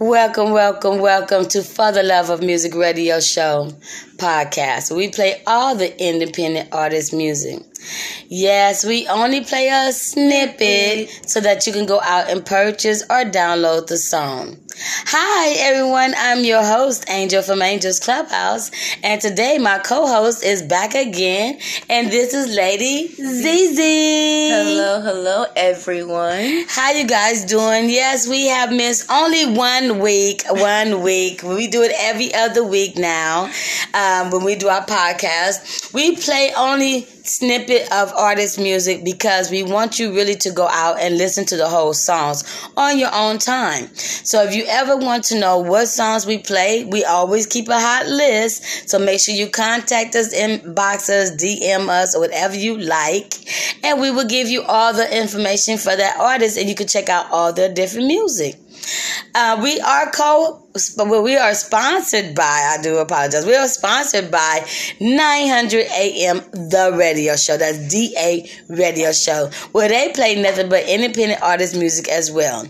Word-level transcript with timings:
Welcome, 0.00 0.52
welcome, 0.52 0.98
welcome 0.98 1.44
to 1.48 1.62
For 1.62 1.92
the 1.92 2.02
Love 2.02 2.30
of 2.30 2.40
Music 2.42 2.74
Radio 2.74 3.20
Show 3.20 3.68
podcast. 4.16 4.96
We 4.96 5.10
play 5.10 5.42
all 5.46 5.76
the 5.76 5.92
independent 6.02 6.70
artist 6.72 7.12
music. 7.12 7.69
Yes, 8.28 8.84
we 8.84 9.08
only 9.08 9.42
play 9.42 9.68
a 9.68 9.92
snippet 9.92 11.10
so 11.28 11.40
that 11.40 11.66
you 11.66 11.72
can 11.72 11.86
go 11.86 12.00
out 12.00 12.30
and 12.30 12.44
purchase 12.44 13.02
or 13.02 13.24
download 13.24 13.86
the 13.88 13.96
song. 13.96 14.58
Hi, 14.82 15.50
everyone. 15.58 16.14
I'm 16.16 16.44
your 16.44 16.62
host, 16.64 17.04
Angel 17.10 17.42
from 17.42 17.60
Angel's 17.60 17.98
Clubhouse. 17.98 18.70
And 19.02 19.20
today 19.20 19.58
my 19.58 19.78
co-host 19.78 20.42
is 20.44 20.62
back 20.62 20.94
again. 20.94 21.58
And 21.90 22.10
this 22.10 22.32
is 22.32 22.54
Lady 22.56 23.08
ZZ. 23.08 23.78
Hello, 23.78 25.00
hello, 25.02 25.44
everyone. 25.56 26.64
How 26.68 26.92
you 26.92 27.06
guys 27.06 27.44
doing? 27.44 27.90
Yes, 27.90 28.26
we 28.28 28.46
have 28.46 28.72
missed 28.72 29.10
only 29.10 29.54
one 29.54 29.98
week. 29.98 30.44
One 30.48 31.02
week. 31.02 31.42
We 31.42 31.68
do 31.68 31.82
it 31.82 31.92
every 31.98 32.32
other 32.32 32.64
week 32.64 32.96
now. 32.96 33.50
Um, 33.92 34.30
when 34.30 34.44
we 34.44 34.54
do 34.54 34.68
our 34.68 34.84
podcast, 34.86 35.92
we 35.92 36.16
play 36.16 36.52
only 36.56 37.06
snippet 37.24 37.90
of 37.92 38.12
artist 38.12 38.58
music 38.58 39.04
because 39.04 39.50
we 39.50 39.62
want 39.62 39.98
you 39.98 40.14
really 40.14 40.34
to 40.36 40.50
go 40.50 40.66
out 40.68 41.00
and 41.00 41.18
listen 41.18 41.44
to 41.46 41.56
the 41.56 41.68
whole 41.68 41.92
songs 41.94 42.44
on 42.76 42.98
your 42.98 43.14
own 43.14 43.38
time. 43.38 43.88
So 43.94 44.42
if 44.42 44.54
you 44.54 44.64
ever 44.68 44.96
want 44.96 45.24
to 45.24 45.38
know 45.38 45.58
what 45.58 45.88
songs 45.88 46.26
we 46.26 46.38
play, 46.38 46.84
we 46.84 47.04
always 47.04 47.46
keep 47.46 47.68
a 47.68 47.78
hot 47.78 48.06
list. 48.06 48.88
So 48.88 48.98
make 48.98 49.20
sure 49.20 49.34
you 49.34 49.48
contact 49.48 50.14
us, 50.14 50.34
inbox 50.34 51.08
us, 51.08 51.30
DM 51.32 51.88
us, 51.88 52.14
or 52.14 52.20
whatever 52.20 52.56
you 52.56 52.78
like, 52.78 53.34
and 53.84 54.00
we 54.00 54.10
will 54.10 54.26
give 54.26 54.48
you 54.48 54.62
all 54.62 54.92
the 54.92 55.16
information 55.16 55.78
for 55.78 55.94
that 55.94 56.16
artist, 56.18 56.58
and 56.58 56.68
you 56.68 56.74
can 56.74 56.86
check 56.86 57.08
out 57.08 57.26
all 57.30 57.52
their 57.52 57.72
different 57.72 58.06
music. 58.06 58.56
Uh, 59.34 59.60
we 59.62 59.80
are 59.80 60.10
co 60.10 60.66
well, 60.96 61.22
we 61.22 61.36
are 61.36 61.52
sponsored 61.54 62.34
by, 62.34 62.44
I 62.44 62.80
do 62.80 62.98
apologize. 62.98 63.44
We 63.44 63.56
are 63.56 63.66
sponsored 63.66 64.30
by 64.30 64.64
900 65.00 65.86
AM, 65.90 66.38
the 66.52 66.94
radio 66.96 67.34
show. 67.34 67.56
That's 67.56 67.88
DA 67.88 68.48
radio 68.68 69.10
show, 69.10 69.50
where 69.72 69.88
they 69.88 70.12
play 70.14 70.40
nothing 70.40 70.68
but 70.68 70.88
independent 70.88 71.42
artist 71.42 71.76
music 71.76 72.08
as 72.08 72.30
well. 72.30 72.66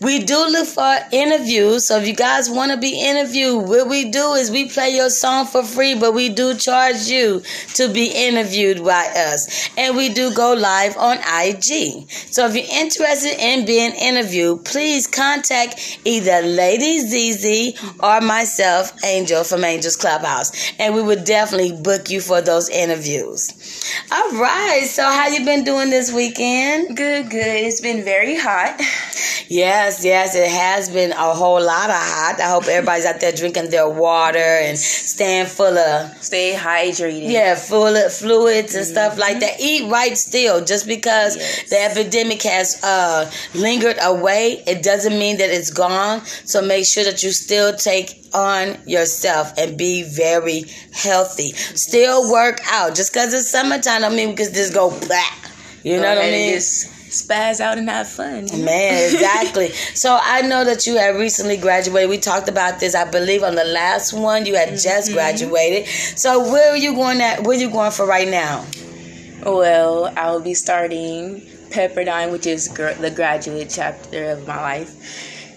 We 0.00 0.20
do 0.20 0.36
look 0.36 0.68
for 0.68 0.96
interviews. 1.10 1.88
So 1.88 1.98
if 1.98 2.06
you 2.06 2.14
guys 2.14 2.48
want 2.48 2.70
to 2.70 2.78
be 2.78 3.00
interviewed, 3.00 3.68
what 3.68 3.88
we 3.88 4.12
do 4.12 4.34
is 4.34 4.52
we 4.52 4.68
play 4.68 4.90
your 4.90 5.10
song 5.10 5.46
for 5.46 5.64
free, 5.64 5.96
but 5.98 6.14
we 6.14 6.28
do 6.28 6.54
charge 6.54 7.08
you 7.08 7.42
to 7.74 7.92
be 7.92 8.12
interviewed 8.14 8.84
by 8.84 9.06
us. 9.16 9.70
And 9.76 9.96
we 9.96 10.08
do 10.08 10.32
go 10.32 10.54
live 10.54 10.96
on 10.96 11.18
IG. 11.18 12.08
So 12.10 12.46
if 12.46 12.54
you're 12.54 12.80
interested 12.80 13.34
in 13.40 13.66
being 13.66 13.92
interviewed, 13.92 14.64
please 14.64 15.08
contact 15.08 15.98
either 16.04 16.42
Lady 16.42 17.00
Or 18.00 18.20
myself, 18.20 18.92
Angel 19.04 19.44
from 19.44 19.64
Angel's 19.64 19.96
Clubhouse, 19.96 20.72
and 20.78 20.94
we 20.94 21.02
would 21.02 21.24
definitely 21.24 21.72
book 21.72 22.10
you 22.10 22.20
for 22.20 22.40
those 22.40 22.68
interviews. 22.68 23.50
All 24.12 24.32
right, 24.32 24.86
so 24.86 25.02
how 25.04 25.28
you 25.28 25.44
been 25.44 25.64
doing 25.64 25.90
this 25.90 26.12
weekend? 26.12 26.96
Good, 26.96 27.30
good. 27.30 27.64
It's 27.64 27.80
been 27.80 28.04
very 28.04 28.36
hot. 28.38 28.80
Yes, 29.50 30.04
yes, 30.04 30.36
it 30.36 30.48
has 30.48 30.88
been 30.90 31.10
a 31.10 31.34
whole 31.34 31.60
lot 31.60 31.90
of 31.90 31.96
hot. 31.96 32.36
I 32.40 32.50
hope 32.50 32.68
everybody's 32.68 33.04
out 33.04 33.20
there 33.20 33.32
drinking 33.32 33.70
their 33.70 33.88
water 33.88 34.38
and 34.38 34.78
staying 34.78 35.46
full 35.46 35.76
of 35.76 36.16
stay 36.22 36.54
hydrated. 36.56 37.32
Yeah, 37.32 37.56
full 37.56 37.96
of 37.96 38.12
fluids 38.12 38.76
and 38.76 38.84
mm-hmm. 38.84 38.92
stuff 38.92 39.18
like 39.18 39.38
mm-hmm. 39.38 39.40
that. 39.40 39.60
Eat 39.60 39.90
right 39.90 40.16
still. 40.16 40.64
Just 40.64 40.86
because 40.86 41.36
yes. 41.36 41.68
the 41.68 41.82
epidemic 41.82 42.42
has 42.42 42.80
uh, 42.84 43.28
lingered 43.52 43.96
away, 44.00 44.62
it 44.68 44.84
doesn't 44.84 45.18
mean 45.18 45.38
that 45.38 45.50
it's 45.50 45.72
gone. 45.72 46.24
So 46.44 46.62
make 46.62 46.86
sure 46.86 47.02
that 47.02 47.24
you 47.24 47.32
still 47.32 47.74
take 47.74 48.24
on 48.32 48.76
yourself 48.86 49.52
and 49.58 49.76
be 49.76 50.04
very 50.04 50.66
healthy. 50.92 51.50
Still 51.54 52.30
work 52.30 52.60
out. 52.70 52.94
Just 52.94 53.12
because 53.12 53.34
it's 53.34 53.48
summertime, 53.48 54.04
I 54.04 54.10
mean, 54.10 54.30
because 54.30 54.52
just 54.52 54.72
go 54.72 54.90
back. 55.08 55.50
You 55.82 55.96
know 55.96 56.14
what 56.14 56.18
I 56.18 56.30
mean? 56.30 56.60
Spaz 57.10 57.60
out 57.60 57.78
and 57.78 57.88
have 57.88 58.08
fun. 58.08 58.46
Man, 58.64 59.12
exactly. 59.12 59.68
so 59.94 60.18
I 60.20 60.42
know 60.42 60.64
that 60.64 60.86
you 60.86 60.96
have 60.96 61.16
recently 61.16 61.56
graduated. 61.56 62.08
We 62.08 62.18
talked 62.18 62.48
about 62.48 62.80
this, 62.80 62.94
I 62.94 63.10
believe, 63.10 63.42
on 63.42 63.54
the 63.54 63.64
last 63.64 64.12
one. 64.12 64.46
You 64.46 64.54
had 64.54 64.68
mm-hmm. 64.68 64.76
just 64.76 65.12
graduated. 65.12 65.88
So 65.88 66.50
where 66.50 66.70
are 66.70 66.76
you 66.76 66.94
going 66.94 67.20
at? 67.20 67.44
Where 67.44 67.56
are 67.56 67.60
you 67.60 67.70
going 67.70 67.92
for 67.92 68.06
right 68.06 68.28
now? 68.28 68.66
Well, 69.44 70.12
I 70.16 70.30
will 70.30 70.40
be 70.40 70.54
starting 70.54 71.40
Pepperdine, 71.70 72.30
which 72.32 72.46
is 72.46 72.68
gr- 72.68 72.92
the 72.92 73.10
graduate 73.10 73.70
chapter 73.74 74.30
of 74.30 74.46
my 74.46 74.60
life. 74.60 74.90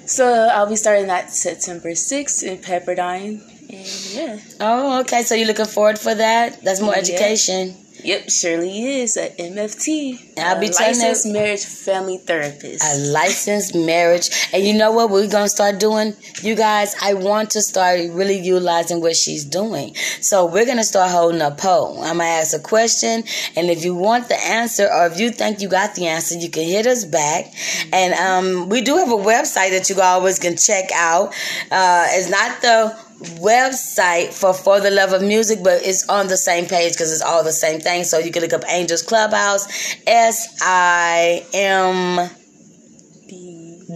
So 0.05 0.25
I'll 0.27 0.69
be 0.69 0.75
starting 0.75 1.07
that 1.07 1.31
September 1.31 1.91
6th 1.91 2.43
in 2.43 2.57
Pepperdine. 2.59 3.41
And 3.69 4.13
yeah. 4.13 4.39
Oh, 4.59 4.99
okay. 5.01 5.23
So 5.23 5.35
you're 5.35 5.47
looking 5.47 5.65
forward 5.65 5.97
for 5.97 6.13
that? 6.13 6.61
That's 6.63 6.81
more 6.81 6.93
yeah. 6.93 6.99
education. 6.99 7.75
Yep, 8.03 8.29
surely 8.29 8.99
is 8.99 9.15
a 9.15 9.29
MFT. 9.29 10.37
I'll 10.37 10.59
be 10.59 10.67
licensed 10.67 11.25
marriage 11.25 11.63
family 11.63 12.17
therapist. 12.17 12.83
A 12.83 12.97
licensed 13.11 13.75
marriage, 13.75 14.29
and 14.51 14.61
you 14.65 14.73
know 14.73 14.91
what 14.91 15.09
we're 15.09 15.29
gonna 15.29 15.47
start 15.47 15.79
doing, 15.79 16.13
you 16.41 16.55
guys. 16.55 16.95
I 17.01 17.13
want 17.13 17.51
to 17.51 17.61
start 17.61 17.99
really 18.11 18.39
utilizing 18.39 18.99
what 18.99 19.15
she's 19.15 19.45
doing. 19.45 19.95
So 20.19 20.45
we're 20.45 20.65
gonna 20.65 20.83
start 20.83 21.11
holding 21.11 21.41
a 21.41 21.51
poll. 21.51 22.01
I'm 22.01 22.17
gonna 22.17 22.25
ask 22.25 22.53
a 22.53 22.59
question, 22.59 23.23
and 23.55 23.69
if 23.69 23.85
you 23.85 23.95
want 23.95 24.27
the 24.27 24.41
answer, 24.43 24.85
or 24.91 25.07
if 25.07 25.17
you 25.17 25.31
think 25.31 25.61
you 25.61 25.69
got 25.69 25.95
the 25.95 26.07
answer, 26.07 26.37
you 26.37 26.49
can 26.49 26.63
hit 26.63 26.85
us 26.85 27.05
back. 27.05 27.53
And 27.93 28.13
um, 28.15 28.67
we 28.67 28.81
do 28.81 28.97
have 28.97 29.11
a 29.11 29.15
website 29.15 29.69
that 29.71 29.89
you 29.89 30.01
always 30.01 30.39
can 30.39 30.57
check 30.57 30.89
out. 30.93 31.33
Uh, 31.71 32.05
it's 32.09 32.29
not 32.29 32.61
the 32.61 33.02
website 33.39 34.33
for 34.33 34.53
For 34.53 34.79
the 34.79 34.91
Love 34.91 35.13
of 35.13 35.21
Music, 35.21 35.59
but 35.63 35.85
it's 35.85 36.07
on 36.09 36.27
the 36.27 36.37
same 36.37 36.65
page 36.65 36.93
because 36.93 37.11
it's 37.11 37.21
all 37.21 37.43
the 37.43 37.51
same 37.51 37.79
thing. 37.79 38.03
So 38.03 38.17
you 38.19 38.31
can 38.31 38.41
look 38.41 38.53
up 38.53 38.63
Angels 38.67 39.01
Clubhouse, 39.01 39.67
S 40.07 40.57
I 40.61 41.45
M 41.53 42.29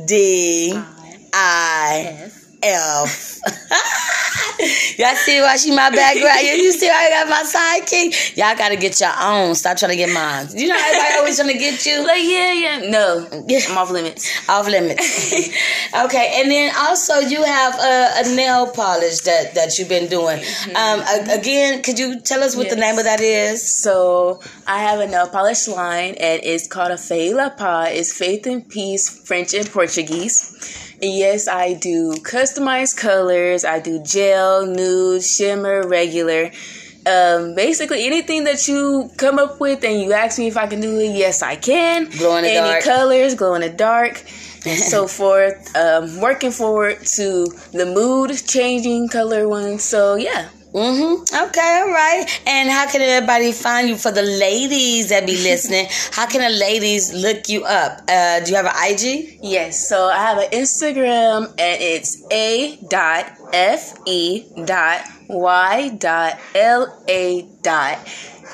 D 0.06 0.74
I 1.34 2.32
F. 2.74 3.40
Y'all 4.98 5.16
see 5.16 5.40
why 5.40 5.56
she 5.58 5.70
my 5.70 5.90
background? 5.92 6.40
You 6.42 6.72
see 6.72 6.88
why 6.88 7.06
I 7.06 7.10
got 7.10 7.30
my 7.30 7.44
sidekick? 7.44 8.36
Y'all 8.36 8.58
gotta 8.58 8.76
get 8.76 9.00
your 9.00 9.14
own. 9.22 9.54
Stop 9.54 9.78
trying 9.78 9.92
to 9.92 9.96
get 9.96 10.12
mine. 10.12 10.48
You 10.54 10.68
know 10.68 10.76
everybody 10.76 11.18
always 11.20 11.38
trying 11.38 11.54
to 11.54 11.60
get 11.60 11.86
you. 11.86 12.06
Like 12.06 12.24
yeah, 12.24 12.54
yeah. 12.54 12.90
No, 12.90 13.28
I'm 13.32 13.78
off 13.78 13.92
limits. 13.92 14.50
off 14.50 14.68
limits. 14.68 15.34
okay, 16.06 16.42
and 16.42 16.50
then 16.50 16.74
also 16.76 17.20
you 17.20 17.44
have 17.44 17.76
a, 17.76 18.26
a, 18.26 18.36
nail 18.36 18.72
polish 18.72 19.20
that 19.22 19.54
that 19.54 19.78
you've 19.78 19.90
been 19.90 20.10
doing. 20.10 20.40
Mm-hmm. 20.40 20.76
Um, 20.76 21.40
again, 21.40 21.84
could 21.84 22.00
you 22.00 22.20
tell 22.20 22.44
us 22.44 22.56
what 22.56 22.66
yes. 22.66 22.74
the 22.74 22.80
name 22.80 22.98
of 22.98 23.04
that 23.04 23.22
is? 23.22 23.76
So 23.76 24.42
I 24.66 24.80
have 24.80 25.00
a 25.00 25.08
nail 25.08 25.28
polish 25.28 25.68
line, 25.68 26.16
and 26.16 26.42
it's 26.44 26.68
called 26.68 26.92
a 26.92 26.98
Fei 26.98 27.34
La 27.34 27.50
Pa. 27.50 27.86
It's 27.90 28.12
Faith 28.12 28.48
and 28.48 28.68
Peace, 28.68 29.10
French 29.28 29.54
and 29.54 29.70
Portuguese. 29.70 30.87
Yes, 31.02 31.48
I 31.48 31.74
do 31.76 32.14
customized 32.24 32.98
colors. 32.98 33.64
I 33.64 33.80
do 33.80 34.02
gel, 34.04 34.66
nude, 34.66 35.24
shimmer, 35.24 35.88
regular. 35.88 36.52
Um, 37.06 37.56
basically 37.56 38.06
anything 38.06 38.44
that 38.46 38.68
you 38.68 39.10
come 39.16 39.40
up 39.40 39.60
with 39.62 39.84
and 39.86 40.02
you 40.02 40.12
ask 40.12 40.38
me 40.40 40.48
if 40.48 40.58
I 40.58 40.68
can 40.68 40.82
do 40.82 41.00
it, 41.00 41.16
yes, 41.16 41.42
I 41.42 41.56
can. 41.56 42.10
Glow 42.10 42.36
in 42.38 42.44
the 42.44 42.50
Any 42.50 42.70
dark. 42.70 42.84
colors, 42.84 43.36
glow 43.36 43.54
in 43.54 43.62
the 43.62 43.70
dark, 43.70 44.24
and 44.66 44.78
so 44.80 45.08
forth. 45.08 45.74
Um, 45.76 46.20
working 46.20 46.52
forward 46.52 47.00
to 47.16 47.46
the 47.72 47.86
mood 47.86 48.32
changing 48.46 49.08
color 49.10 49.48
one. 49.48 49.80
So 49.80 50.16
yeah. 50.16 50.50
Mm-hmm. 50.74 51.48
Okay, 51.48 51.82
all 51.82 51.92
right. 51.92 52.42
And 52.46 52.70
how 52.70 52.90
can 52.90 53.02
everybody 53.02 53.52
find 53.52 53.88
you 53.88 53.96
for 53.96 54.12
the 54.12 54.22
ladies 54.22 55.10
that 55.10 55.26
be 55.26 55.38
listening? 55.38 55.88
how 56.12 56.28
can 56.28 56.42
the 56.42 56.58
ladies 56.58 57.14
look 57.14 57.48
you 57.50 57.64
up? 57.64 58.02
Uh, 58.08 58.42
do 58.42 58.52
you 58.52 58.58
have 58.58 58.66
an 58.66 58.74
IG? 58.76 59.40
Yes. 59.42 59.88
So 59.88 60.06
I 60.06 60.18
have 60.18 60.38
an 60.38 60.50
Instagram 60.52 61.48
and 61.58 61.82
it's 61.82 62.22
a 62.32 62.78
dot 62.90 63.32
f 63.54 63.98
e 64.06 64.46
dot 64.66 65.02
y 65.30 65.90
dot 65.98 66.38
l 66.54 67.04
a 67.08 67.48
dot 67.62 68.00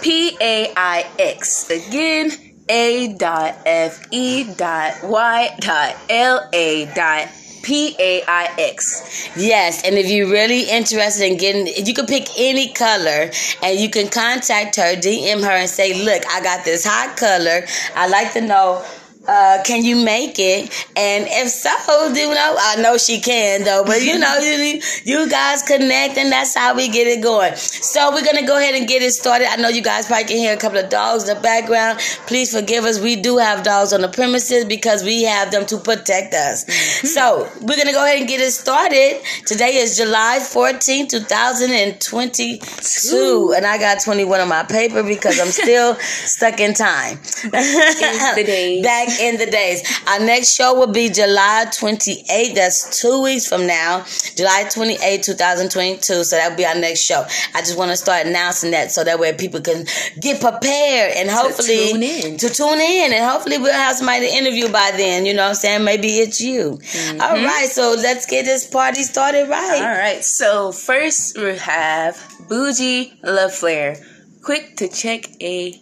p 0.02 0.38
a 0.40 0.72
i 0.76 1.06
x. 1.18 1.70
Again, 1.70 2.32
a 2.70 3.14
dot 3.16 3.58
f 3.66 4.06
e 4.12 4.44
dot 4.56 4.94
y 5.04 5.50
dot 5.60 5.98
l 6.10 6.50
a 6.54 6.86
dot 6.94 7.28
P 7.64 7.96
A 8.00 8.24
I 8.28 8.54
X. 8.60 9.30
Yes, 9.36 9.84
and 9.84 9.96
if 9.96 10.10
you're 10.10 10.30
really 10.30 10.70
interested 10.70 11.26
in 11.26 11.38
getting, 11.38 11.68
you 11.86 11.94
can 11.94 12.06
pick 12.06 12.28
any 12.38 12.72
color 12.74 13.32
and 13.64 13.80
you 13.80 13.90
can 13.90 14.10
contact 14.10 14.76
her, 14.76 14.96
DM 14.96 15.42
her, 15.42 15.52
and 15.52 15.70
say, 15.70 16.04
Look, 16.04 16.24
I 16.28 16.42
got 16.42 16.66
this 16.66 16.86
hot 16.86 17.18
color. 17.18 17.66
I'd 17.96 18.12
like 18.12 18.34
to 18.34 18.42
know 18.42 18.86
uh, 19.28 19.62
can 19.64 19.84
you 19.84 20.04
make 20.04 20.36
it? 20.38 20.70
And 20.96 21.26
if 21.30 21.50
so, 21.50 21.70
you 22.14 22.34
know, 22.34 22.56
I 22.60 22.82
know 22.82 22.98
she 22.98 23.20
can 23.22 23.64
though, 23.64 23.84
but 23.86 24.04
you 24.04 24.20
know, 24.20 24.38
you, 24.38 24.82
you 25.04 25.30
guys 25.30 25.62
connect 25.62 26.18
and 26.18 26.32
that's 26.32 26.56
how 26.56 26.76
we 26.76 26.88
get 26.90 27.08
it 27.08 27.22
going. 27.24 27.56
So 27.56 28.12
we're 28.12 28.24
going 28.24 28.38
to 28.38 28.46
go 28.46 28.58
ahead 28.58 28.76
and 28.76 28.88
get 28.88 29.02
it 29.02 29.14
started. 29.14 29.48
I 29.50 29.56
know 29.56 29.70
you 29.70 29.82
guys 29.82 30.06
probably 30.08 30.26
can 30.26 30.36
hear 30.38 30.54
a 30.54 30.58
couple 30.58 30.78
of 30.78 30.90
dogs 30.90 31.30
in 31.30 31.36
the 31.36 31.42
background. 31.42 32.00
Please 32.28 32.54
forgive 32.54 32.84
us. 32.84 33.00
We 33.00 33.16
do 33.16 33.38
have 33.38 33.64
dogs 33.64 33.94
on 33.94 34.02
the 34.02 34.10
premises 34.10 34.66
because 34.66 35.04
we 35.04 35.24
have 35.24 35.52
them 35.52 35.66
to 35.68 35.78
protect 35.78 36.34
us. 36.34 36.66
Mm-hmm. 36.66 37.08
So 37.08 37.50
we're 37.62 37.78
going 37.78 37.88
to 37.88 37.94
go 37.94 38.04
ahead 38.04 38.20
and 38.20 38.28
get 38.28 38.42
it 38.42 38.52
started. 38.52 39.22
Today 39.46 39.78
is 39.78 39.96
July 39.96 40.40
14, 40.40 41.08
2022. 41.08 43.54
And 43.56 43.66
I 43.66 43.78
got 43.78 44.02
21 44.04 44.42
on 44.42 44.50
my 44.50 44.64
paper 44.64 45.02
because 45.02 45.40
I'm 45.40 45.48
still 45.48 45.96
stuck 45.96 46.60
in 46.60 46.74
time. 46.74 47.20
the 47.44 48.44
day. 48.46 48.82
Back 48.94 49.13
in 49.20 49.38
the 49.38 49.46
days. 49.46 49.84
Our 50.08 50.20
next 50.20 50.54
show 50.56 50.74
will 50.74 50.92
be 50.92 51.10
July 51.10 51.66
28th. 51.68 52.56
That's 52.56 53.02
two 53.02 53.24
weeks 53.24 53.48
from 53.48 53.68
now. 53.68 54.06
July 54.36 54.66
28th, 54.66 55.26
2022. 55.26 56.24
So 56.24 56.36
that'll 56.36 56.58
be 56.58 56.66
our 56.66 56.76
next 56.76 57.02
show. 57.02 57.26
I 57.54 57.60
just 57.62 57.78
want 57.78 57.92
to 57.92 57.98
start 57.98 58.26
announcing 58.26 58.72
that 58.72 58.92
so 58.92 59.04
that 59.04 59.20
way 59.20 59.34
people 59.34 59.62
can 59.62 59.86
get 60.20 60.42
prepared 60.42 61.14
and 61.16 61.30
hopefully 61.30 61.68
to 61.68 61.92
tune 61.94 62.04
in. 62.04 62.38
To 62.38 62.50
tune 62.50 62.80
in 62.82 63.14
and 63.14 63.30
hopefully 63.30 63.58
we'll 63.58 63.74
have 63.74 63.96
somebody 63.96 64.28
to 64.28 64.36
interview 64.36 64.72
by 64.72 64.92
then. 64.96 65.26
You 65.26 65.34
know 65.34 65.44
what 65.44 65.50
I'm 65.50 65.56
saying? 65.56 65.84
Maybe 65.84 66.08
it's 66.20 66.42
you. 66.42 66.80
Mm-hmm. 66.82 67.22
All 67.22 67.34
right. 67.34 67.70
So 67.70 67.96
let's 67.98 68.26
get 68.26 68.46
this 68.46 68.68
party 68.70 69.04
started 69.04 69.50
right. 69.50 69.82
All 69.82 69.98
right. 69.98 70.24
So 70.24 70.72
first 70.72 71.38
we 71.38 71.58
have 71.58 72.18
Bougie 72.50 73.14
Love 73.24 73.54
Flare. 73.54 73.96
Quick 74.44 74.78
to 74.78 74.90
check 74.90 75.26
a 75.42 75.80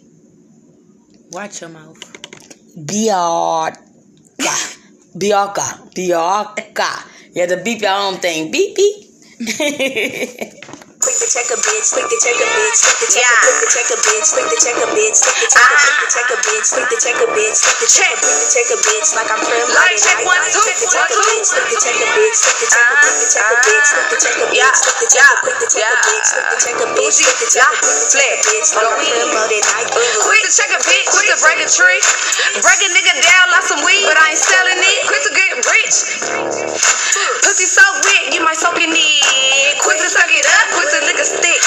watch 1.30 1.60
your 1.60 1.70
mouth. 1.70 2.11
Bianca. 2.76 3.78
Bianca. 5.16 5.82
Bianca. 5.94 7.04
You 7.34 7.40
have 7.42 7.50
to 7.50 7.56
beep 7.62 7.82
your 7.82 7.92
own 7.92 8.16
thing. 8.16 8.50
Beep, 8.50 8.76
beep. 8.76 10.64
Click 11.12 11.28
the 11.28 11.44
check 11.44 11.52
a 11.52 11.60
bitch, 11.60 11.92
click 11.92 12.08
the 12.08 12.16
check 12.24 12.40
a 12.40 12.48
bitch, 12.56 12.80
click 12.80 12.96
the 13.04 13.08
check, 13.12 13.28
click 13.44 13.60
the 13.60 13.68
check 13.68 13.84
a 13.92 13.96
bitch, 14.00 14.32
click 14.32 14.48
the 14.48 14.56
check 14.64 14.80
a 14.80 14.88
bitch, 14.96 15.20
click 15.20 15.36
the 15.44 15.48
check, 15.52 15.68
click 15.76 16.00
the 16.00 16.08
check 16.08 16.24
a 16.32 16.36
bitch, 16.40 16.72
click 16.72 16.88
the 16.88 16.96
check 16.96 17.20
a 17.20 17.28
bitch, 17.36 17.58
click 17.60 17.78
the 17.84 17.88
check, 17.92 18.16
click 18.16 18.40
the 18.40 18.48
check 18.48 18.68
a 18.72 18.78
bitch, 18.80 19.08
like 19.12 19.28
I'm 19.28 19.40
prim. 19.44 19.68
Like 19.76 20.00
check 20.00 20.24
one 20.24 20.40
two, 20.48 20.56
click 20.64 20.80
the 20.80 20.88
check 20.88 21.12
a 21.12 21.20
bitch, 21.20 21.52
click 21.52 21.68
the 21.68 21.76
check 21.84 22.00
a 22.00 22.08
bitch, 22.16 22.38
click 22.40 22.58
the 22.64 22.68
check, 22.72 22.96
click 22.96 23.20
the 23.20 23.28
check 23.28 23.44
a 23.44 23.60
bitch, 23.60 23.88
click 23.92 24.08
the 24.08 24.16
check 24.24 24.40
a 24.40 24.46
bitch, 24.56 24.78
click 24.80 24.96
the 25.04 25.08
check, 25.12 25.36
click 25.36 25.58
the 25.60 25.68
check 25.68 25.84
a 25.84 26.00
bitch, 26.00 26.28
click 26.32 26.48
the 26.48 26.56
check 26.64 26.80
a 26.80 26.88
bitch, 26.96 27.16
click 27.20 27.36
the 27.44 27.48
check, 27.52 27.76
click 27.76 27.92
the 27.92 28.08
check 28.08 28.32
a 28.32 28.48
bitch, 28.48 28.68
like 28.72 28.88
I'm 28.88 28.96
prim. 28.96 30.16
Quick 30.16 30.42
to 30.48 30.52
check 30.56 30.72
a 30.72 30.80
bitch, 30.80 31.12
quick 31.12 31.28
to 31.28 31.36
break 31.44 31.60
a 31.60 31.68
tree, 31.68 32.00
break 32.64 32.80
a 32.80 32.88
nigga 32.88 33.12
down 33.20 33.52
like 33.52 33.68
some 33.68 33.84
weed, 33.84 34.08
but 34.08 34.16
I 34.16 34.32
ain't 34.32 34.40
selling 34.40 34.80
it. 34.80 35.00
Quick 35.04 35.22
to 35.28 35.32
get 35.36 35.60
rich, 35.60 35.96
pussy 37.44 37.68
so 37.68 37.84
wet, 38.00 38.32
you 38.32 38.40
might 38.40 38.56
soak 38.56 38.80
in 38.80 38.88
it. 38.88 39.76
Quick 39.84 40.00
to 40.00 40.08
suck 40.08 40.30
it 40.32 40.46
up, 40.46 40.66
quick 40.72 40.88
to 40.88 41.01
lick 41.06 41.18
a 41.18 41.26
stick. 41.26 41.62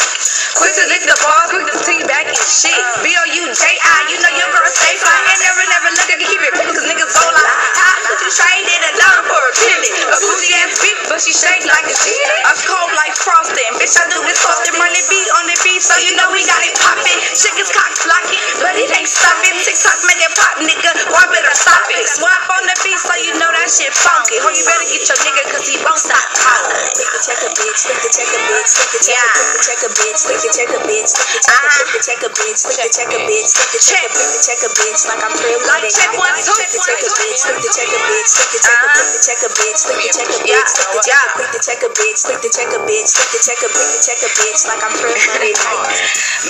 Quick 0.56 0.72
to 0.80 0.86
lick 0.88 1.04
the 1.04 1.18
ball, 1.20 1.44
quick 1.52 1.68
to 1.68 1.76
see 1.84 2.00
back 2.08 2.32
and 2.32 2.48
shit. 2.48 2.80
B 3.04 3.12
O 3.12 3.24
U 3.28 3.44
J 3.52 3.64
I, 3.68 3.98
you 4.08 4.16
know 4.24 4.32
your 4.40 4.50
girl 4.56 4.70
stay 4.72 4.96
fly. 4.96 5.12
And 5.12 5.40
never, 5.44 5.64
never 5.68 5.90
look 6.00 6.10
at 6.16 6.20
keep 6.24 6.40
it 6.40 6.52
real, 6.56 6.72
cause 6.72 6.88
niggas 6.88 7.12
like, 7.12 7.60
hot, 7.76 8.00
but 8.08 8.18
you 8.24 8.32
trained 8.32 8.70
in 8.72 8.82
a 8.88 8.92
dollar 8.96 9.24
for 9.28 9.36
a 9.36 9.52
penny. 9.52 9.92
A 9.92 10.18
bougie 10.24 10.56
ass 10.64 10.80
bitch, 10.80 11.02
but 11.12 11.20
she 11.20 11.36
shake 11.36 11.68
like 11.68 11.88
a 11.92 11.96
shit. 11.96 12.28
A 12.48 12.54
cold 12.64 12.92
like 12.96 13.16
frosting. 13.20 13.72
Bitch, 13.76 14.00
I 14.00 14.08
do 14.08 14.24
this 14.24 14.40
often. 14.48 14.80
Run 14.80 14.96
it 14.96 15.06
beat 15.12 15.30
on 15.36 15.46
the 15.52 15.58
beat, 15.60 15.84
so 15.84 15.96
you 16.00 16.16
know 16.16 16.32
we 16.32 16.40
got 16.48 16.62
it 16.64 16.76
poppin'. 16.80 17.20
Chickens 17.36 17.72
cock 17.76 17.92
blocking, 18.08 18.48
but 18.64 18.80
it 18.80 18.88
ain't 18.96 19.12
stopping. 19.12 19.60
TikTok 19.60 20.00
make 20.08 20.24
it 20.24 20.34
pop, 20.40 20.56
nigga. 20.64 20.92
Why 21.12 21.28
better 21.28 21.56
stop 21.58 21.84
it? 21.92 22.08
Swap 22.08 22.44
on 22.56 22.64
the 22.64 22.76
beat, 22.80 23.00
so 23.02 23.14
you 23.20 23.36
know 23.36 23.52
that 23.52 23.68
shit 23.68 23.92
funky. 23.92 24.40
Or 24.40 24.56
you 24.56 24.64
better 24.64 24.88
get 24.88 25.04
your 25.04 25.20
nigga, 25.20 25.44
cause 25.52 25.66
he 25.68 25.76
won't 25.84 26.00
stop 26.00 26.24
talking. 26.32 26.80
Click 26.96 27.12
the 27.12 27.20
check 27.20 27.40
a 27.44 27.50
bitch, 27.52 27.80
click 27.84 28.00
the 28.00 28.10
check 28.14 28.30
a 28.32 28.40
bitch, 28.48 28.72
click 28.72 28.92
the 28.96 29.02
check, 29.04 29.15
the 29.16 29.60
check 29.64 29.82
a 29.86 29.90
bitch, 29.92 30.20
click 30.26 30.40
the 30.44 30.52
check 30.52 30.72
a 30.76 30.80
bitch, 30.84 31.12
click 31.16 31.32
the 31.32 31.42
check, 31.42 31.62
click 31.72 31.92
the 31.96 32.02
check 32.04 32.22
a 32.26 32.30
bitch, 32.36 32.60
click 32.66 32.80
the 32.84 32.92
check 32.92 33.12
a 33.14 33.20
bitch, 33.24 33.50
click 33.56 33.72
the 33.72 33.82
check, 33.82 34.08
click 34.12 34.30
the 34.36 34.42
check 34.44 34.62
a 34.66 34.70
bitch, 34.76 35.02
like 35.08 35.24
I'm. 35.24 35.34
Like 35.36 35.88
check 35.92 36.12
one, 36.18 36.36
two, 36.42 36.56
check 36.56 37.02
a 37.02 37.12
bitch, 37.14 37.42
click 37.46 37.60
the 37.62 37.70
check 37.72 37.92
a 37.92 38.00
bitch, 38.02 38.32
click 38.36 38.52
the 38.52 38.60
check, 38.66 38.78
click 38.96 39.12
the 39.14 39.22
check 39.24 39.42
a 39.46 39.50
bitch, 39.52 39.80
click 39.86 40.00
the 40.02 40.10
check 40.12 40.30
a 40.32 40.38
bitch, 40.44 40.72
click 40.76 40.92
the 40.92 41.02
check, 41.06 41.28
click 41.36 41.52
the 41.54 41.62
check 41.62 41.82
a 41.86 41.90
bitch, 41.96 42.20
click 42.26 42.40
the 42.42 42.50
check 42.50 42.72
a 42.76 42.80
bitch, 42.84 43.10
click 43.16 43.32
the 43.32 43.40
check 43.46 43.60
a, 43.62 43.70
the 43.70 44.00
check 44.04 44.20
a 44.26 44.30
bitch, 44.36 44.62
like 44.68 44.82
I'm 44.84 44.94
prim. 44.98 45.16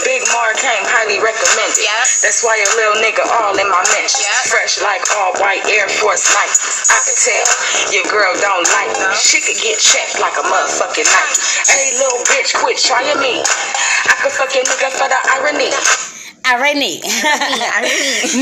Big 0.07 0.23
Mar 0.33 0.53
came 0.55 0.85
highly 0.87 1.19
recommended. 1.19 1.83
Yeah. 1.83 2.01
That's 2.23 2.41
why 2.41 2.57
a 2.57 2.69
little 2.79 2.97
nigga 3.03 3.27
all 3.27 3.53
in 3.59 3.67
my 3.69 3.83
mention. 3.93 4.23
Yeah. 4.23 4.49
Fresh 4.49 4.81
like 4.81 5.03
all 5.19 5.35
white 5.37 5.61
Air 5.69 5.91
Force 5.91 6.25
Nikes. 6.31 6.87
I 6.89 6.99
can 7.03 7.15
tell 7.19 7.45
your 7.93 8.05
girl 8.07 8.31
don't 8.39 8.65
like 8.73 8.95
me. 8.95 9.11
She 9.19 9.43
could 9.43 9.59
get 9.59 9.77
checked 9.77 10.17
like 10.23 10.35
a 10.39 10.45
motherfucking 10.47 11.05
knife. 11.05 11.37
Hey, 11.67 11.93
little 11.99 12.23
bitch, 12.31 12.54
quit 12.55 12.77
trying 12.77 13.19
me. 13.19 13.41
I 13.41 14.15
could 14.21 14.31
fuck 14.31 14.53
your 14.55 14.63
nigga 14.63 14.89
for 14.91 15.07
the 15.07 15.19
irony. 15.37 15.71
Irony. 16.45 17.01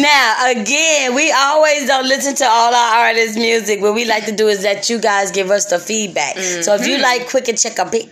now, 0.02 0.52
again, 0.52 1.16
we 1.16 1.32
always 1.32 1.88
don't 1.88 2.06
listen 2.06 2.36
to 2.36 2.46
all 2.46 2.74
our 2.74 3.08
artists' 3.08 3.38
music. 3.38 3.82
What 3.82 3.96
we 3.96 4.04
like 4.04 4.26
to 4.26 4.34
do 4.36 4.50
is 4.50 4.64
that 4.64 4.90
you 4.90 5.00
guys 5.00 5.32
give 5.32 5.50
us 5.50 5.66
the 5.68 5.80
feedback. 5.80 6.38
So 6.38 6.76
if 6.76 6.86
you 6.86 6.96
mm-hmm. 6.96 7.02
like 7.02 7.30
quick 7.30 7.48
and 7.48 7.58
check 7.58 7.80
a 7.80 7.90
bit. 7.90 8.10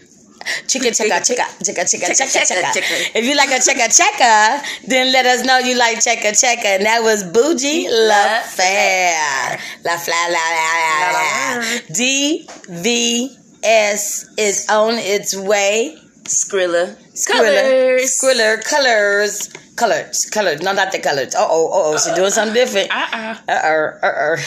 Chicka 0.66 0.90
chicka 0.90 1.20
chicka 1.22 1.46
chicka 1.62 1.84
chicka 1.86 2.10
chicka 2.10 2.72
chicka. 2.74 3.12
If 3.14 3.26
you 3.26 3.36
like 3.36 3.50
a 3.50 3.60
checka 3.62 3.88
checka, 3.94 4.88
then 4.88 5.12
let 5.12 5.26
us 5.28 5.46
know 5.46 5.60
you 5.60 5.78
like 5.78 5.98
checka 6.00 6.32
checka. 6.32 6.66
And 6.66 6.86
that 6.86 7.04
was 7.04 7.24
Bougie 7.24 7.88
La 7.90 8.42
Fair. 8.42 9.60
La 9.84 9.98
fla 9.98 10.22
la 10.30 10.46
la 10.58 10.72
la 10.82 11.12
la. 11.12 11.80
D 11.94 12.48
V 12.70 13.41
S 13.64 14.26
is 14.38 14.68
on 14.70 14.96
its 14.98 15.36
way. 15.38 15.98
Skrilla. 16.24 16.96
Skrilla. 17.14 17.62
Colors. 17.62 18.18
Skrilla. 18.18 18.64
Colors. 18.64 19.50
Colors. 19.76 20.26
Colors. 20.32 20.62
No, 20.62 20.74
not 20.74 20.92
the 20.92 21.00
colors. 21.00 21.36
Uh 21.36 21.48
oh. 21.50 21.68
Uh 21.68 21.94
oh. 21.94 21.98
She's 21.98 22.14
doing 22.16 22.32
something 22.32 22.54
different. 22.54 22.90
Uh-uh. 22.92 23.36
Uh 23.48 23.62
oh. 23.64 24.00
Uh 24.02 24.12
oh. 24.18 24.38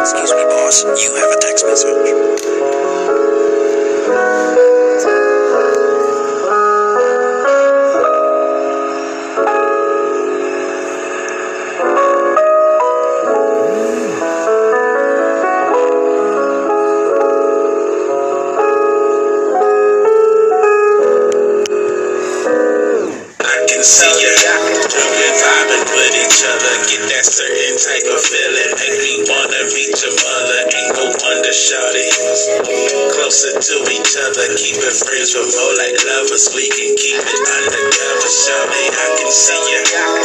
Excuse 0.00 0.32
me, 0.32 0.44
boss. 0.44 0.84
You 0.84 1.14
have 1.16 1.30
a 1.30 1.40
text 1.40 1.64
message. 1.66 2.31
Certain 27.82 28.02
type 28.02 28.14
of 28.14 28.22
feeling. 28.22 28.70
Make 28.78 28.98
me 29.02 29.12
wanna 29.26 29.62
reach 29.74 29.98
your 30.02 30.14
mother. 30.14 30.60
Ain't 30.70 30.94
no 30.96 31.04
wonder, 31.10 31.50
shawty. 31.50 32.06
Closer 33.10 33.58
to 33.58 33.76
each 33.90 34.14
other. 34.18 34.54
Keep 34.56 34.78
it 34.78 34.96
friends, 35.02 35.34
but 35.34 35.46
more 35.50 35.74
like 35.78 35.96
lovers. 36.06 36.50
We 36.54 36.68
can 36.70 36.94
keep 36.96 37.18
it 37.18 37.42
undercover, 37.58 38.30
shawty. 38.30 38.84
I 38.86 39.06
can 39.18 39.30
see 39.30 39.62
ya. 39.72 40.21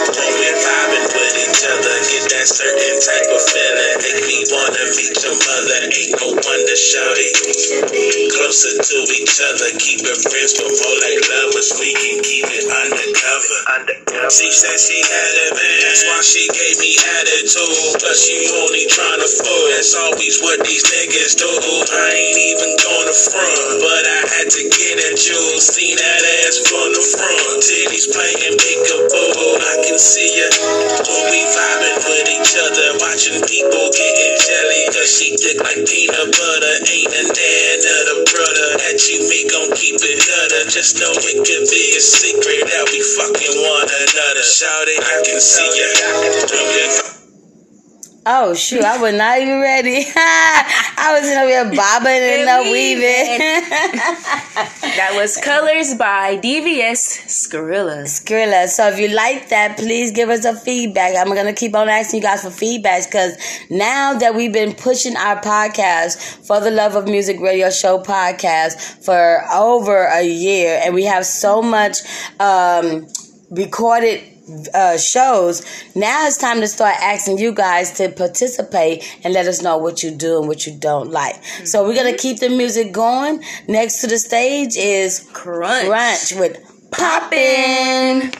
Oh 48.47 48.53
shoot, 48.53 48.81
I 48.81 48.97
was 48.97 49.13
not 49.13 49.39
even 49.41 49.59
ready. 49.59 50.05
I 50.15 51.19
was 51.19 51.29
in 51.29 51.37
here 51.49 51.65
bobbing 51.65 52.23
and 52.23 52.47
And 52.47 52.71
weaving. 52.71 53.39
That 54.97 55.11
was 55.15 55.35
Colors 55.43 55.95
by 55.95 56.37
DVS 56.37 57.27
Skrilla. 57.27 58.03
Skrilla. 58.05 58.67
So 58.69 58.87
if 58.87 58.99
you 58.99 59.09
like 59.09 59.49
that, 59.49 59.75
please 59.77 60.11
give 60.11 60.29
us 60.29 60.45
a 60.45 60.55
feedback. 60.55 61.17
I'm 61.17 61.35
gonna 61.35 61.51
keep 61.51 61.75
on 61.75 61.89
asking 61.89 62.21
you 62.21 62.23
guys 62.23 62.43
for 62.43 62.47
feedbacks 62.47 63.05
because 63.05 63.37
now 63.69 64.13
that 64.13 64.33
we've 64.33 64.53
been 64.53 64.73
pushing 64.73 65.17
our 65.17 65.41
podcast 65.41 66.45
for 66.47 66.61
the 66.61 66.71
Love 66.71 66.95
of 66.95 67.05
Music 67.05 67.41
Radio 67.41 67.69
Show 67.69 67.99
podcast 67.99 69.03
for 69.03 69.43
over 69.53 70.05
a 70.05 70.23
year, 70.23 70.79
and 70.85 70.95
we 70.95 71.03
have 71.03 71.25
so 71.25 71.61
much 71.61 71.97
um, 72.39 73.07
recorded 73.51 74.36
uh, 74.73 74.97
shows. 74.97 75.65
Now 75.95 76.27
it's 76.27 76.37
time 76.37 76.61
to 76.61 76.67
start 76.67 76.95
asking 77.01 77.37
you 77.37 77.53
guys 77.53 77.91
to 77.97 78.09
participate 78.09 79.03
and 79.23 79.33
let 79.33 79.47
us 79.47 79.61
know 79.61 79.77
what 79.77 80.03
you 80.03 80.11
do 80.11 80.39
and 80.39 80.47
what 80.47 80.65
you 80.65 80.77
don't 80.77 81.11
like. 81.11 81.43
So 81.65 81.85
we're 81.85 81.95
gonna 81.95 82.17
keep 82.17 82.39
the 82.39 82.49
music 82.49 82.91
going. 82.91 83.43
Next 83.67 84.01
to 84.01 84.07
the 84.07 84.17
stage 84.17 84.75
is 84.77 85.27
Crunch. 85.33 85.87
Crunch 85.87 86.33
with 86.35 86.91
Poppin'. 86.91 88.31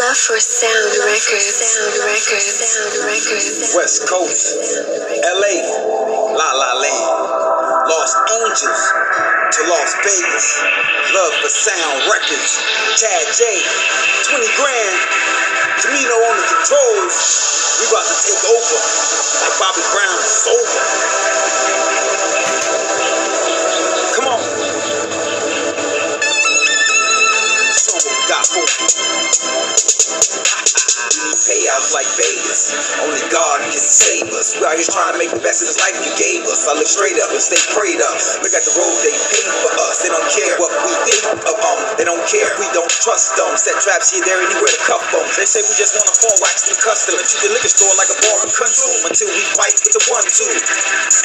Love 0.00 0.16
for 0.16 0.38
sound 0.38 0.96
records. 1.04 1.54
Sound 1.60 1.98
records. 2.06 2.46
Sound 2.46 2.94
records. 3.04 3.74
West 3.76 4.08
Coast, 4.08 4.46
LA, 5.22 5.54
La 6.32 6.52
La 6.54 6.72
Land, 6.80 7.86
Los 7.86 8.14
Angeles 8.30 9.39
to 9.50 9.62
Las 9.66 9.94
Vegas. 10.04 10.62
Love 11.12 11.34
for 11.42 11.48
Sound 11.48 11.98
Records, 12.06 12.62
Chad 12.94 13.26
J, 13.34 13.42
20 14.30 14.46
grand, 14.54 14.98
Camino 15.82 16.14
on 16.14 16.36
the 16.38 16.46
controls. 16.46 17.16
We 17.80 17.86
about 17.90 18.06
to 18.06 18.14
take 18.22 18.44
over 18.46 18.78
like 19.42 19.56
Bobby 19.58 19.82
Brown 19.90 20.18
is 20.22 20.30
sober. 20.30 20.82
Come 24.14 24.28
on. 24.30 24.40
Show 27.74 27.94
what 27.94 28.06
we 28.06 28.28
got 28.30 28.46
for 28.46 28.62
you. 28.62 29.99
Need 31.10 31.42
payouts 31.42 31.90
like 31.90 32.06
Vegas. 32.14 32.70
Only 33.02 33.18
God 33.34 33.58
can 33.66 33.82
save 33.82 34.30
us. 34.30 34.54
We 34.54 34.62
out 34.62 34.78
here 34.78 34.86
trying 34.86 35.18
to 35.18 35.20
make 35.20 35.34
the 35.34 35.42
best 35.42 35.58
of 35.58 35.66
this 35.66 35.82
life 35.82 35.98
you 36.06 36.14
gave 36.14 36.46
us. 36.46 36.70
I 36.70 36.78
look 36.78 36.86
straight 36.86 37.18
up 37.18 37.34
and 37.34 37.42
stay 37.42 37.58
prayed 37.74 37.98
up. 37.98 38.14
Look 38.46 38.54
at 38.54 38.62
the 38.62 38.74
road 38.78 38.94
they 39.02 39.10
paved 39.10 39.56
for 39.66 39.72
us. 39.90 40.06
They 40.06 40.10
don't 40.14 40.30
care 40.30 40.54
what 40.62 40.70
we 40.70 40.92
think 41.10 41.22
of 41.34 41.56
them. 41.58 41.78
They 41.98 42.06
don't 42.06 42.22
care 42.30 42.46
if 42.46 42.56
we 42.62 42.70
don't 42.70 42.88
trust 42.88 43.34
them. 43.34 43.50
Set 43.58 43.74
traps 43.82 44.14
here, 44.14 44.22
there, 44.22 44.38
anywhere 44.38 44.70
to 44.70 44.82
cuff 44.86 45.02
them. 45.10 45.26
They 45.34 45.50
say 45.50 45.66
we 45.66 45.74
just 45.74 45.98
want 45.98 46.06
to 46.08 46.14
phone 46.14 46.38
wax 46.40 46.70
and 46.70 46.78
custom 46.78 47.18
and 47.18 47.26
treat 47.26 47.42
the 47.42 47.50
liquor 47.58 47.72
store 47.74 47.94
like 47.98 48.10
a 48.14 48.18
bar 48.22 48.38
and 48.46 48.52
consume 48.54 49.02
until 49.10 49.28
we 49.34 49.42
fight 49.58 49.76
with 49.82 49.92
the 49.98 50.02
one 50.14 50.26
two 50.30 50.46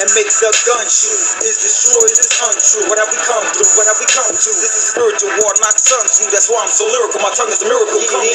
and 0.01 0.08
make 0.18 0.27
the 0.34 0.50
gun 0.65 0.86
shoot. 0.89 1.46
Is 1.46 1.62
this 1.62 1.75
true 1.86 1.96
or 2.01 2.08
is 2.10 2.18
this 2.20 2.34
untrue? 2.42 2.89
What 2.89 2.98
have 3.00 3.12
we 3.13 3.20
come 3.22 3.46
through? 3.54 3.70
What 3.77 3.86
have 3.86 4.00
we 4.01 4.08
come 4.10 4.34
to? 4.34 4.50
This 4.50 4.74
is 4.75 4.84
spiritual 4.92 5.32
war, 5.39 5.54
not 5.62 5.77
sun 5.77 6.04
tzu. 6.10 6.27
That's 6.34 6.50
why 6.50 6.65
I'm 6.65 6.74
so 6.74 6.89
lyrical. 6.89 7.22
My 7.22 7.32
tongue 7.38 7.54
is 7.54 7.62
a 7.63 7.68
miracle. 7.70 8.01
Come 8.12 8.25
in, 8.25 8.34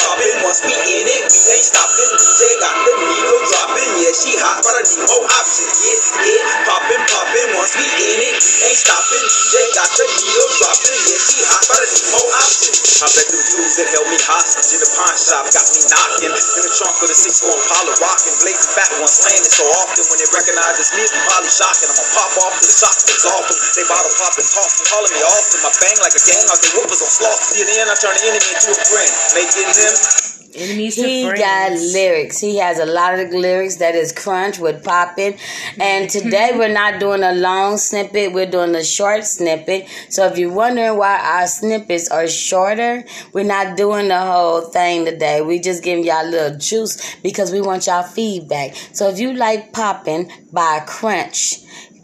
poppin', 0.00 0.29
poppin'. 0.30 0.44
Once 0.44 0.60
we 0.62 0.72
in 0.72 1.06
it, 1.06 1.22
we 1.26 1.38
ain't 1.50 1.64
stopping. 1.64 2.10
DJ 2.14 2.40
got 2.60 2.74
the 2.86 2.92
needle 3.02 3.40
dropping. 3.50 3.90
Yeah, 3.98 4.14
she 4.14 4.32
hot, 4.38 4.62
but 4.62 4.74
I 4.78 4.82
need 4.86 5.02
more 5.06 5.26
options. 5.26 5.74
Yeah, 5.82 5.98
yeah, 6.26 6.66
poppin', 6.66 7.04
poppin'. 7.10 7.48
Once 7.56 7.74
we 7.74 7.86
in 7.86 8.20
it, 8.20 8.36
we 8.38 8.52
ain't 8.70 8.78
stopping. 8.78 9.24
DJ 9.26 9.54
got 9.74 9.90
the 9.90 10.04
needle 10.06 10.50
dropping. 10.60 10.98
Yeah, 11.10 11.20
she 11.20 11.38
hot, 11.46 11.64
but 11.66 11.78
I 11.82 11.86
need 11.90 12.06
more 12.14 12.30
options. 12.30 12.78
I 13.00 13.08
bet 13.16 13.26
them 13.32 13.40
dudes 13.40 13.74
that 13.80 13.88
held 13.96 14.08
me 14.12 14.18
hostage 14.20 14.70
in 14.76 14.80
the 14.84 14.90
pawn 14.92 15.16
shop 15.16 15.48
got 15.48 15.66
me 15.72 15.80
knocking. 15.88 16.32
In 16.36 16.62
the 16.68 16.72
trunk 16.76 17.00
of 17.00 17.08
the 17.08 17.16
six 17.16 17.40
one 17.40 17.56
Impala 17.56 17.96
rocking. 17.96 18.36
Blazing 18.44 18.72
fat 18.76 18.90
ones 19.00 19.16
landing 19.24 19.48
so 19.48 19.64
often 19.80 20.04
when 20.04 20.18
they 20.20 20.28
recognize 20.36 20.76
it's 20.76 20.92
me, 20.92 21.04
probably 21.08 21.48
shocking. 21.48 21.88
I'ma 21.88 22.04
pop 22.12 22.32
off 22.44 22.54
to 22.60 22.64
the 22.68 22.76
shots 22.76 23.08
that's 23.08 23.24
off 23.24 23.44
them. 23.48 23.56
They 23.72 23.84
bottle 23.88 24.12
popping, 24.20 24.48
tossing, 24.52 24.86
calling 24.92 25.12
me 25.16 25.22
often. 25.24 25.58
My 25.64 25.72
bang 25.80 25.96
like 26.04 26.12
a 26.12 26.22
gang 26.28 26.44
out 26.44 26.60
they 26.60 26.70
whoopers 26.76 27.00
on 27.00 27.08
sloth. 27.08 27.40
See, 27.40 27.64
in 27.64 27.66
the 27.72 27.76
end, 27.80 27.88
I 27.88 27.96
turn 27.96 28.12
the 28.20 28.24
enemy 28.28 28.48
into 28.52 28.68
a 28.68 28.78
friend. 28.84 29.10
Making 29.32 29.68
them 29.72 30.19
Enemies 30.54 30.96
He 30.96 31.24
got 31.24 31.72
lyrics. 31.72 32.40
He 32.40 32.56
has 32.58 32.78
a 32.78 32.86
lot 32.86 33.18
of 33.18 33.30
lyrics 33.30 33.76
that 33.76 33.94
is 33.94 34.12
crunch 34.12 34.58
with 34.58 34.82
popping. 34.84 35.38
And 35.78 36.10
today 36.10 36.50
we're 36.54 36.72
not 36.72 36.98
doing 36.98 37.22
a 37.22 37.32
long 37.32 37.76
snippet, 37.76 38.32
we're 38.32 38.50
doing 38.50 38.74
a 38.74 38.84
short 38.84 39.24
snippet. 39.24 39.88
So 40.08 40.26
if 40.26 40.38
you're 40.38 40.52
wondering 40.52 40.98
why 40.98 41.18
our 41.18 41.46
snippets 41.46 42.10
are 42.10 42.26
shorter, 42.26 43.04
we're 43.32 43.44
not 43.44 43.76
doing 43.76 44.08
the 44.08 44.20
whole 44.20 44.62
thing 44.62 45.04
today. 45.04 45.40
We 45.40 45.60
just 45.60 45.84
giving 45.84 46.04
y'all 46.04 46.26
a 46.26 46.28
little 46.28 46.58
juice 46.58 47.16
because 47.22 47.52
we 47.52 47.60
want 47.60 47.86
y'all 47.86 48.02
feedback. 48.02 48.74
So 48.92 49.08
if 49.08 49.18
you 49.18 49.32
like 49.32 49.72
popping 49.72 50.30
by 50.52 50.82
crunch, 50.86 51.58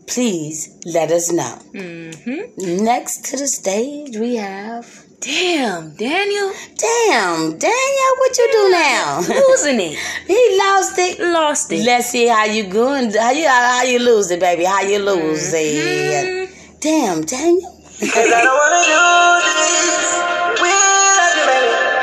please 0.07 0.79
let 0.87 1.11
us 1.11 1.33
know. 1.33 1.59
Mm-hmm. 1.75 2.85
Next 2.85 3.25
to 3.26 3.37
the 3.37 3.49
stage 3.49 4.17
we 4.17 4.37
have 4.37 5.06
Damn, 5.21 5.95
Daniel. 5.97 6.53
Damn, 6.77 7.59
Daniel, 7.59 8.13
what 8.19 8.39
you 8.39 8.49
do 8.53 8.71
now? 8.71 9.21
Losing 9.21 9.81
it. 9.81 9.99
he 10.27 10.59
lost 10.59 10.99
it. 10.99 11.19
Lost 11.19 11.73
it. 11.73 11.85
Let's 11.85 12.11
see 12.11 12.27
how 12.29 12.45
you 12.45 12.65
going. 12.69 13.13
How 13.13 13.31
you 13.31 13.49
how 13.49 13.83
you 13.83 13.99
lose 13.99 14.31
it, 14.31 14.41
baby? 14.41 14.65
How 14.65 14.83
you 14.83 14.99
lose 14.99 15.53
it? 15.55 16.49
Mm-hmm. 16.49 16.81
Damn, 16.81 17.23
Daniel. 17.23 17.73
Cause 17.99 18.13
I 18.13 18.43
don't 18.45 18.59
wanna 18.61 18.83
do 18.85 19.01
this 19.47 20.61
without 20.61 21.33
you, 21.37 21.45
baby. 21.49 21.97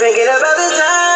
Can't 0.00 0.38
about 0.38 0.56
the 0.56 0.68
time 0.78 1.09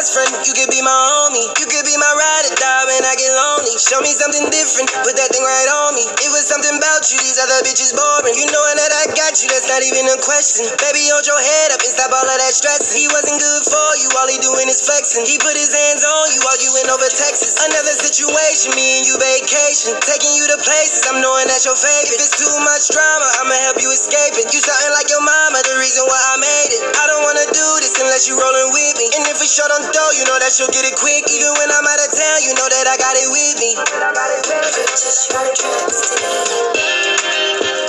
best 0.00 0.16
friend, 0.16 0.32
you 0.48 0.56
could 0.56 0.72
be 0.72 0.80
my 0.80 0.96
homie, 1.12 1.44
you 1.60 1.68
could 1.68 1.84
be 1.84 1.92
my 2.00 2.08
ride 2.08 2.48
or 2.48 2.56
die 2.56 2.84
when 2.88 3.04
I 3.04 3.12
get 3.20 3.28
lonely. 3.36 3.76
Show 3.76 4.00
me 4.00 4.08
something 4.16 4.48
different, 4.48 4.88
put 5.04 5.12
that 5.12 5.28
thing 5.28 5.44
right 5.44 5.68
on 5.84 5.92
me. 5.92 6.08
It 6.24 6.32
was 6.32 6.48
something 6.48 6.72
about 6.72 7.04
you, 7.12 7.20
these 7.20 7.36
other 7.36 7.60
bitches 7.60 7.92
boring. 7.92 8.32
You 8.32 8.48
knowing 8.48 8.80
that 8.80 8.92
I 8.96 9.12
got 9.12 9.36
you, 9.44 9.52
that's 9.52 9.68
not 9.68 9.84
even 9.84 10.08
a 10.08 10.16
question. 10.24 10.72
Baby, 10.80 11.04
hold 11.12 11.28
your 11.28 11.36
head 11.36 11.76
up 11.76 11.84
and 11.84 11.92
stop 11.92 12.16
all 12.16 12.24
of 12.24 12.32
that 12.32 12.48
stressing. 12.48 12.96
He 12.96 13.12
wasn't 13.12 13.44
good 13.44 13.62
for 13.68 13.88
you, 14.00 14.08
all 14.16 14.24
he 14.32 14.40
doing 14.40 14.72
is 14.72 14.80
flexing. 14.80 15.28
He 15.28 15.36
put 15.36 15.52
his 15.52 15.68
hands 15.68 16.00
on 16.00 16.32
you 16.32 16.40
while 16.48 16.56
you 16.56 16.72
went 16.80 16.88
over 16.88 17.04
Texas. 17.12 17.60
Another 17.60 17.92
situation, 17.92 18.72
me 18.72 18.96
and 18.96 19.04
you 19.04 19.20
vacation. 19.20 20.00
Taking 20.00 20.32
you 20.32 20.48
to 20.48 20.56
places, 20.64 21.04
I'm 21.12 21.20
knowing 21.20 21.44
that's 21.44 21.68
your 21.68 21.76
favorite. 21.76 22.08
If 22.08 22.24
it's 22.24 22.40
too 22.40 22.56
much 22.64 22.88
drama, 22.88 23.28
I'ma 23.44 23.52
help 23.68 23.76
you 23.84 23.92
escape 23.92 24.40
it. 24.40 24.48
You 24.48 24.64
sounding 24.64 24.96
like 24.96 25.12
your 25.12 25.20
mama, 25.20 25.60
the 25.68 25.76
reason 25.76 26.08
why 26.08 26.16
I 26.16 26.40
made 26.40 26.72
it. 26.72 26.82
I 26.88 27.04
don't 27.04 27.20
wanna 27.20 27.44
do 27.52 27.68
this 27.84 28.00
unless 28.00 28.24
you 28.24 28.40
rolling 28.40 28.72
with 28.72 28.96
me. 28.96 29.12
And 29.12 29.28
if 29.28 29.36
it's 29.44 29.52
short 29.52 29.68
on 29.76 29.89
dough, 29.92 30.12
you 30.14 30.24
know 30.26 30.38
that 30.38 30.50
she'll 30.54 30.70
get 30.70 30.86
it 30.86 30.94
quick. 30.96 31.26
Even 31.30 31.50
when 31.58 31.70
I'm 31.70 31.86
out 31.86 32.00
of 32.00 32.10
town, 32.14 32.38
you 32.46 32.54
know 32.54 32.68
that 32.70 32.86
I 32.86 32.96
got 32.98 33.14
it 33.18 33.28
with 33.30 33.54
me. 33.58 33.70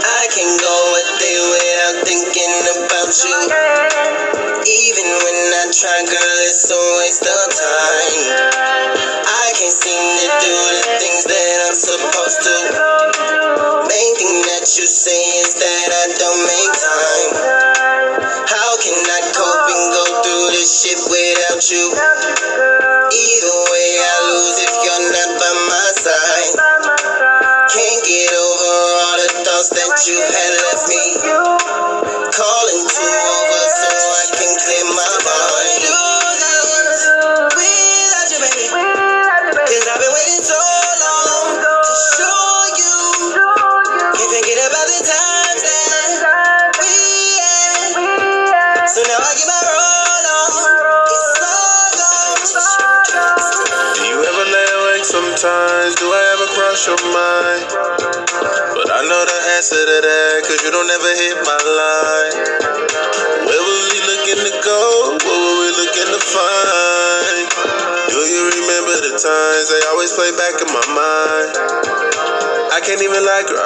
I 0.02 0.24
can 0.34 0.50
go 0.58 0.76
a 0.98 1.04
day 1.22 1.40
without 1.42 1.96
thinking 2.06 2.54
about 2.76 3.14
you. 3.26 3.40
Even 4.62 5.08
when 5.10 5.38
I 5.62 5.64
try, 5.74 6.00
girl, 6.06 6.38
it's 6.46 6.70
a 6.70 6.82
waste 7.02 7.26
of 7.26 7.46
time. 7.54 8.14
I 9.26 9.48
can't 9.58 9.74
seem 9.74 10.02
to 10.02 10.28
do 10.42 10.54
the 10.54 10.84
things 11.02 11.24
that 11.26 11.58
I'm 11.70 11.76
supposed 11.78 12.40
to. 12.46 13.01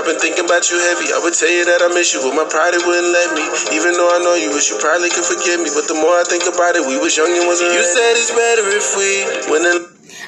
I've 0.06 0.12
been 0.14 0.22
thinking 0.22 0.46
about 0.46 0.70
you 0.70 0.78
heavy. 0.78 1.10
I 1.10 1.18
would 1.18 1.34
tell 1.34 1.50
you 1.50 1.66
that 1.66 1.82
I 1.82 1.88
miss 1.90 2.14
you, 2.14 2.22
but 2.22 2.38
my 2.38 2.46
pride 2.46 2.78
it 2.78 2.86
wouldn't 2.86 3.10
let 3.10 3.34
me. 3.34 3.42
Even 3.74 3.94
though 3.94 4.06
I 4.14 4.22
know 4.22 4.36
you 4.38 4.54
wish 4.54 4.70
you 4.70 4.78
probably 4.78 5.10
could 5.10 5.26
forgive 5.26 5.58
me, 5.66 5.74
but 5.74 5.90
the 5.90 5.98
more 5.98 6.22
I 6.22 6.24
think 6.30 6.46
about 6.46 6.78
it, 6.78 6.86
we 6.86 6.94
was 7.02 7.18
young 7.18 7.34
and 7.34 7.48
wasn't. 7.50 7.74
You 7.74 7.82
said 7.82 8.14
it's 8.14 8.30
better 8.30 8.70
if 8.70 8.86
we 8.94 9.50
went 9.50 9.66
in. 9.66 9.82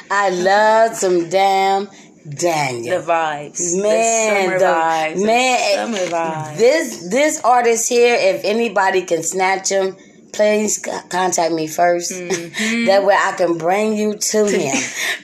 I 0.10 0.30
love 0.34 0.96
some 0.98 1.30
Dam 1.30 1.90
Daniel. 2.28 2.98
The 3.00 3.06
vibes. 3.06 3.78
Man, 3.80 4.50
the 4.54 4.58
the, 4.58 4.66
vibes. 4.66 5.24
man, 5.24 5.76
Summer 5.78 6.10
vibes. 6.10 6.58
this 6.58 7.10
this 7.12 7.42
artist 7.44 7.88
here, 7.88 8.18
if 8.18 8.44
anybody 8.46 9.04
can 9.04 9.22
snatch 9.22 9.70
him, 9.70 9.96
please 10.34 10.80
contact 11.10 11.54
me 11.54 11.68
1st 11.68 12.08
Mm-hmm. 12.08 12.86
that 12.86 13.04
way 13.06 13.16
I 13.18 13.34
can 13.34 13.58
bring 13.58 13.96
you 13.98 14.16
to 14.16 14.46
him 14.50 14.76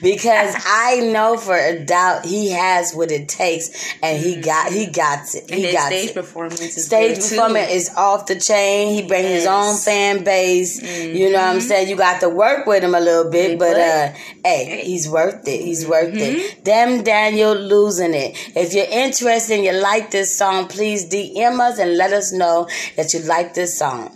because 0.02 0.54
I 0.66 1.00
know 1.12 1.36
for 1.36 1.56
a 1.56 1.84
doubt 1.84 2.24
he 2.24 2.50
has 2.50 2.92
what 2.94 3.10
it 3.10 3.28
takes 3.28 3.94
and 4.02 4.18
he 4.22 4.40
got 4.40 4.72
he 4.72 4.86
got 4.86 5.20
it. 5.34 5.44
Mm-hmm. 5.46 5.54
He 5.54 5.62
his 5.64 5.72
got 5.74 5.86
stage 5.88 6.10
it. 6.10 6.14
performance 6.14 6.60
is 6.60 6.86
Stage 6.86 7.18
good, 7.18 7.50
too. 7.50 7.54
is 7.72 7.90
off 7.96 8.26
the 8.26 8.38
chain. 8.38 8.94
He 8.94 9.06
brings 9.06 9.28
his 9.28 9.46
own 9.46 9.76
fan 9.76 10.24
base. 10.24 10.82
You 10.82 11.30
know 11.30 11.38
what 11.38 11.54
I'm 11.54 11.60
saying? 11.60 11.88
You 11.88 11.96
got 11.96 12.20
to 12.20 12.28
work 12.28 12.66
with 12.66 12.82
him 12.82 12.94
a 12.94 13.00
little 13.00 13.30
bit, 13.30 13.50
Big 13.50 13.58
but 13.58 13.76
uh, 13.76 14.12
hey, 14.44 14.82
he's 14.84 15.08
worth 15.08 15.46
it. 15.46 15.60
He's 15.60 15.86
worth 15.86 16.14
it. 16.14 16.64
Dam 16.64 17.02
Daniel 17.02 17.54
losing 17.54 18.14
it. 18.14 18.36
If 18.56 18.74
you're 18.74 18.86
interested 18.90 19.54
and 19.54 19.64
you 19.64 19.72
like 19.72 20.10
this 20.10 20.36
song, 20.36 20.68
please 20.68 21.08
DM 21.08 21.58
us 21.60 21.78
and 21.78 21.96
let 21.96 22.12
us 22.12 22.32
know 22.32 22.68
that 22.96 23.12
you 23.14 23.20
like 23.20 23.54
this 23.54 23.78
song. 23.78 24.10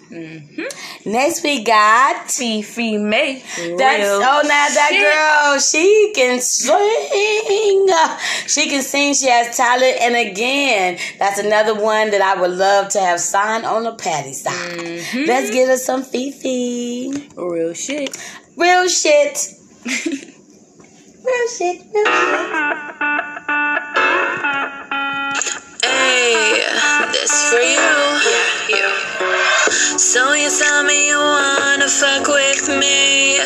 Next 1.05 1.43
we 1.43 1.63
got 1.63 2.31
Fe 2.31 2.63
Fe 2.63 2.99
Mae. 2.99 3.43
that's 3.77 4.05
oh 4.05 4.41
now 4.43 4.69
that 4.69 4.91
shit. 4.91 5.03
girl 5.03 5.59
she 5.61 6.13
can 6.15 6.41
sing. 6.41 7.89
She 8.47 8.69
can 8.69 8.83
sing. 8.83 9.15
She 9.15 9.29
has 9.29 9.57
talent. 9.57 10.01
And 10.01 10.17
again 10.17 10.99
that's 11.19 11.39
another 11.39 11.75
one 11.75 12.11
that 12.11 12.21
I 12.21 12.41
would 12.41 12.53
love 12.53 12.89
to 12.91 13.01
have 13.01 13.21
signed 13.21 13.65
on 13.65 13.85
the 13.85 13.95
patty 13.95 14.33
side. 14.33 14.79
Mm-hmm. 14.79 15.25
Let's 15.27 15.51
get 15.51 15.69
us 15.69 15.85
some 15.85 16.03
Fifi. 16.03 17.29
Real 17.37 17.75
shit. 17.75 18.17
real 18.57 18.89
shit. 18.89 19.55
Real 21.29 21.49
shit. 21.49 21.83
Real 21.93 22.07
shit 25.35 25.63
Hey, 25.83 26.63
this 27.13 27.51
for 27.51 27.61
you. 27.63 27.79
Yeah, 27.79 28.75
you. 28.75 29.99
So 29.99 30.33
you 30.33 30.51
tell 30.51 30.83
me 30.83 31.09
you 31.09 31.19
wanna 31.19 31.89
fuck 31.89 32.27
with 32.27 32.69
me. 32.69 33.39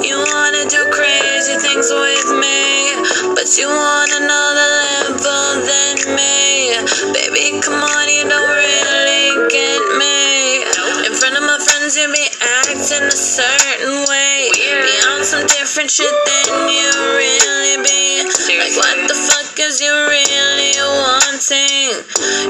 You 0.00 0.16
wanna 0.16 0.64
do 0.68 0.80
crazy 0.90 1.56
things 1.60 1.90
with 1.92 2.30
me. 2.40 2.96
But 3.34 3.48
you 3.58 3.68
want 3.68 4.10
another 4.16 4.70
level 5.12 5.60
than 5.68 6.16
me. 6.16 6.76
Baby, 7.12 7.60
come 7.60 7.82
on, 7.82 8.08
you 8.08 8.24
don't 8.24 8.50
really 8.50 9.48
get 9.50 9.82
me. 10.00 10.64
In 11.06 11.12
front 11.12 11.36
of 11.36 11.42
my 11.44 11.58
friends, 11.60 11.96
you 11.96 12.08
be 12.08 12.26
acting 12.62 13.04
a 13.04 13.10
certain 13.10 14.04
way. 14.08 14.48
Be 14.54 14.96
on 15.12 15.24
some 15.24 15.46
different 15.46 15.90
shit 15.90 16.14
than 16.26 16.68
you 16.68 16.90
really 17.20 17.76
be. 17.84 18.24
Like, 18.48 18.76
what 18.76 19.08
the 19.08 19.14
fuck 19.14 19.49
is 19.60 19.80
you 19.80 19.92
really 19.92 20.72
wanting? 20.80 21.92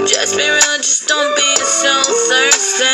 Just 0.07 0.37
be 0.37 0.47
real, 0.47 0.77
just 0.79 1.09
don't 1.09 1.35
be 1.35 1.51
so 1.59 1.91
thirsty. 2.31 2.87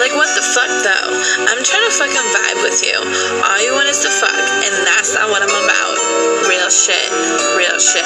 Like, 0.00 0.12
what 0.12 0.28
the 0.36 0.44
fuck 0.44 0.68
though? 0.84 1.10
I'm 1.48 1.62
trying 1.64 1.86
to 1.88 1.94
fucking 1.96 2.28
vibe 2.36 2.60
with 2.62 2.84
you. 2.84 2.96
All 3.44 3.60
you 3.64 3.72
want 3.72 3.88
is 3.88 4.00
to 4.04 4.10
fuck, 4.10 4.34
and 4.36 4.74
that's 4.86 5.14
not 5.14 5.30
what 5.30 5.42
I'm 5.42 5.48
about. 5.48 5.96
Real 6.48 6.68
shit, 6.68 7.08
real 7.56 7.78
shit. 7.80 8.04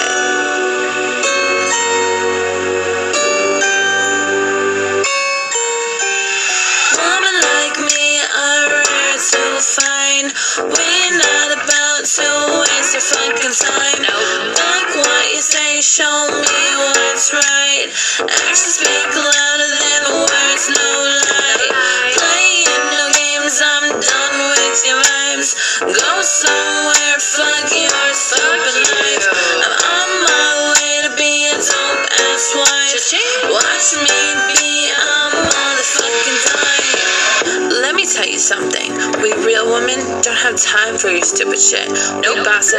Woman 6.95 7.37
like 7.43 7.77
me 7.83 8.23
are 8.23 8.69
rare 8.71 9.19
to 9.19 9.43
find. 9.59 10.33
We're 10.63 11.19
not 11.19 11.49
about 11.59 11.84
to 12.05 12.21
waste 12.21 12.93
your 12.93 13.01
fucking 13.01 13.57
time. 13.65 14.05
Fuck 14.05 14.95
what 14.95 15.25
you 15.33 15.41
say, 15.41 15.81
show 15.81 16.29
me 16.29 16.65
what's 16.77 17.33
right. 17.33 17.89
Actions 18.21 18.77
speak 18.77 19.09
louder 19.09 19.71
than 19.73 20.03
words, 20.13 20.69
no 20.69 20.91
lie. 21.01 22.04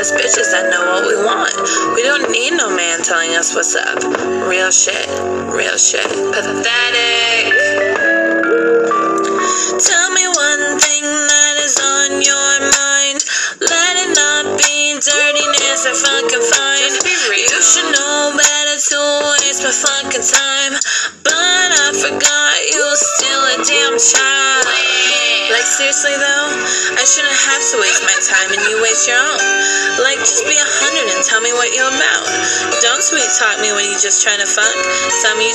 Ass 0.06 0.12
bitches 0.12 0.52
that 0.52 0.70
know 0.70 0.86
what 0.94 1.08
we 1.08 1.16
want. 1.16 1.96
We 1.96 2.04
don't 2.04 2.30
need 2.32 2.52
no 2.52 2.70
man 2.76 3.02
telling 3.02 3.32
us 3.36 3.56
what's 3.56 3.76
up. 3.76 4.04
Real 4.48 4.72
shit. 4.72 5.08
Real 5.52 5.78
shit. 5.78 6.06
Pathetic. 6.34 7.25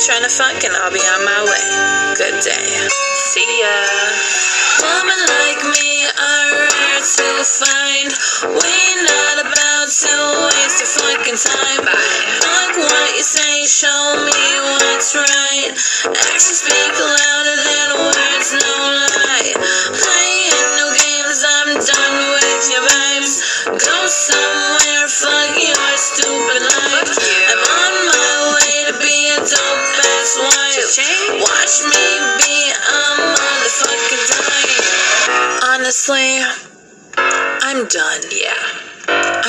Trying 0.01 0.23
to 0.23 0.33
fuck 0.33 0.57
and 0.65 0.73
I'll 0.81 0.89
be 0.89 0.97
on 0.97 1.21
my 1.21 1.41
way. 1.45 1.65
Good 2.17 2.41
day. 2.41 2.89
See 3.13 3.45
ya. 3.61 3.77
Woman 4.81 5.21
like 5.29 5.61
me 5.77 6.09
are 6.09 6.49
rare 6.57 7.01
to 7.05 7.27
find. 7.45 8.09
We're 8.49 9.01
not 9.05 9.37
about 9.45 9.87
to 9.93 10.13
waste 10.49 10.81
your 10.81 10.89
fucking 10.97 11.37
time. 11.37 11.85
Fuck 11.85 12.73
what 12.81 13.13
you 13.13 13.21
say, 13.21 13.61
show 13.69 14.25
me 14.25 14.41
what's 14.73 15.13
right. 15.13 15.69
Actions 15.69 16.65
speak 16.65 16.93
louder 16.97 17.55
than 17.61 17.70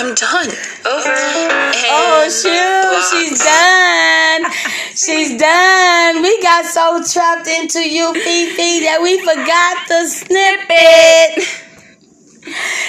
I'm 0.03 0.15
done. 0.17 0.49
Over. 0.49 1.15
Oh 1.95 2.27
shoot, 2.27 3.03
she's 3.12 3.38
done. 3.38 4.43
She's 4.97 5.38
done. 5.38 6.23
We 6.23 6.43
got 6.43 6.65
so 6.65 7.01
trapped 7.09 7.47
into 7.47 7.88
you, 7.88 8.12
Fifi, 8.12 8.81
that 8.81 8.99
we 9.01 9.21
forgot 9.21 9.87
the 9.87 10.09
snippet. 10.09 11.47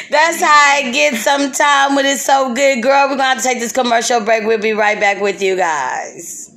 That's 0.09 0.41
how 0.41 0.79
it 0.79 0.91
gets 0.91 1.23
sometime 1.23 1.95
when 1.95 2.07
it's 2.07 2.25
so 2.25 2.51
good, 2.55 2.81
girl. 2.81 3.09
We're 3.09 3.17
gonna 3.17 3.25
have 3.25 3.37
to 3.37 3.43
take 3.43 3.59
this 3.59 3.71
commercial 3.71 4.19
break. 4.21 4.45
We'll 4.45 4.57
be 4.57 4.73
right 4.73 4.99
back 4.99 5.21
with 5.21 5.39
you 5.39 5.55
guys. 5.55 6.52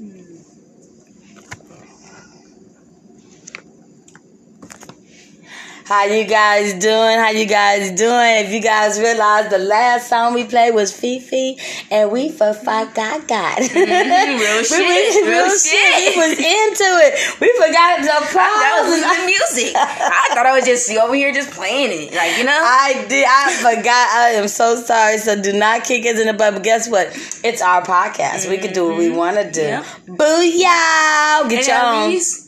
How 5.86 6.02
you 6.02 6.24
guys 6.24 6.74
doing? 6.74 7.16
How 7.16 7.30
you 7.30 7.46
guys 7.46 7.92
doing? 7.92 8.44
If 8.44 8.50
you 8.50 8.60
guys 8.60 8.98
realize 8.98 9.48
the 9.50 9.58
last 9.58 10.08
song 10.08 10.34
we 10.34 10.42
played 10.42 10.74
was 10.74 10.90
Fifi 10.90 11.56
and 11.92 12.10
we 12.10 12.28
for 12.28 12.52
fuck 12.54 12.92
got 12.92 13.28
got. 13.28 13.58
Mm-hmm, 13.58 14.40
real 14.40 14.64
shit, 14.64 15.26
real 15.28 15.48
shit. 15.48 16.16
We 16.16 16.26
was 16.26 16.38
into 16.38 16.90
it. 17.06 17.40
We 17.40 17.46
forgot 17.64 18.02
the 18.02 18.16
applause. 18.18 18.34
That 18.34 18.82
was 18.82 19.00
the 19.00 19.26
music. 19.26 19.76
I 19.76 20.34
thought 20.34 20.46
I 20.46 20.56
was 20.56 20.64
just 20.64 20.90
over 20.90 21.14
here 21.14 21.32
just 21.32 21.52
playing 21.52 21.90
it. 21.92 22.14
Like, 22.16 22.36
you 22.36 22.42
know? 22.42 22.60
I 22.60 23.06
did. 23.08 23.24
I 23.24 23.52
forgot. 23.54 23.86
I 23.86 24.30
am 24.42 24.48
so 24.48 24.74
sorry. 24.74 25.18
So 25.18 25.40
do 25.40 25.52
not 25.52 25.84
kick 25.84 26.04
us 26.04 26.18
in 26.18 26.26
the 26.26 26.32
butt. 26.32 26.54
But 26.54 26.64
guess 26.64 26.90
what? 26.90 27.16
It's 27.44 27.62
our 27.62 27.82
podcast. 27.82 28.50
We 28.50 28.58
can 28.58 28.72
do 28.72 28.88
what 28.88 28.98
we 28.98 29.06
mm-hmm. 29.06 29.16
want 29.18 29.36
to 29.36 29.52
do. 29.52 29.62
Yeah. 29.62 29.84
Booyah! 30.08 31.48
Get 31.48 31.68
And 31.68 31.68
your 31.68 32.16
own. 32.16 32.45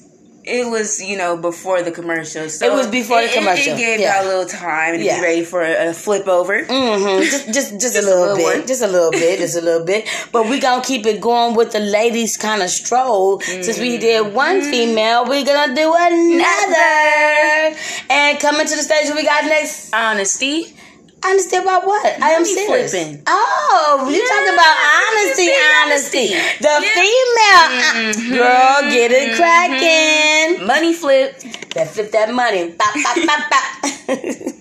It 0.49 0.67
was 0.71 1.01
you 1.03 1.17
know 1.17 1.37
before 1.37 1.83
the 1.83 1.91
commercial. 1.91 2.49
So 2.49 2.67
It 2.67 2.73
was 2.73 2.87
before 2.87 3.19
the 3.21 3.25
it- 3.29 3.31
it- 3.33 3.39
commercial, 3.39 3.75
It, 3.75 3.79
gave 3.79 4.01
yeah. 4.01 4.19
y'all 4.23 4.27
a 4.27 4.29
little 4.29 4.47
time 4.47 4.99
to 4.99 5.05
Yeah. 5.05 5.17
be 5.21 5.23
ready 5.23 5.45
for 5.45 5.63
a, 5.63 5.91
a 5.91 5.93
flip 5.95 6.27
over. 6.29 6.63
Mm-hmm. 6.65 7.23
Just, 7.33 7.47
just, 7.47 7.55
just, 7.55 7.75
a 7.75 7.79
Just 7.79 7.97
a 7.97 8.03
little, 8.03 8.35
little 8.35 8.37
bit, 8.61 8.67
just 8.67 8.83
a 8.83 8.87
little 8.89 9.11
bit, 9.11 9.39
just 9.39 9.57
a 9.57 9.61
little 9.61 9.85
bit. 9.85 10.09
But 10.33 10.49
we 10.49 10.59
gonna 10.61 10.83
keep 10.83 11.05
it 11.07 11.21
going 11.21 11.55
with 11.55 11.73
the 11.73 11.81
ladies 11.81 12.37
kind 12.37 12.63
of 12.63 12.71
stroll. 12.71 13.41
Since 13.41 13.79
we 13.79 13.99
did 13.99 14.33
one 14.35 14.61
Mm-hmm. 14.61 14.71
female, 14.71 15.25
we're 15.27 15.45
gonna 15.45 15.75
do 15.75 15.93
another. 15.97 17.77
And 18.11 18.41
coming 18.41 18.67
to 18.67 18.77
the 18.77 18.83
stage, 18.83 19.13
we 19.15 19.25
got 19.25 19.45
next. 19.45 19.93
Honesty. 19.93 20.75
Honesty 21.25 21.57
about 21.57 21.85
what? 21.85 22.07
I 22.23 22.31
am 22.31 22.43
Money 22.43 22.55
serious. 22.55 22.91
flipping. 22.93 23.23
Oh, 23.27 24.07
you 24.09 24.23
talking 24.29 24.55
about 24.55 24.77
honesty, 25.03 25.51
honesty. 25.83 26.27
The 26.63 26.75
female 26.95 27.69
uh, 27.75 28.15
girl, 28.39 28.91
get 28.91 29.11
it 29.11 29.35
cracking. 29.37 30.65
Money 30.67 30.95
flip. 30.95 31.39
That 31.75 31.89
flip 31.91 32.13
that 32.13 32.33
money. 32.33 32.71
Bop, 32.71 32.95
bop, 32.95 33.17
bop, 33.27 33.51
bop. 33.51 33.65
808 34.09 34.55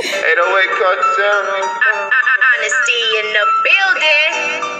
cartel. 0.00 1.40
Honesty 2.48 3.00
in 3.20 3.26
the 3.36 3.44
building. 3.68 4.79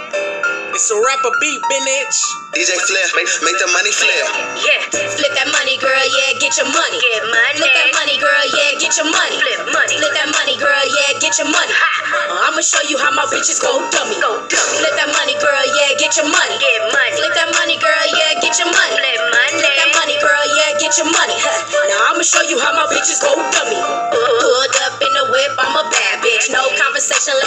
It's 0.71 0.87
a 0.87 0.95
rapper 0.95 1.35
beat, 1.43 1.59
bitch. 1.67 2.17
DJ 2.55 2.71
Flip, 2.79 3.09
make, 3.19 3.27
make 3.43 3.59
the 3.59 3.67
money 3.75 3.91
flip. 3.91 4.23
Yeah, 4.63 4.79
flip 4.91 5.33
that 5.35 5.51
money, 5.51 5.75
girl. 5.83 5.99
Yeah, 5.99 6.39
get 6.39 6.55
your 6.55 6.67
money. 6.71 6.95
Get 6.95 7.27
money. 7.27 7.59
Flip 7.59 7.75
that 7.75 7.91
money, 7.91 8.15
girl. 8.15 8.43
Yeah, 8.55 8.79
get 8.79 8.95
your 8.95 9.07
money. 9.11 9.35
Flip 9.35 9.67
money. 9.71 9.95
Flip 9.99 10.15
that 10.15 10.31
money, 10.31 10.55
girl. 10.55 10.83
Yeah, 10.87 11.19
get 11.19 11.35
your 11.39 11.51
money. 11.51 11.75
Uh, 11.75 12.47
I'ma 12.47 12.63
show 12.63 12.79
you 12.87 12.95
how 12.95 13.11
my 13.11 13.27
bitches 13.27 13.59
go 13.59 13.83
dummy. 13.91 14.15
Go 14.23 14.39
dummy. 14.47 14.75
Flip 14.79 14.95
that 14.95 15.11
money, 15.11 15.35
girl. 15.43 15.63
Yeah, 15.75 15.91
get 15.99 16.15
your 16.15 16.27
money. 16.31 16.55
Get 16.55 16.81
money. 16.87 17.19
Flip 17.19 17.35
that 17.35 17.51
money, 17.51 17.75
girl. 17.75 18.03
Yeah, 18.15 18.39
get 18.39 18.55
your 18.55 18.71
money. 18.71 18.95
Flip 18.95 19.21
money. 19.27 19.59
Flip 19.59 19.75
that 19.75 19.91
money, 19.91 20.15
girl. 20.23 20.43
Yeah, 20.55 20.71
get 20.79 20.91
your 20.95 21.09
money. 21.11 21.35
Now 21.35 22.15
I'ma 22.15 22.23
show 22.23 22.43
you 22.47 22.55
how 22.63 22.71
my 22.71 22.87
bitches 22.87 23.19
go 23.19 23.31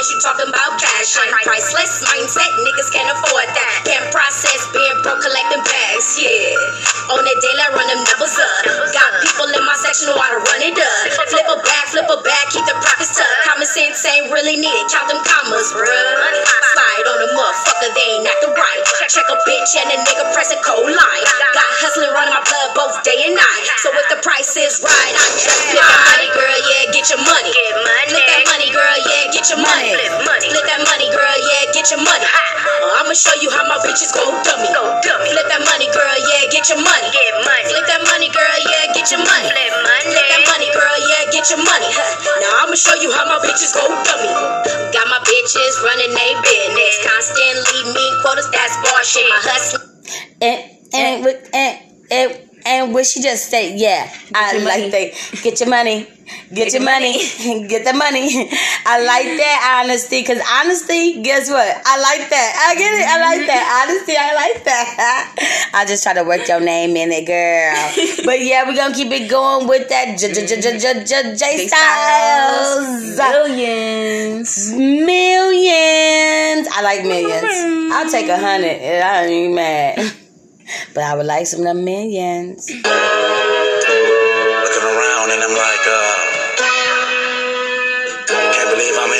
unless 0.04 0.12
you 0.12 0.20
talking 0.20 0.48
about 0.52 0.76
cash. 0.76 1.16
Priceless 1.44 2.04
mindset, 2.04 2.52
niggas 2.60 2.90
can't 2.92 3.08
afford 3.08 3.48
that. 3.48 3.72
Can't 3.88 4.08
process 4.12 4.60
being 4.72 4.96
broke, 5.00 5.20
collecting 5.20 5.64
bags. 5.64 6.20
Yeah. 6.20 7.12
On 7.12 7.20
the 7.20 7.34
daily, 7.36 7.62
I 7.64 7.68
run 7.72 7.88
them 7.88 8.00
numbers 8.04 8.36
up. 8.36 8.64
Got 8.92 9.10
people 9.24 9.48
in 9.48 9.64
my 9.64 9.76
section 9.80 10.12
who 10.12 10.16
ought 10.16 10.32
to 10.32 10.40
run 10.40 10.60
it 10.60 10.76
up. 10.76 11.04
Flip 11.28 11.48
a 11.48 11.56
bag, 11.60 11.84
flip 11.92 12.08
a 12.08 12.18
bag, 12.20 12.44
keep 12.52 12.64
the 12.68 12.76
profits 12.80 13.16
tucked. 13.16 13.48
Common 13.48 13.68
sense 13.68 14.04
ain't 14.04 14.28
really 14.32 14.56
needed. 14.60 14.84
Count 14.92 15.08
them 15.08 15.20
commas, 15.24 15.72
bruh. 15.72 15.88
Slide 15.88 17.06
on 17.08 17.18
the 17.24 17.30
motherfucker, 17.36 17.90
they 17.96 18.08
ain't 18.20 18.28
acting 18.28 18.52
right. 18.56 18.82
Check 19.08 19.28
a 19.28 19.36
bitch 19.44 19.72
and 19.84 19.88
a 19.94 19.98
nigga 20.04 20.24
pressing 20.32 20.60
cold 20.64 20.88
line. 20.88 21.24
Got 21.56 21.70
hustling 21.80 22.12
running 22.12 22.32
my 22.32 22.42
blood 22.44 22.70
both 22.76 22.96
day 23.04 23.20
and 23.28 23.36
night. 23.36 23.64
So 23.84 23.92
if 23.92 24.06
the 24.10 24.18
price 24.24 24.52
is 24.56 24.80
right, 24.80 25.14
I 25.14 25.26
just 25.38 25.60
flip 25.70 25.84
money, 25.84 26.28
girl, 26.32 26.58
yeah, 26.72 26.92
get 26.92 27.04
your 27.12 27.20
money. 27.20 27.52
Get 27.52 27.76
money. 27.84 28.10
Flip 28.16 28.26
that 28.26 28.44
money, 28.48 28.68
girl, 28.72 28.96
yeah, 29.06 29.23
get 29.44 29.52
your 29.52 29.60
money. 29.60 29.92
Flip 29.92 30.24
money. 30.24 30.48
Flip 30.48 30.64
that 30.72 30.80
money, 30.88 31.08
girl, 31.12 31.36
yeah, 31.36 31.68
get 31.76 31.84
your 31.92 32.00
money. 32.00 32.24
Uh, 32.24 32.96
I'ma 33.04 33.12
show 33.12 33.36
you 33.44 33.52
how 33.52 33.68
my 33.68 33.76
bitches 33.84 34.08
go 34.08 34.24
dummy. 34.40 34.72
Go 34.72 34.88
dummy. 35.04 35.28
Flip 35.36 35.48
that 35.52 35.60
money, 35.68 35.84
girl, 35.92 36.16
yeah, 36.32 36.48
get 36.48 36.64
your 36.72 36.80
money. 36.80 37.08
Get 37.12 37.34
money. 37.44 37.68
Flip 37.68 37.84
that 37.92 38.02
money, 38.08 38.32
girl, 38.32 38.56
yeah, 38.64 38.96
get 38.96 39.04
your 39.12 39.20
money. 39.20 39.48
Flip 39.52 39.74
money. 39.84 40.08
Flip 40.16 40.28
that 40.32 40.44
money, 40.48 40.68
girl, 40.72 40.96
yeah, 40.96 41.28
get 41.28 41.44
your 41.52 41.60
money. 41.60 41.90
Now 42.40 42.64
I'ma 42.64 42.72
show 42.72 42.96
you 42.96 43.12
how 43.12 43.28
my 43.28 43.36
bitches 43.44 43.76
go 43.76 43.84
dummy. 43.84 44.32
Got 44.96 45.12
my 45.12 45.20
bitches 45.20 45.74
running 45.84 46.12
they 46.16 46.32
business. 46.40 46.94
Constantly 47.04 47.80
me 47.92 48.04
quotas, 48.24 48.48
that's 48.48 48.74
bullshit. 48.80 49.28
My 49.28 49.40
hustle. 49.44 49.84
and 50.40 50.60
and 50.96 51.14
with 51.20 51.40
and 51.52 51.74
and 52.08 52.28
and 52.66 52.94
what 52.94 53.06
she 53.06 53.20
just 53.20 53.50
said, 53.50 53.78
yeah, 53.78 54.10
I 54.34 54.58
like 54.58 54.90
that. 54.90 55.42
Get 55.42 55.60
your 55.60 55.68
money, 55.68 56.08
get, 56.52 56.72
your 56.72 56.82
money, 56.82 57.12
get 57.68 57.84
the 57.84 57.92
money. 57.92 58.48
I 58.86 59.04
like 59.04 59.36
that 59.36 59.82
honesty, 59.84 60.22
cause 60.24 60.40
honesty, 60.60 61.22
guess 61.22 61.50
what? 61.50 61.82
I 61.84 62.00
like 62.00 62.30
that. 62.30 62.68
I 62.70 62.74
get 62.74 62.94
it. 62.94 63.06
I 63.06 63.20
like 63.20 63.46
that 63.46 63.64
mm-hmm. 63.64 63.90
honesty. 63.92 64.14
I 64.16 64.34
like 64.34 64.64
that. 64.64 65.70
I 65.74 65.84
just 65.84 66.02
try 66.02 66.14
to 66.14 66.24
work 66.24 66.48
your 66.48 66.60
name 66.60 66.96
in 66.96 67.12
it, 67.12 67.26
girl. 67.26 68.24
But 68.24 68.40
yeah, 68.40 68.66
we're 68.66 68.76
gonna 68.76 68.94
keep 68.94 69.12
it 69.12 69.28
going 69.28 69.68
with 69.68 69.88
that 69.90 70.18
J 70.18 70.32
J 70.32 70.46
J 70.46 70.60
J 70.60 70.78
J 70.78 71.04
J 71.04 71.36
J 71.36 71.68
Stylez. 71.68 73.16
Millions. 73.18 74.72
Millions. 74.72 76.68
I 76.72 76.80
like 76.82 77.04
millions. 77.04 77.92
I'll 77.92 78.10
take 78.10 78.28
a 78.28 78.38
hundred. 78.38 78.80
I 78.80 79.24
ain't 79.24 79.32
even 79.32 79.54
mad. 79.54 80.23
But 80.94 81.04
I 81.04 81.14
would 81.14 81.26
like 81.26 81.46
some 81.46 81.60
of 81.60 81.66
them 81.66 81.84
millions. 81.84 82.68
Looking 82.70 82.84
around 84.84 85.28
and 85.30 85.42
I'm 85.42 85.54
like, 85.54 85.86
uh, 85.86 86.14
can't 88.26 88.70
believe 88.70 88.96
I'm 88.98 89.13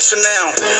way, 0.00 0.22
now. 0.62 0.79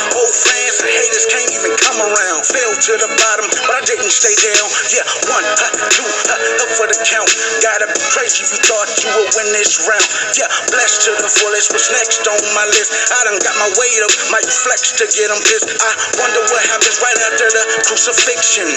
To 2.80 2.96
the 2.96 3.12
bottom, 3.12 3.44
but 3.68 3.76
I 3.76 3.82
didn't 3.84 4.08
stay 4.08 4.32
down. 4.40 4.64
Yeah, 4.88 5.04
one, 5.28 5.44
two, 5.92 6.08
huh, 6.32 6.64
up 6.64 6.70
for 6.80 6.88
the 6.88 6.96
count. 7.04 7.28
Gotta 7.60 7.92
be 7.92 8.00
crazy 8.08 8.40
if 8.40 8.56
you 8.56 8.60
thought 8.64 8.88
you 9.04 9.12
would 9.20 9.28
win 9.36 9.52
this 9.52 9.84
round. 9.84 10.00
Yeah, 10.32 10.48
blessed 10.72 11.04
to 11.04 11.12
the 11.20 11.28
fullest. 11.28 11.76
What's 11.76 11.92
next 11.92 12.24
on 12.24 12.40
my 12.56 12.64
list? 12.72 12.88
I 13.12 13.20
done 13.28 13.36
got 13.44 13.52
my 13.60 13.68
weight 13.76 14.00
up, 14.00 14.12
might 14.32 14.48
flex 14.48 14.96
to 14.96 15.04
get 15.12 15.28
them 15.28 15.36
pissed. 15.44 15.68
I 15.68 15.92
wonder 16.24 16.40
what 16.48 16.62
happens 16.72 16.96
right 17.04 17.20
after 17.28 17.52
the 17.52 17.64
crucifixion. 17.84 18.68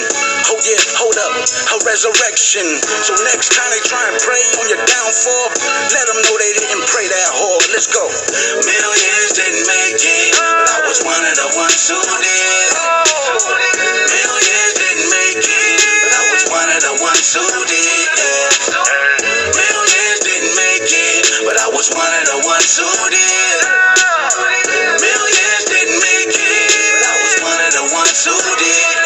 Oh 0.52 0.60
yeah, 0.60 0.80
hold 1.00 1.16
up, 1.16 1.32
a 1.40 1.76
resurrection. 1.88 2.84
So 3.08 3.16
next 3.24 3.56
time 3.56 3.72
they 3.72 3.80
try 3.88 4.04
and 4.04 4.20
pray 4.20 4.44
on 4.60 4.68
your 4.68 4.84
downfall, 4.84 5.48
let 5.96 6.04
them 6.12 6.18
know 6.28 6.34
they 6.36 6.52
didn't 6.60 6.84
pray 6.92 7.08
that 7.08 7.28
hard. 7.40 7.72
Let's 7.72 7.88
go. 7.88 8.04
Millions 8.04 9.32
didn't 9.32 9.64
make 9.64 9.96
it, 9.96 10.36
but 10.36 10.68
I 10.68 10.78
was 10.84 11.00
one 11.00 11.24
of 11.24 11.34
the 11.40 11.48
ones 11.56 11.80
who 11.88 11.96
did. 12.20 13.93
Millions 13.98 14.74
didn't 14.80 15.08
make 15.10 15.44
it, 15.46 15.78
but 16.02 16.12
I 16.14 16.22
was 16.34 16.44
one 16.50 16.70
of 16.74 16.80
the 16.82 16.94
ones 17.02 17.28
who 17.34 17.46
did. 17.70 18.08
Millions 19.54 20.20
didn't 20.26 20.54
make 20.56 20.90
it, 20.90 21.24
but 21.46 21.56
I 21.60 21.68
was 21.70 21.88
one 21.94 22.14
of 22.20 22.24
the 22.26 22.38
ones 22.46 22.72
who 22.78 22.90
did. 23.14 23.58
Millions 24.98 25.64
didn't 25.70 26.00
make 26.00 26.34
it, 26.34 26.70
but 26.98 27.06
I 27.06 27.14
was 27.22 27.34
one 27.44 27.60
of 27.62 27.72
the 27.78 27.86
ones 27.94 28.18
who 28.26 28.36
did. 28.58 28.98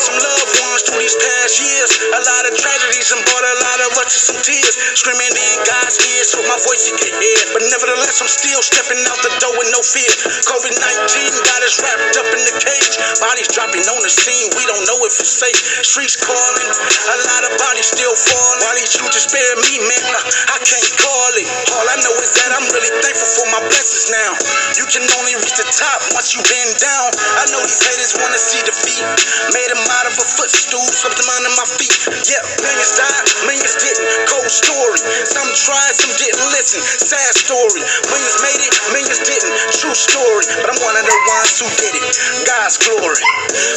Some 0.00 0.16
loved 0.16 0.54
ones 0.64 0.82
through 0.88 1.00
these 1.04 1.16
past 1.16 1.60
years, 1.60 1.92
a 2.10 2.20
lot 2.20 2.44
of 2.48 2.52
tragedies 2.56 3.10
and 3.12 3.22
brought 3.26 3.46
a 3.46 3.56
lot 3.60 3.78
of 3.86 3.90
us 4.00 4.10
to 4.10 4.20
some 4.32 4.40
tears. 4.42 4.74
Screaming 4.96 5.30
in 5.30 5.52
God's 5.62 5.96
ears 6.00 6.34
so 6.34 6.42
my 6.42 6.58
voice 6.58 6.88
he 6.88 6.94
can 6.96 7.12
hear. 7.14 7.40
But 7.54 7.62
nevertheless, 7.70 8.18
I'm 8.24 8.30
still 8.30 8.62
stepping 8.64 9.00
out 9.06 9.20
the 9.22 9.32
door 9.38 9.54
with 9.60 9.70
no 9.70 9.80
fear. 9.84 10.10
COVID 10.46 10.74
19 10.74 11.46
got 11.46 11.60
us 11.62 11.76
wrapped 11.78 12.16
up 12.16 12.28
in 12.32 12.42
the 12.46 12.54
cage. 12.58 12.94
Bodies 13.20 13.50
dropping 13.52 13.84
on 13.86 14.00
the 14.02 14.10
scene, 14.10 14.50
we 14.56 14.64
don't 14.66 14.84
know 14.88 14.98
if 15.04 15.14
it's 15.20 15.30
safe. 15.30 15.58
Streets 15.84 16.16
calling, 16.16 16.68
a 16.70 17.16
lot 17.30 17.42
of 17.46 17.52
bodies 17.60 17.92
still 17.92 18.14
falling. 18.16 18.60
Why 18.64 18.74
these 18.80 18.96
you 18.96 19.06
just 19.12 19.28
spare 19.30 19.54
me, 19.68 19.82
man? 19.84 20.14
I 20.50 20.58
can't 20.64 20.90
call 20.98 21.32
it. 21.36 21.46
All 21.74 21.86
I 21.86 21.96
know 22.00 22.14
is 22.22 22.30
that 22.40 22.50
I'm 22.56 22.66
really 22.72 22.92
thankful 23.04 23.19
my 23.60 23.68
blessings 23.68 24.08
now. 24.08 24.32
You 24.80 24.88
can 24.88 25.04
only 25.20 25.36
reach 25.36 25.52
the 25.60 25.68
top 25.68 26.00
once 26.16 26.32
you 26.32 26.40
bend 26.40 26.72
down. 26.80 27.08
I 27.12 27.44
know 27.52 27.60
these 27.60 27.82
haters 27.84 28.16
wanna 28.16 28.40
see 28.40 28.60
defeat. 28.64 29.04
Made 29.52 29.68
them 29.68 29.84
out 30.00 30.06
of 30.08 30.16
a 30.16 30.24
footstool, 30.24 30.84
swept 30.88 31.20
them 31.20 31.28
under 31.28 31.52
my 31.60 31.66
feet. 31.76 31.92
Yeah, 32.24 32.40
millions 32.64 32.92
died, 32.96 33.24
millions 33.44 33.76
didn't. 33.76 34.08
Cold 34.32 34.48
story. 34.48 35.00
Some 35.28 35.48
tried, 35.52 35.92
some 35.92 36.14
didn't 36.16 36.40
listen. 36.56 36.80
Sad 36.80 37.32
story. 37.36 37.84
Millions 38.08 38.38
made 38.40 38.60
it, 38.64 38.72
millions 38.96 39.20
didn't. 39.20 39.52
True 39.76 39.96
story. 39.96 40.44
But 40.64 40.72
I'm 40.72 40.80
one 40.80 40.96
of 40.96 41.04
the 41.04 41.18
ones 41.28 41.52
who 41.60 41.68
did 41.76 41.94
it. 42.00 42.06
God's 42.48 42.80
glory. 42.80 43.20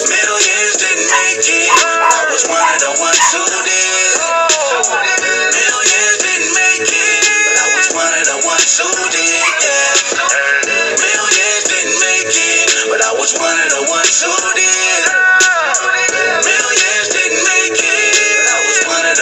Millions 0.07 0.73
didn't 0.79 1.09
make 1.11 1.43
it. 1.43 1.67
I 1.75 2.23
was 2.31 2.43
one 2.47 2.63
of 2.71 2.79
the 2.79 2.93
ones 3.03 3.23
who 3.35 3.43
did. 3.67 4.15
Millions 5.51 6.17
didn't 6.23 6.51
make 6.55 6.87
it. 6.87 7.27
But 7.27 7.59
I 7.59 7.67
was 7.75 7.89
one 7.93 8.13
was. 13.23 14.19
Millions 16.43 17.07
didn't 17.15 17.43
make 17.47 17.79
it. 17.79 18.43
I 18.51 18.59
was 18.67 18.79
one 18.91 19.05
of. 19.07 19.17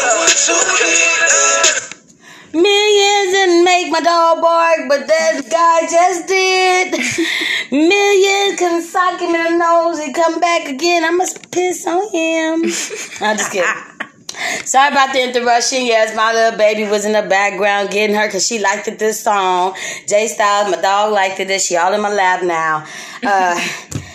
Millions 2.54 3.32
didn't 3.32 3.64
make 3.64 3.92
my 3.92 4.02
dog 4.02 4.42
bark, 4.42 4.80
but 4.90 5.08
that 5.08 5.42
guy 5.50 5.82
just 5.88 6.28
did. 6.28 6.94
Millions 7.72 8.60
can 8.60 8.82
sock 8.82 9.22
him 9.22 9.36
in 9.36 9.44
the 9.44 9.58
nose 9.58 10.00
and 10.00 10.14
come 10.16 10.40
back 10.40 10.68
again. 10.68 11.06
I 11.06 11.12
must 11.12 11.52
piss 11.52 11.86
on 11.88 12.10
him. 12.12 12.64
I'm 13.22 13.38
just 13.38 13.52
kidding. 13.52 13.91
Sorry 14.66 14.92
about 14.92 15.14
the 15.14 15.24
interruption. 15.24 15.86
Yes, 15.86 16.16
my 16.16 16.34
little 16.34 16.58
baby 16.58 16.90
was 16.90 17.06
in 17.06 17.14
the 17.14 17.24
background 17.24 17.90
getting 17.90 18.16
her 18.16 18.28
because 18.28 18.46
she 18.46 18.60
liked 18.60 18.88
it 18.88 19.00
this 19.00 19.24
song. 19.24 19.76
J 20.08 20.28
Stylez, 20.28 20.72
my 20.72 20.82
dog 20.82 21.14
liked 21.14 21.40
it. 21.40 21.62
She 21.62 21.76
all 21.78 21.94
in 21.94 22.02
my 22.02 22.14
lap 22.14 22.44
now. 22.44 22.86
Uh, 23.24 23.60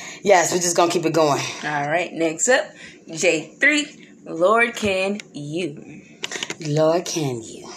yes, 0.23 0.53
we're 0.53 0.61
just 0.61 0.77
gonna 0.77 0.91
keep 0.91 1.05
it 1.05 1.13
going. 1.13 1.43
All 1.65 1.89
right, 1.89 2.13
next 2.13 2.49
up, 2.49 2.67
J3, 3.09 4.25
Lord 4.27 4.75
Can 4.75 5.21
You. 5.33 6.03
Lord, 6.61 7.05
can 7.05 7.43
you? 7.43 7.69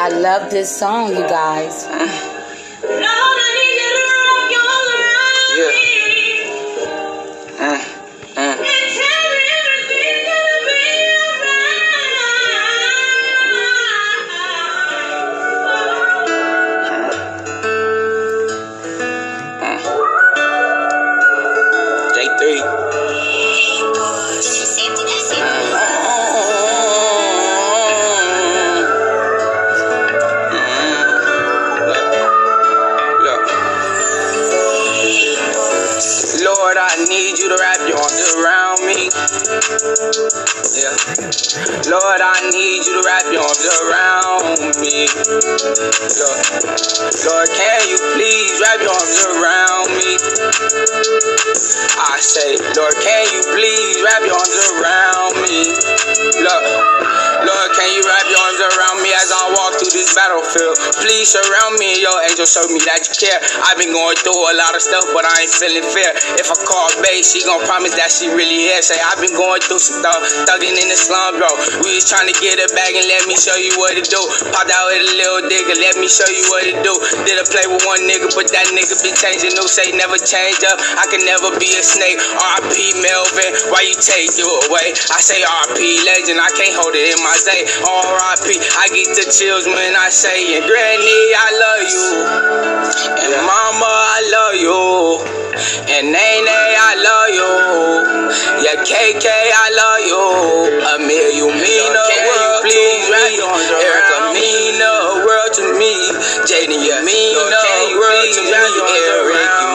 I 0.00 0.08
love 0.10 0.50
this 0.50 0.76
song, 0.76 1.10
you 1.10 1.20
guys. 1.20 1.86
J3. 7.58 9.17
Surround 61.28 61.76
me 61.78 62.00
your 62.00 62.17
angel 62.28 62.44
show 62.44 62.64
me 62.68 62.80
that 62.84 63.00
you 63.08 63.14
care. 63.16 63.38
I've 63.64 63.80
been 63.80 63.92
going 63.92 64.16
through 64.20 64.36
a 64.36 64.54
lot 64.60 64.72
of 64.76 64.82
stuff, 64.84 65.04
but 65.16 65.24
I 65.24 65.48
ain't 65.48 65.54
feeling 65.56 65.86
fair. 65.88 66.12
If 66.36 66.52
I 66.52 66.56
call 66.60 66.88
babe, 67.00 67.24
she 67.24 67.40
gon' 67.48 67.64
promise 67.64 67.96
that 67.96 68.12
she 68.12 68.28
really 68.28 68.68
here. 68.68 68.80
Say, 68.84 69.00
I've 69.00 69.20
been 69.20 69.34
going 69.34 69.64
through 69.64 69.80
some 69.80 70.04
stuff, 70.04 70.20
thugging 70.44 70.76
in 70.76 70.88
the 70.92 70.98
slum, 70.98 71.40
bro. 71.40 71.48
We 71.84 71.96
was 71.96 72.04
trying 72.04 72.28
to 72.28 72.36
get 72.36 72.60
a 72.60 72.68
bag 72.76 72.92
and 72.94 73.06
let 73.08 73.24
me 73.24 73.34
show 73.34 73.56
you 73.56 73.72
what 73.80 73.96
to 73.96 74.04
do. 74.04 74.20
Popped 74.52 74.70
out 74.70 74.86
with 74.92 75.08
a 75.08 75.12
little 75.16 75.42
digger, 75.48 75.76
let 75.80 75.96
me 75.96 76.08
show 76.10 76.28
you 76.28 76.44
what 76.52 76.62
to 76.68 76.74
do. 76.84 76.94
Did 77.24 77.40
a 77.40 77.46
play 77.48 77.64
with 77.66 77.82
one 77.88 78.04
nigga, 78.04 78.28
but 78.36 78.52
that 78.52 78.68
nigga 78.76 78.94
been 79.00 79.16
changing. 79.16 79.56
New 79.56 79.66
say 79.66 79.88
never 79.96 80.20
change 80.20 80.60
up. 80.68 80.76
I 81.00 81.08
can 81.08 81.24
never 81.24 81.56
be 81.56 81.70
a 81.72 81.82
snake. 81.82 82.20
R.I.P. 82.20 83.00
Melvin, 83.00 83.50
why 83.72 83.88
you 83.88 83.96
take 83.96 84.36
you 84.36 84.48
away? 84.68 84.92
I 85.14 85.20
say 85.24 85.40
R.I.P. 85.40 85.80
legend, 85.80 86.38
I 86.42 86.50
can't 86.52 86.76
hold 86.76 86.92
it 86.92 87.08
in 87.08 87.20
my 87.24 87.36
say. 87.38 87.64
R.I.P. 87.82 88.46
I 88.76 88.86
get 88.92 89.08
the 89.16 89.24
chills 89.30 89.64
when 89.66 89.94
I 89.96 90.10
say 90.10 90.58
it. 90.58 90.66
Granny, 90.66 91.20
I 91.34 91.48
love 91.56 91.82
you. 91.88 92.17
And 92.18 93.34
mama, 93.46 93.90
I 93.90 94.20
love 94.34 94.56
you. 94.60 94.82
And 95.90 96.06
Nene, 96.14 96.58
I 96.90 96.92
love 96.98 97.30
you. 97.34 97.50
Yeah, 98.64 98.82
KK, 98.82 99.26
I 99.26 99.68
love 99.78 100.00
you. 100.10 100.24
Amir, 100.94 101.30
you 101.34 101.46
mean 101.48 101.90
the 101.94 102.06
world 102.26 102.62
please, 102.66 103.06
to 103.06 103.14
me. 103.14 103.38
Erica 103.82 104.18
mean 104.34 104.78
the 104.78 104.94
world 105.26 105.52
to 105.58 105.66
me. 105.78 105.94
Jaden, 106.46 106.80
you 106.82 106.96
mean 107.06 107.34
the 107.34 107.46
world 107.98 108.28
to 108.34 108.42
me. 108.42 108.52
Eric, 108.52 109.52
you 109.62 109.67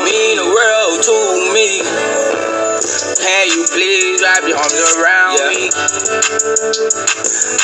wrap 4.33 4.49
your 4.49 4.57
arms 4.57 4.73
around 4.97 5.37
me? 5.53 5.69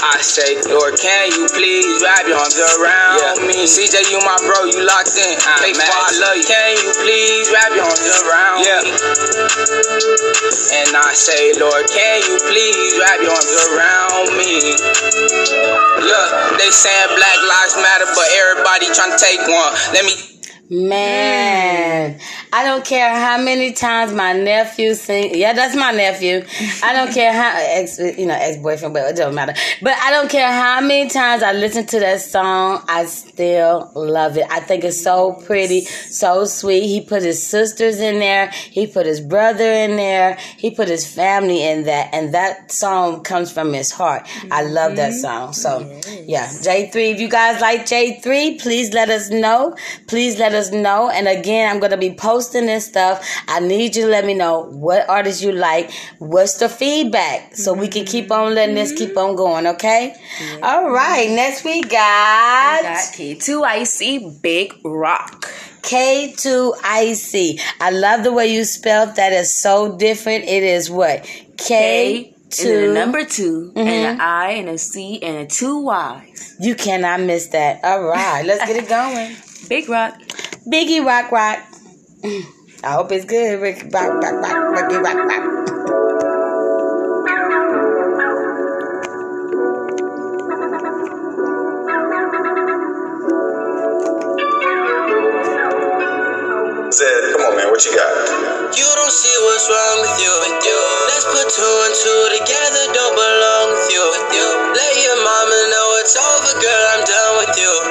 I 0.05 0.21
say, 0.21 0.61
Lord, 0.69 0.93
can 1.01 1.33
you 1.33 1.49
please 1.49 1.97
wrap 2.05 2.29
your 2.29 2.37
arms 2.37 2.61
around 2.77 3.41
me? 3.49 3.65
CJ, 3.65 4.13
you 4.13 4.21
my 4.21 4.37
bro, 4.45 4.69
you 4.69 4.85
locked 4.85 5.17
in. 5.17 5.33
Hey, 5.33 5.73
I 5.73 6.13
love 6.21 6.37
you. 6.37 6.45
Can 6.45 6.77
you 6.77 6.93
please 7.01 7.49
wrap 7.49 7.73
your 7.73 7.89
arms 7.89 8.05
around 8.21 8.61
me? 8.85 8.93
And 10.77 10.93
I 10.93 11.09
say, 11.17 11.57
Lord, 11.57 11.89
can 11.89 12.21
you 12.29 12.37
please 12.45 12.93
wrap 13.01 13.17
your 13.17 13.33
arms 13.33 13.53
around 13.73 14.29
me? 14.37 14.61
Look, 16.05 16.29
they 16.61 16.69
saying 16.69 17.09
Black 17.17 17.39
Lives 17.49 17.75
Matter, 17.81 18.09
but 18.13 18.27
everybody 18.45 18.85
trying 18.93 19.17
to 19.17 19.17
take 19.17 19.41
one. 19.49 19.73
Let 19.97 20.05
me 20.05 20.13
Man, 20.71 22.19
I 22.51 22.63
don't 22.63 22.83
care 22.83 23.13
how 23.13 23.37
many 23.37 23.73
times 23.73 24.11
my 24.11 24.33
nephew 24.33 24.95
sing. 24.95 25.35
Yeah, 25.35 25.53
that's 25.53 25.75
my 25.75 25.91
nephew. 25.91 26.43
I 26.83 26.93
don't 26.93 27.13
care 27.13 27.31
how 27.31 27.53
ex, 27.55 27.99
you 27.99 28.25
know, 28.25 28.33
ex 28.33 28.57
boyfriend, 28.57 28.93
but 28.95 29.03
it 29.11 29.15
don't 29.17 29.35
matter. 29.35 29.53
But 29.83 29.93
I 30.01 30.09
don't 30.09 30.31
care 30.31 30.51
how 30.51 30.81
many 30.81 31.09
times 31.09 31.43
I 31.43 31.53
listen 31.53 31.85
to 31.87 31.99
that 31.99 32.21
song. 32.21 32.83
I 32.87 33.05
still 33.05 33.91
love 33.93 34.35
it. 34.37 34.45
I 34.49 34.61
think 34.61 34.83
it's 34.83 35.01
so 35.01 35.33
pretty, 35.33 35.81
so 35.81 36.45
sweet. 36.45 36.87
He 36.87 37.01
put 37.01 37.21
his 37.21 37.45
sisters 37.45 37.99
in 37.99 38.19
there. 38.19 38.49
He 38.49 38.87
put 38.87 39.05
his 39.05 39.21
brother 39.21 39.71
in 39.71 39.95
there. 39.95 40.35
He 40.57 40.71
put 40.71 40.87
his 40.87 41.05
family 41.07 41.63
in 41.63 41.83
that, 41.83 42.09
and 42.13 42.33
that 42.33 42.71
song 42.71 43.23
comes 43.23 43.51
from 43.51 43.73
his 43.73 43.91
heart. 43.91 44.27
I 44.49 44.63
love 44.63 44.95
that 44.95 45.11
mm-hmm. 45.11 45.19
song. 45.19 45.53
So 45.53 46.01
yeah, 46.25 46.51
J 46.63 46.89
three. 46.89 47.11
If 47.11 47.19
you 47.19 47.29
guys 47.29 47.61
like 47.61 47.85
J 47.85 48.19
three, 48.21 48.57
please 48.57 48.91
let 48.91 49.09
us 49.09 49.29
know. 49.29 49.75
Please 50.07 50.39
let 50.39 50.53
us 50.55 50.71
know. 50.71 51.11
And 51.11 51.27
again, 51.27 51.69
I'm 51.69 51.79
gonna 51.79 51.95
be 51.95 52.13
posting 52.15 52.38
this 52.47 52.85
stuff. 52.85 53.25
I 53.47 53.59
need 53.59 53.95
you 53.95 54.03
to 54.03 54.07
let 54.09 54.25
me 54.25 54.33
know 54.33 54.61
what 54.71 55.07
artists 55.09 55.41
you 55.43 55.51
like. 55.51 55.91
What's 56.19 56.57
the 56.57 56.69
feedback 56.69 57.55
so 57.55 57.73
we 57.73 57.87
can 57.87 58.05
keep 58.05 58.31
on 58.31 58.55
letting 58.55 58.75
this 58.75 58.91
keep 58.93 59.17
on 59.17 59.35
going. 59.35 59.67
Okay. 59.67 60.15
All 60.63 60.89
right. 60.89 61.29
Next 61.29 61.63
we 61.65 61.81
got. 61.81 62.81
Got 62.83 63.13
K2IC 63.13 64.41
Big 64.41 64.73
Rock. 64.83 65.45
K2IC. 65.81 67.59
I 67.79 67.89
love 67.91 68.23
the 68.23 68.31
way 68.33 68.47
you 68.53 68.63
spelled 68.63 69.15
that. 69.15 69.33
Is 69.33 69.55
so 69.55 69.97
different. 69.97 70.45
It 70.45 70.63
is 70.63 70.89
what 70.89 71.23
K 71.57 72.33
And 72.33 72.51
two. 72.51 72.93
number 72.93 73.23
2 73.25 73.73
and 73.75 73.87
Mhm. 73.87 73.91
an 74.15 74.21
I 74.21 74.51
and 74.51 74.69
a 74.69 74.77
C 74.77 75.19
and 75.21 75.37
a 75.37 75.45
two 75.45 75.79
Y's. 75.83 76.55
You 76.59 76.75
cannot 76.75 77.21
miss 77.21 77.47
that. 77.47 77.79
All 77.83 78.01
right, 78.03 78.43
let's 78.45 78.65
get 78.65 78.75
it 78.75 78.89
going. 78.97 79.35
Big 79.69 79.87
Rock. 79.87 80.15
Biggie 80.71 81.05
Rock 81.05 81.31
Rock. 81.31 81.59
I 82.21 82.99
hope 82.99 83.13
it's 83.13 83.23
good. 83.23 83.61
Rick 83.61 83.87
Rock 83.93 84.11
Rock 84.19 84.43
Rock 84.43 84.59
Ricky 84.75 84.97
Rock 84.99 85.15
Rock. 85.23 85.43
Said, 96.91 97.31
come 97.31 97.47
on, 97.47 97.55
man, 97.55 97.71
what 97.71 97.85
you 97.85 97.95
got? 97.95 98.11
You 98.75 98.83
don't 98.83 99.13
see 99.15 99.35
what's 99.47 99.69
wrong 99.71 99.97
with 100.03 100.19
you, 100.19 100.33
with 100.43 100.59
you. 100.59 100.79
Let's 101.07 101.23
put 101.23 101.47
two 101.47 101.63
and 101.63 101.95
two 101.95 102.21
together, 102.43 102.83
don't 102.99 103.15
belong 103.15 103.65
with 103.71 103.87
you, 103.95 104.03
with 104.11 104.27
you. 104.35 104.47
Let 104.75 104.93
your 104.99 105.23
mama 105.23 105.59
know 105.71 105.87
it's 106.03 106.17
over, 106.19 106.59
girl, 106.59 106.83
I'm 106.91 107.03
done 107.05 107.47
with 107.47 107.55
you. 107.55 107.88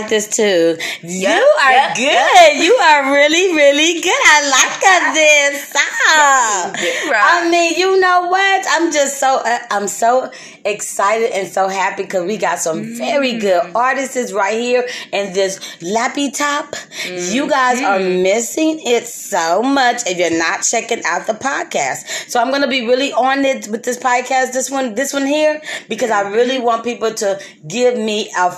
Like 0.00 0.08
this 0.10 0.28
too. 0.28 0.76
you 1.02 1.28
are 1.62 1.72
yep, 1.72 1.96
good. 1.96 2.62
You 2.64 2.74
are 2.74 3.12
really, 3.14 3.54
really 3.54 4.00
good. 4.00 4.20
I 4.26 4.38
like 4.50 5.14
this 5.14 5.68
song. 5.68 7.10
right. 7.10 7.44
I 7.44 7.48
mean, 7.50 7.78
you 7.78 8.00
know 8.00 8.26
what? 8.28 8.66
I'm 8.70 8.92
just 8.92 9.18
so 9.18 9.36
uh, 9.44 9.58
I'm 9.70 9.88
so 9.88 10.30
excited 10.64 11.30
and 11.32 11.48
so 11.48 11.68
happy 11.68 12.02
because 12.04 12.24
we 12.26 12.36
got 12.36 12.58
some 12.58 12.96
very 12.96 13.30
Mm. 13.30 13.40
good 13.40 13.62
artists 13.74 14.32
right 14.32 14.58
here 14.58 14.86
in 15.12 15.32
this 15.32 15.60
lappy 15.82 16.30
top. 16.30 16.74
You 17.06 17.48
guys 17.48 17.80
are 17.82 17.98
Mm-hmm. 18.00 18.22
missing 18.22 18.80
it 18.84 19.06
so 19.06 19.62
much 19.62 20.02
if 20.06 20.16
you're 20.18 20.36
not 20.38 20.62
checking 20.62 21.02
out 21.04 21.26
the 21.26 21.34
podcast. 21.34 22.28
So 22.30 22.40
I'm 22.40 22.50
gonna 22.50 22.68
be 22.68 22.86
really 22.86 23.12
on 23.12 23.44
it 23.44 23.68
with 23.68 23.82
this 23.84 23.98
podcast, 23.98 24.52
this 24.52 24.70
one, 24.70 24.94
this 24.94 25.12
one 25.12 25.26
here, 25.26 25.60
because 25.88 26.10
I 26.10 26.22
really 26.22 26.56
Mm-hmm. 26.56 26.64
want 26.64 26.84
people 26.84 27.12
to 27.14 27.38
give 27.68 27.96
me 27.96 28.30
a 28.36 28.50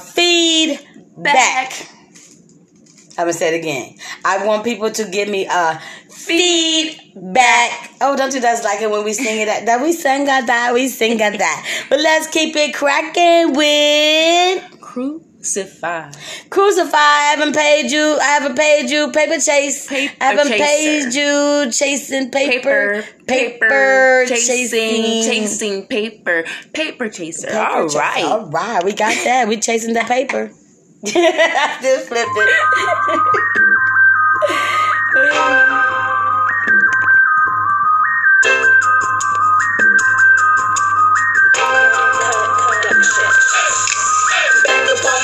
feedback. 1.14 1.88
I'm 3.18 3.24
gonna 3.24 3.32
say 3.34 3.54
it 3.54 3.58
again. 3.58 3.94
I 4.24 4.46
want 4.46 4.64
people 4.64 4.90
to 4.90 5.04
give 5.04 5.28
me 5.28 5.46
a 5.46 5.80
feedback. 6.08 7.90
Oh, 8.00 8.16
don't 8.16 8.32
you 8.34 8.40
just 8.40 8.64
like 8.64 8.80
it 8.80 8.90
when 8.90 9.04
we 9.04 9.12
sing 9.12 9.40
it? 9.40 9.46
That, 9.46 9.66
that 9.66 9.82
we 9.82 9.92
sing 9.92 10.28
at 10.28 10.46
that, 10.46 10.72
we 10.72 10.88
sing 10.88 11.20
at 11.20 11.38
that. 11.38 11.86
But 11.90 12.00
let's 12.00 12.28
keep 12.28 12.56
it 12.56 12.74
cracking 12.74 13.54
with 13.54 14.80
Kru 14.80 15.20
Cifi. 15.40 16.48
Crucify. 16.48 16.96
I 16.96 17.34
haven't 17.36 17.54
paid 17.54 17.90
you. 17.90 18.18
I 18.20 18.24
haven't 18.24 18.56
paid 18.56 18.88
you. 18.90 19.10
Paper 19.10 19.38
chase. 19.40 19.88
Paper 19.88 20.14
I 20.20 20.24
haven't 20.24 20.48
chaser. 20.48 20.64
paid 20.64 21.14
you. 21.14 21.70
Chasing 21.72 22.30
paper. 22.30 23.02
Paper, 23.02 23.24
paper, 23.26 24.24
chasing, 24.28 24.68
chasing. 24.68 25.22
chasing 25.22 25.86
paper, 25.86 26.44
paper 26.72 27.08
chaser. 27.08 27.48
Paper 27.48 27.58
All 27.58 27.88
right. 27.88 28.24
All 28.24 28.46
right. 28.46 28.84
We 28.84 28.92
got 28.92 29.14
that. 29.24 29.48
We 29.48 29.58
chasing 29.58 29.94
that 29.94 30.06
paper. 30.06 30.52
I 31.04 31.78
just 31.82 32.08
flipped 32.08 32.30
it. 32.36 32.50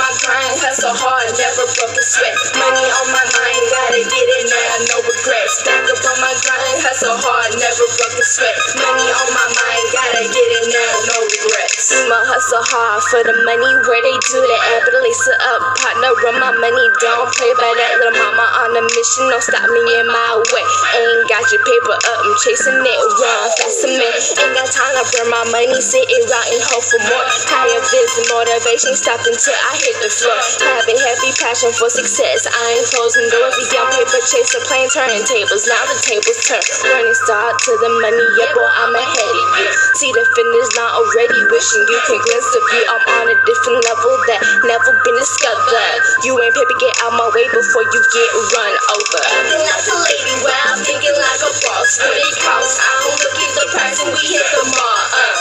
My 0.09 0.17
grind, 0.25 0.57
hustle 0.65 0.97
hard, 0.97 1.29
never 1.37 1.69
broke 1.69 1.93
a 1.93 2.01
sweat. 2.01 2.33
Money 2.57 2.81
on 2.81 3.09
my 3.13 3.25
mind, 3.29 3.63
gotta 3.69 4.01
get 4.09 4.27
it 4.41 4.45
now, 4.49 4.73
no 4.89 4.97
regrets. 5.05 5.61
Back 5.69 5.85
up 5.85 6.01
on 6.01 6.17
my 6.25 6.33
grind, 6.33 6.81
hustle 6.81 7.21
hard, 7.21 7.53
never 7.61 7.85
broke 7.93 8.17
a 8.17 8.25
sweat. 8.25 8.57
Money 8.81 9.05
on 9.05 9.29
my 9.37 9.49
mind, 9.53 9.85
gotta 9.93 10.25
get 10.25 10.49
it 10.49 10.67
now, 10.73 10.93
no 11.13 11.19
regrets. 11.29 11.93
I'ma 11.93 12.25
hustle 12.25 12.65
hard 12.73 13.05
for 13.05 13.21
the 13.21 13.37
money, 13.45 13.69
where 13.85 14.01
they 14.01 14.17
do 14.33 14.41
the 14.41 14.59
app, 14.81 14.89
but 14.89 14.97
lace 14.97 15.29
it 15.29 15.41
up, 15.45 15.61
partner, 15.77 16.13
run 16.25 16.37
my 16.41 16.53
money, 16.57 16.87
don't 17.05 17.29
play 17.37 17.53
by 17.61 17.69
that 17.69 17.93
little 18.01 18.17
mama 18.17 18.47
on 18.65 18.81
a 18.81 18.83
mission, 18.89 19.29
don't 19.29 19.45
stop 19.45 19.69
me 19.69 19.83
in 19.93 20.09
my 20.09 20.41
way. 20.57 20.65
Ain't 21.05 21.29
got 21.29 21.45
your 21.53 21.61
paper 21.61 21.97
up, 22.01 22.21
I'm 22.25 22.33
chasing 22.41 22.81
it, 22.81 22.97
run 22.97 23.45
fast 23.61 23.85
minute. 23.85 24.25
Ain't 24.41 24.57
got 24.57 24.73
time 24.73 24.95
to 24.97 25.05
burn 25.05 25.29
my 25.29 25.45
money, 25.53 25.77
sit 25.85 26.01
it 26.01 26.33
out 26.33 26.49
and 26.49 26.65
hope 26.65 26.85
for 26.89 27.01
more. 27.13 27.29
Higher 27.53 27.83
vision, 27.93 28.25
motivation, 28.33 28.97
stop 28.97 29.21
until 29.21 29.53
I 29.69 29.77
hit 29.77 29.98
the. 30.01 30.09
Have 30.09 30.87
a 30.87 30.97
heavy 30.97 31.33
passion 31.39 31.71
for 31.75 31.91
success, 31.91 32.47
I 32.47 32.79
ain't 32.79 32.87
closing 32.91 33.27
doors. 33.31 33.55
A 33.59 33.65
young 33.73 33.89
paper 33.91 34.21
chaser, 34.27 34.63
playing 34.67 34.91
turning 34.95 35.25
tables, 35.27 35.65
now 35.67 35.83
the 35.87 35.97
tables 36.03 36.39
turn. 36.47 36.63
Running 36.87 37.19
start 37.27 37.59
to 37.59 37.73
the 37.79 37.91
money, 38.03 38.27
yeah, 38.39 38.51
boy, 38.55 38.71
I'm 38.83 38.95
ahead 38.95 39.35
of 39.35 39.49
you. 39.59 39.69
See 39.99 40.11
the 40.15 40.25
finish 40.35 40.69
line 40.79 40.95
already, 40.99 41.39
wishing 41.51 41.85
you 41.87 41.99
can 42.07 42.19
glimpse 42.19 42.51
the 42.55 42.61
view. 42.71 42.85
I'm 42.89 43.03
on 43.23 43.27
a 43.33 43.37
different 43.43 43.81
level 43.87 44.13
that 44.31 44.41
never 44.67 44.93
been 45.03 45.19
discovered. 45.19 45.99
You 46.27 46.35
ain't 46.37 46.55
paper, 46.55 46.77
get 46.79 46.95
out 47.07 47.15
my 47.15 47.29
way 47.35 47.47
before 47.51 47.85
you 47.87 48.01
get 48.01 48.29
run 48.55 48.75
over. 48.99 49.23
Acting 49.25 49.63
like 49.67 49.87
a 49.89 49.97
lady, 50.05 50.35
wow, 50.47 50.69
thinking 50.83 51.17
like 51.17 51.43
a 51.43 51.53
boss. 51.65 51.91
What 52.03 52.19
it 52.19 52.35
costs, 52.43 52.79
I 52.79 52.93
don't 53.03 53.19
look 53.19 53.37
at 53.39 53.53
the 53.55 53.65
price 53.75 53.99
when 54.03 54.11
we 54.15 54.25
hit 54.27 54.47
the 54.55 54.65
mall. 54.69 54.99
Uh. 55.15 55.38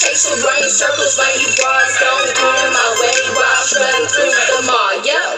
Chasing, 0.00 0.42
running 0.42 0.70
circles, 0.70 1.18
when 1.18 1.28
you 1.40 1.48
bars 1.60 1.98
don't 2.00 2.34
get 2.34 2.64
in 2.64 2.72
my 2.72 2.96
way 3.02 3.36
while 3.36 3.64
strutting 3.64 4.08
through 4.08 4.32
the 4.32 4.64
mall. 4.66 5.04
Yo. 5.04 5.36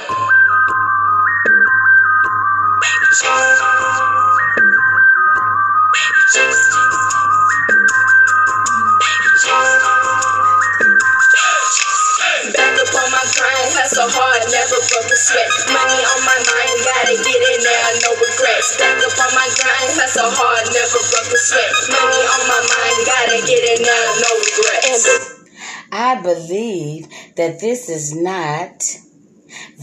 Hustle 13.92 14.08
hard, 14.08 14.40
never 14.48 14.80
broke 14.88 15.12
a 15.12 15.16
sweat. 15.16 15.48
Money 15.68 16.00
on 16.00 16.20
my 16.24 16.38
mind, 16.40 16.76
gotta 16.80 17.12
get 17.12 17.40
it 17.44 17.60
now, 17.60 17.92
no 18.00 18.10
regrets. 18.16 18.78
Back 18.80 18.96
up 19.04 19.12
on 19.20 19.32
my 19.36 19.48
grind, 19.52 19.92
hustle 20.00 20.32
hard, 20.32 20.64
never 20.72 21.00
broke 21.12 21.28
a 21.28 21.36
sweat. 21.36 21.72
Money 21.92 22.22
on 22.24 22.42
my 22.48 22.62
mind, 22.72 22.98
gotta 23.04 23.38
get 23.44 23.60
it 23.60 23.80
now, 23.84 24.04
no 24.24 24.32
regrets. 24.48 25.04
I 25.92 26.22
believe 26.22 27.06
that 27.36 27.60
this 27.60 27.90
is 27.90 28.16
not 28.16 28.82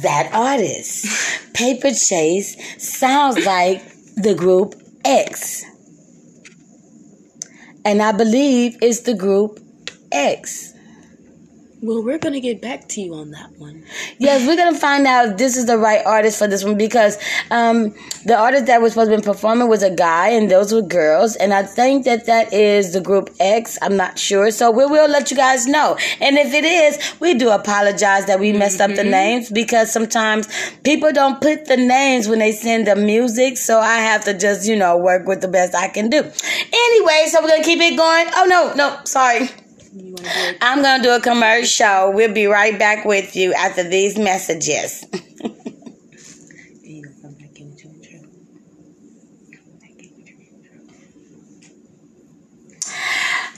that 0.01 0.33
artist. 0.33 1.05
Paper 1.53 1.91
Chase 1.91 2.57
sounds 2.81 3.45
like 3.45 3.83
the 4.15 4.33
group 4.33 4.73
X. 5.05 5.65
And 7.85 8.01
I 8.01 8.11
believe 8.11 8.77
it's 8.81 9.01
the 9.01 9.13
group 9.13 9.59
X. 10.11 10.68
Well, 11.81 12.03
we're 12.03 12.17
gonna 12.17 12.41
get 12.41 12.61
back 12.61 12.89
to 12.89 13.01
you 13.01 13.13
on 13.13 13.31
that 13.31 13.57
one. 13.57 13.85
Yes, 14.17 14.45
we're 14.45 14.57
gonna 14.57 14.77
find 14.77 15.07
out 15.07 15.29
if 15.29 15.37
this 15.37 15.55
is 15.55 15.65
the 15.65 15.77
right 15.77 16.05
artist 16.05 16.37
for 16.37 16.45
this 16.45 16.61
one 16.61 16.77
because 16.77 17.17
um, 17.51 17.95
the 18.25 18.37
artist 18.37 18.65
that 18.65 18.81
was 18.81 18.91
supposed 18.93 19.11
to 19.11 19.17
be 19.17 19.23
performing 19.23 19.69
was 19.69 19.81
a 19.81 19.89
guy 19.89 20.27
and 20.29 20.51
those 20.51 20.73
were 20.73 20.81
girls, 20.81 21.37
and 21.37 21.53
I 21.53 21.63
think 21.63 22.03
that 22.03 22.25
that 22.25 22.51
is 22.51 22.91
the 22.91 22.99
group 22.99 23.29
X. 23.39 23.77
I'm 23.81 23.95
not 23.95 24.19
sure, 24.19 24.51
so 24.51 24.71
we 24.71 24.85
will 24.85 25.09
let 25.09 25.31
you 25.31 25.37
guys 25.37 25.67
know. 25.67 25.97
And 26.19 26.37
if 26.37 26.53
it 26.53 26.65
is, 26.65 27.19
we 27.21 27.35
do 27.35 27.49
apologize 27.49 28.25
that 28.25 28.41
we 28.41 28.51
messed 28.51 28.81
up 28.81 28.93
the 28.93 29.05
names 29.05 29.49
because 29.49 29.89
sometimes 29.89 30.49
people 30.83 31.13
don't 31.13 31.39
put 31.39 31.65
the 31.65 31.77
names 31.77 32.27
when 32.27 32.39
they 32.39 32.51
send 32.51 32.87
the 32.87 32.97
music, 32.97 33.55
so 33.55 33.79
I 33.79 33.99
have 33.99 34.25
to 34.25 34.37
just 34.37 34.67
you 34.67 34.75
know 34.75 34.97
work 34.97 35.25
with 35.25 35.39
the 35.39 35.47
best 35.47 35.73
I 35.75 35.87
can 35.87 36.09
do. 36.09 36.17
Anyway, 36.17 37.25
so 37.27 37.41
we're 37.41 37.47
gonna 37.47 37.63
keep 37.63 37.79
it 37.79 37.95
going. 37.95 38.27
Oh 38.35 38.45
no, 38.49 38.73
no, 38.73 38.99
sorry. 39.05 39.47
I'm 40.61 40.83
going 40.83 41.01
to 41.01 41.07
do 41.07 41.15
a 41.15 41.21
commercial. 41.21 42.13
We'll 42.13 42.33
be 42.33 42.45
right 42.45 42.77
back 42.77 43.05
with 43.05 43.35
you 43.35 43.53
after 43.53 43.87
these 43.87 44.19
messages. 44.19 45.03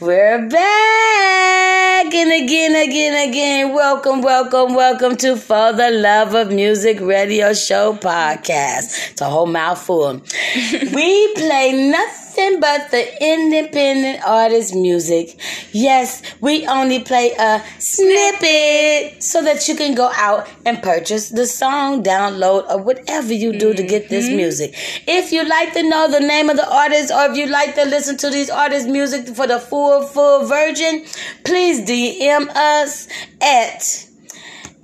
We're 0.02 0.50
back 0.50 2.14
and 2.14 2.44
again, 2.44 2.76
again, 2.76 3.30
again. 3.30 3.74
Welcome, 3.76 4.22
welcome, 4.22 4.74
welcome 4.74 5.16
to 5.18 5.36
For 5.36 5.74
the 5.74 5.92
Love 5.92 6.34
of 6.34 6.52
Music 6.52 7.00
Radio 7.02 7.54
Show 7.54 7.94
podcast. 7.94 9.12
It's 9.12 9.22
a 9.22 9.30
whole 9.30 9.46
mouthful. 9.46 10.14
we 10.94 11.34
play 11.36 11.90
nothing 11.92 12.21
but 12.60 12.92
the 12.92 13.04
independent 13.24 14.24
artist 14.26 14.76
music. 14.76 15.40
Yes, 15.72 16.22
we 16.42 16.66
only 16.68 17.04
play 17.04 17.32
a 17.38 17.64
snippet 17.80 19.24
so 19.24 19.42
that 19.44 19.68
you 19.68 19.76
can 19.76 19.96
go 19.96 20.12
out 20.16 20.48
and 20.66 20.82
purchase 20.82 21.30
the 21.30 21.46
song, 21.46 22.04
download, 22.04 22.70
or 22.70 22.78
whatever 22.82 23.34
you 23.34 23.58
do 23.58 23.74
to 23.74 23.84
get 23.84 24.10
this 24.10 24.28
mm-hmm. 24.28 24.38
music. 24.38 24.76
If 25.08 25.32
you'd 25.32 25.48
like 25.48 25.74
to 25.74 25.84
know 25.84 26.10
the 26.10 26.20
name 26.20 26.50
of 26.50 26.58
the 26.58 26.70
artist 26.70 27.12
or 27.12 27.32
if 27.32 27.38
you'd 27.38 27.50
like 27.50 27.76
to 27.76 27.86
listen 27.86 28.18
to 28.18 28.30
these 28.30 28.50
artists' 28.50 28.88
music 28.88 29.28
for 29.36 29.48
the 29.48 29.60
full, 29.60 30.04
full 30.04 30.46
version, 30.46 31.06
please 31.44 31.82
DM 31.82 32.50
us 32.50 33.08
at 33.42 34.11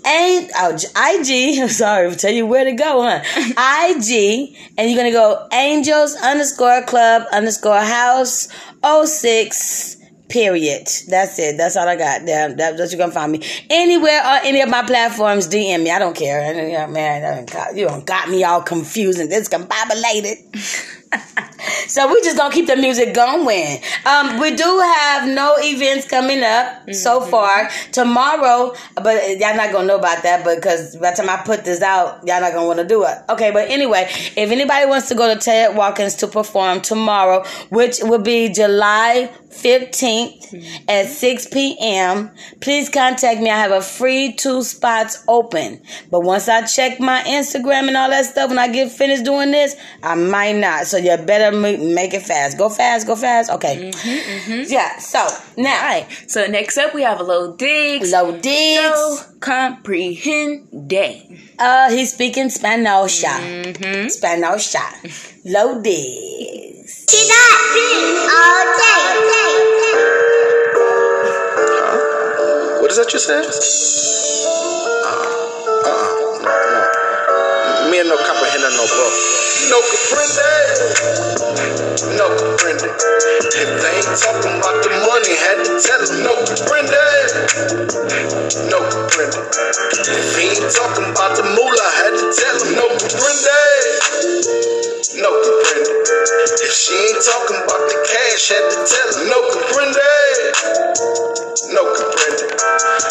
Ain't 0.05 0.51
oh, 0.55 0.73
IG. 0.75 1.59
I'm 1.59 1.69
sorry, 1.69 2.07
I'll 2.07 2.15
tell 2.15 2.33
you 2.33 2.45
where 2.45 2.63
to 2.63 2.73
go, 2.73 3.01
huh? 3.01 3.21
IG, 3.89 4.55
and 4.77 4.89
you're 4.89 4.97
gonna 4.97 5.11
go 5.11 5.47
Angels 5.51 6.15
underscore 6.15 6.83
Club 6.83 7.23
underscore 7.31 7.79
House 7.79 8.47
06 8.83 9.97
Period. 10.29 10.89
That's 11.07 11.39
it. 11.39 11.55
That's 11.55 11.77
all 11.77 11.87
I 11.87 11.95
got. 11.95 12.25
There, 12.25 12.53
that's 12.53 12.77
what 12.77 12.91
you're 12.91 12.99
gonna 12.99 13.13
find 13.13 13.31
me 13.31 13.41
anywhere 13.69 14.21
on 14.21 14.41
any 14.43 14.59
of 14.59 14.67
my 14.67 14.83
platforms. 14.83 15.47
DM 15.47 15.83
me. 15.83 15.89
I 15.89 15.99
don't 15.99 16.15
care. 16.15 16.41
I 16.41 16.85
Man, 16.87 17.23
I 17.23 17.35
don't 17.45 17.77
you 17.77 17.87
don't 17.87 18.05
got 18.05 18.29
me 18.29 18.43
all 18.43 18.61
confused 18.61 19.19
and 19.19 19.31
discombobulated. 19.31 20.93
so 21.87 22.07
we 22.11 22.21
just 22.21 22.37
gonna 22.37 22.53
keep 22.53 22.67
the 22.67 22.75
music 22.75 23.13
going. 23.13 23.79
Um, 24.05 24.39
we 24.39 24.55
do 24.55 24.79
have 24.79 25.27
no 25.27 25.55
events 25.57 26.07
coming 26.07 26.43
up 26.43 26.93
so 26.93 27.21
far. 27.21 27.69
Tomorrow, 27.91 28.73
but 28.95 29.39
y'all 29.39 29.55
not 29.55 29.71
gonna 29.71 29.87
know 29.87 29.97
about 29.97 30.23
that 30.23 30.43
because 30.43 30.95
by 30.97 31.11
the 31.11 31.17
time 31.17 31.29
I 31.29 31.37
put 31.43 31.65
this 31.65 31.81
out, 31.81 32.27
y'all 32.27 32.41
not 32.41 32.53
gonna 32.53 32.67
want 32.67 32.79
to 32.79 32.85
do 32.85 33.03
it. 33.03 33.17
Okay, 33.29 33.51
but 33.51 33.69
anyway, 33.69 34.07
if 34.09 34.51
anybody 34.51 34.85
wants 34.85 35.07
to 35.09 35.15
go 35.15 35.33
to 35.33 35.39
Ted 35.39 35.75
Watkins 35.75 36.15
to 36.15 36.27
perform 36.27 36.81
tomorrow, 36.81 37.43
which 37.69 37.99
will 38.01 38.21
be 38.21 38.49
July 38.49 39.31
15th 39.57 40.87
at 40.87 41.07
6 41.07 41.47
p.m. 41.47 42.31
Please 42.61 42.89
contact 42.89 43.41
me. 43.41 43.49
I 43.49 43.57
have 43.57 43.71
a 43.71 43.81
free 43.81 44.33
two 44.33 44.63
spots 44.63 45.23
open. 45.27 45.81
But 46.11 46.21
once 46.21 46.47
I 46.47 46.65
check 46.65 46.99
my 46.99 47.21
Instagram 47.23 47.87
and 47.87 47.97
all 47.97 48.09
that 48.09 48.25
stuff, 48.25 48.49
when 48.49 48.59
I 48.59 48.67
get 48.67 48.91
finished 48.91 49.25
doing 49.25 49.51
this, 49.51 49.75
I 50.03 50.15
might 50.15 50.55
not. 50.55 50.85
So 50.85 50.96
you 50.97 51.17
better 51.17 51.51
make 51.55 52.13
it 52.13 52.21
fast. 52.23 52.57
Go 52.57 52.69
fast, 52.69 53.07
go 53.07 53.15
fast. 53.15 53.49
Okay. 53.51 53.91
Yeah, 54.67 54.97
so 54.99 55.25
now, 55.57 55.75
All 55.81 55.87
right. 55.87 56.07
So 56.27 56.45
next 56.47 56.77
up, 56.77 56.93
we 56.93 57.03
have 57.03 57.19
a 57.19 57.23
Lo 57.23 57.55
Diggs. 57.55 58.11
Lo 58.11 58.31
Diggs. 58.31 58.81
No 58.81 59.17
comprehende. 59.39 61.23
Uh, 61.59 61.89
he's 61.89 62.13
speaking 62.13 62.49
Spanish. 62.49 63.23
Spanish. 64.09 64.75
Lo 65.45 65.81
Diggs. 65.81 67.05
She 67.09 67.27
not 67.27 67.77
all 68.31 68.65
day. 68.77 68.97
What 72.81 72.91
is 72.91 72.97
that 72.97 73.11
you 73.11 73.19
said? 73.19 73.43
Uh, 73.43 73.49
uh, 75.87 76.43
no, 76.43 76.53
no. 76.73 77.91
Me 77.91 77.99
and 77.99 78.09
no 78.09 78.17
comprehender, 78.17 78.71
no 78.77 78.85
bro. 78.87 79.46
No 79.65 79.81
comprende. 79.81 80.51
No 82.17 82.29
comprende. 82.37 82.89
If 83.57 83.69
they 83.81 83.97
ain't 83.97 84.19
talking 84.21 84.55
about 84.59 84.83
the 84.83 84.91
money, 85.03 85.33
had 85.35 85.65
to 85.65 85.81
tell 85.81 86.05
them 86.05 86.23
no 86.23 86.33
comprende. 86.45 87.03
No 88.69 88.79
comprende. 88.87 89.39
If 90.07 90.37
he 90.37 90.49
ain't 90.53 90.71
talking 90.71 91.09
about 91.11 91.35
the 91.35 91.43
moolah, 91.43 91.91
had 91.97 92.13
to 92.21 92.27
tell 92.37 92.59
them 92.59 92.75
no 92.77 92.87
comprende. 93.01 93.59
No 95.21 95.31
comprende. 95.41 95.91
If 96.63 96.73
she 96.73 96.95
ain't 96.95 97.23
talking 97.25 97.57
about 97.57 97.83
the 97.89 97.97
cash, 98.07 98.49
had 98.49 98.69
to 98.71 98.79
tell 98.85 99.09
them 99.17 99.29
no 99.29 99.39
comprende. 99.51 100.09
No 101.73 101.83
comprende. 101.83 102.47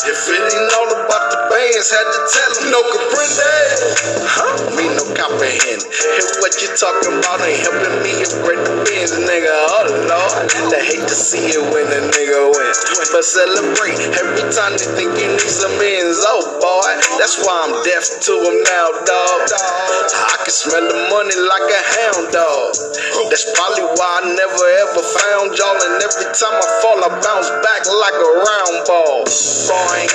If 0.09 0.29
it 0.33 0.55
ain't 0.55 0.73
all 0.81 0.89
about 0.89 1.29
the 1.29 1.41
bands, 1.53 1.91
had 1.93 2.09
to 2.09 2.21
tell 2.33 2.53
them 2.57 2.71
no 2.73 2.81
comprende. 2.89 3.53
Huh? 4.25 4.77
Me 4.77 4.89
no 4.97 5.05
comprehend. 5.13 5.85
If 5.85 6.41
what 6.41 6.57
you 6.65 6.73
talking 6.73 7.21
about 7.21 7.45
ain't 7.45 7.61
helping 7.61 8.01
me 8.01 8.17
upgrade 8.25 8.65
the 8.65 8.73
Benz, 8.89 9.13
nigga. 9.13 9.53
Oh 9.53 9.85
lord, 10.09 10.73
I 10.73 10.81
hate 10.81 11.05
to 11.05 11.17
see 11.17 11.53
it 11.53 11.61
when 11.69 11.85
a 11.85 12.01
nigga 12.09 12.41
wins. 12.57 12.81
But 13.13 13.25
celebrate 13.29 14.01
every 14.25 14.45
time 14.49 14.73
they 14.81 14.89
think 15.05 15.11
you 15.21 15.29
need 15.37 15.53
some 15.53 15.77
ends. 15.77 16.25
Oh 16.25 16.41
boy, 16.57 16.91
that's 17.21 17.37
why 17.45 17.53
I'm 17.61 17.77
deaf 17.85 18.09
to 18.09 18.33
them 18.41 18.57
now, 18.57 18.87
dog. 19.05 19.41
I 20.33 20.37
can 20.41 20.55
smell 20.55 20.85
the 20.87 21.01
money 21.13 21.37
like 21.37 21.69
a 21.69 21.83
hound 22.01 22.33
dog. 22.33 22.73
That's 23.29 23.47
probably 23.53 23.85
why 24.01 24.25
I 24.25 24.33
never 24.33 24.67
ever 24.89 25.03
found 25.03 25.53
y'all. 25.61 25.77
And 25.77 26.01
every 26.01 26.29
time 26.33 26.57
I 26.57 26.69
fall, 26.81 26.99
I 27.05 27.11
bounce 27.21 27.51
back 27.61 27.83
like 27.85 28.17
a 28.17 28.31
round 28.47 28.86
ball. 28.86 29.26
Boing. 29.66 30.09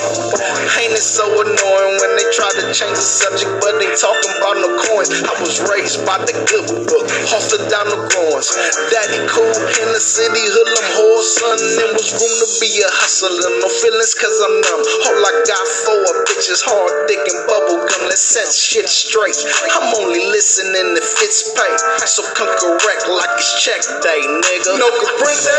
Ain't 0.80 0.96
it 0.96 1.04
so 1.04 1.28
annoying 1.28 1.94
when 2.00 2.12
they 2.16 2.26
try 2.32 2.48
to 2.56 2.64
change 2.72 2.96
the 2.96 3.04
subject, 3.04 3.52
but 3.60 3.76
they 3.76 3.92
talking 3.92 4.32
about 4.40 4.56
no 4.56 4.70
coins. 4.88 5.12
I 5.12 5.36
was 5.44 5.60
raised 5.68 6.00
by 6.08 6.16
the 6.24 6.32
good 6.48 6.66
book, 6.88 7.06
hosted 7.28 7.68
down 7.68 7.92
the 7.92 8.00
groins. 8.08 8.48
Daddy 8.88 9.20
cool 9.28 9.52
in 9.52 9.88
the 9.92 10.00
city, 10.00 10.40
hoodlum 10.40 10.88
whore 10.96 11.20
son. 11.20 11.58
There 11.76 11.92
was 11.92 12.08
room 12.16 12.34
to 12.40 12.48
be 12.64 12.72
a 12.80 12.88
hustler, 12.88 13.36
no 13.60 13.68
feelings 13.68 14.16
cause 14.16 14.38
I'm 14.48 14.56
numb. 14.64 14.80
All 14.80 15.20
I 15.20 15.32
got 15.44 15.66
for 15.84 15.98
a 16.00 16.14
bitch 16.24 16.48
is 16.48 16.64
hard, 16.64 16.92
thick, 17.12 17.20
and 17.20 17.40
bubble 17.44 17.84
gum. 17.84 18.08
Let's 18.08 18.24
set 18.24 18.48
shit 18.48 18.88
straight. 18.88 19.36
I'm 19.76 19.92
only 20.00 20.24
listening 20.32 20.96
if 20.96 21.20
it's 21.20 21.52
pay, 21.52 21.72
so 22.08 22.24
come 22.32 22.48
correct 22.56 23.04
like 23.12 23.36
it's 23.36 23.60
check 23.60 23.84
day, 24.00 24.20
nigga. 24.24 24.80
No 24.80 24.88
comprende. 24.96 25.58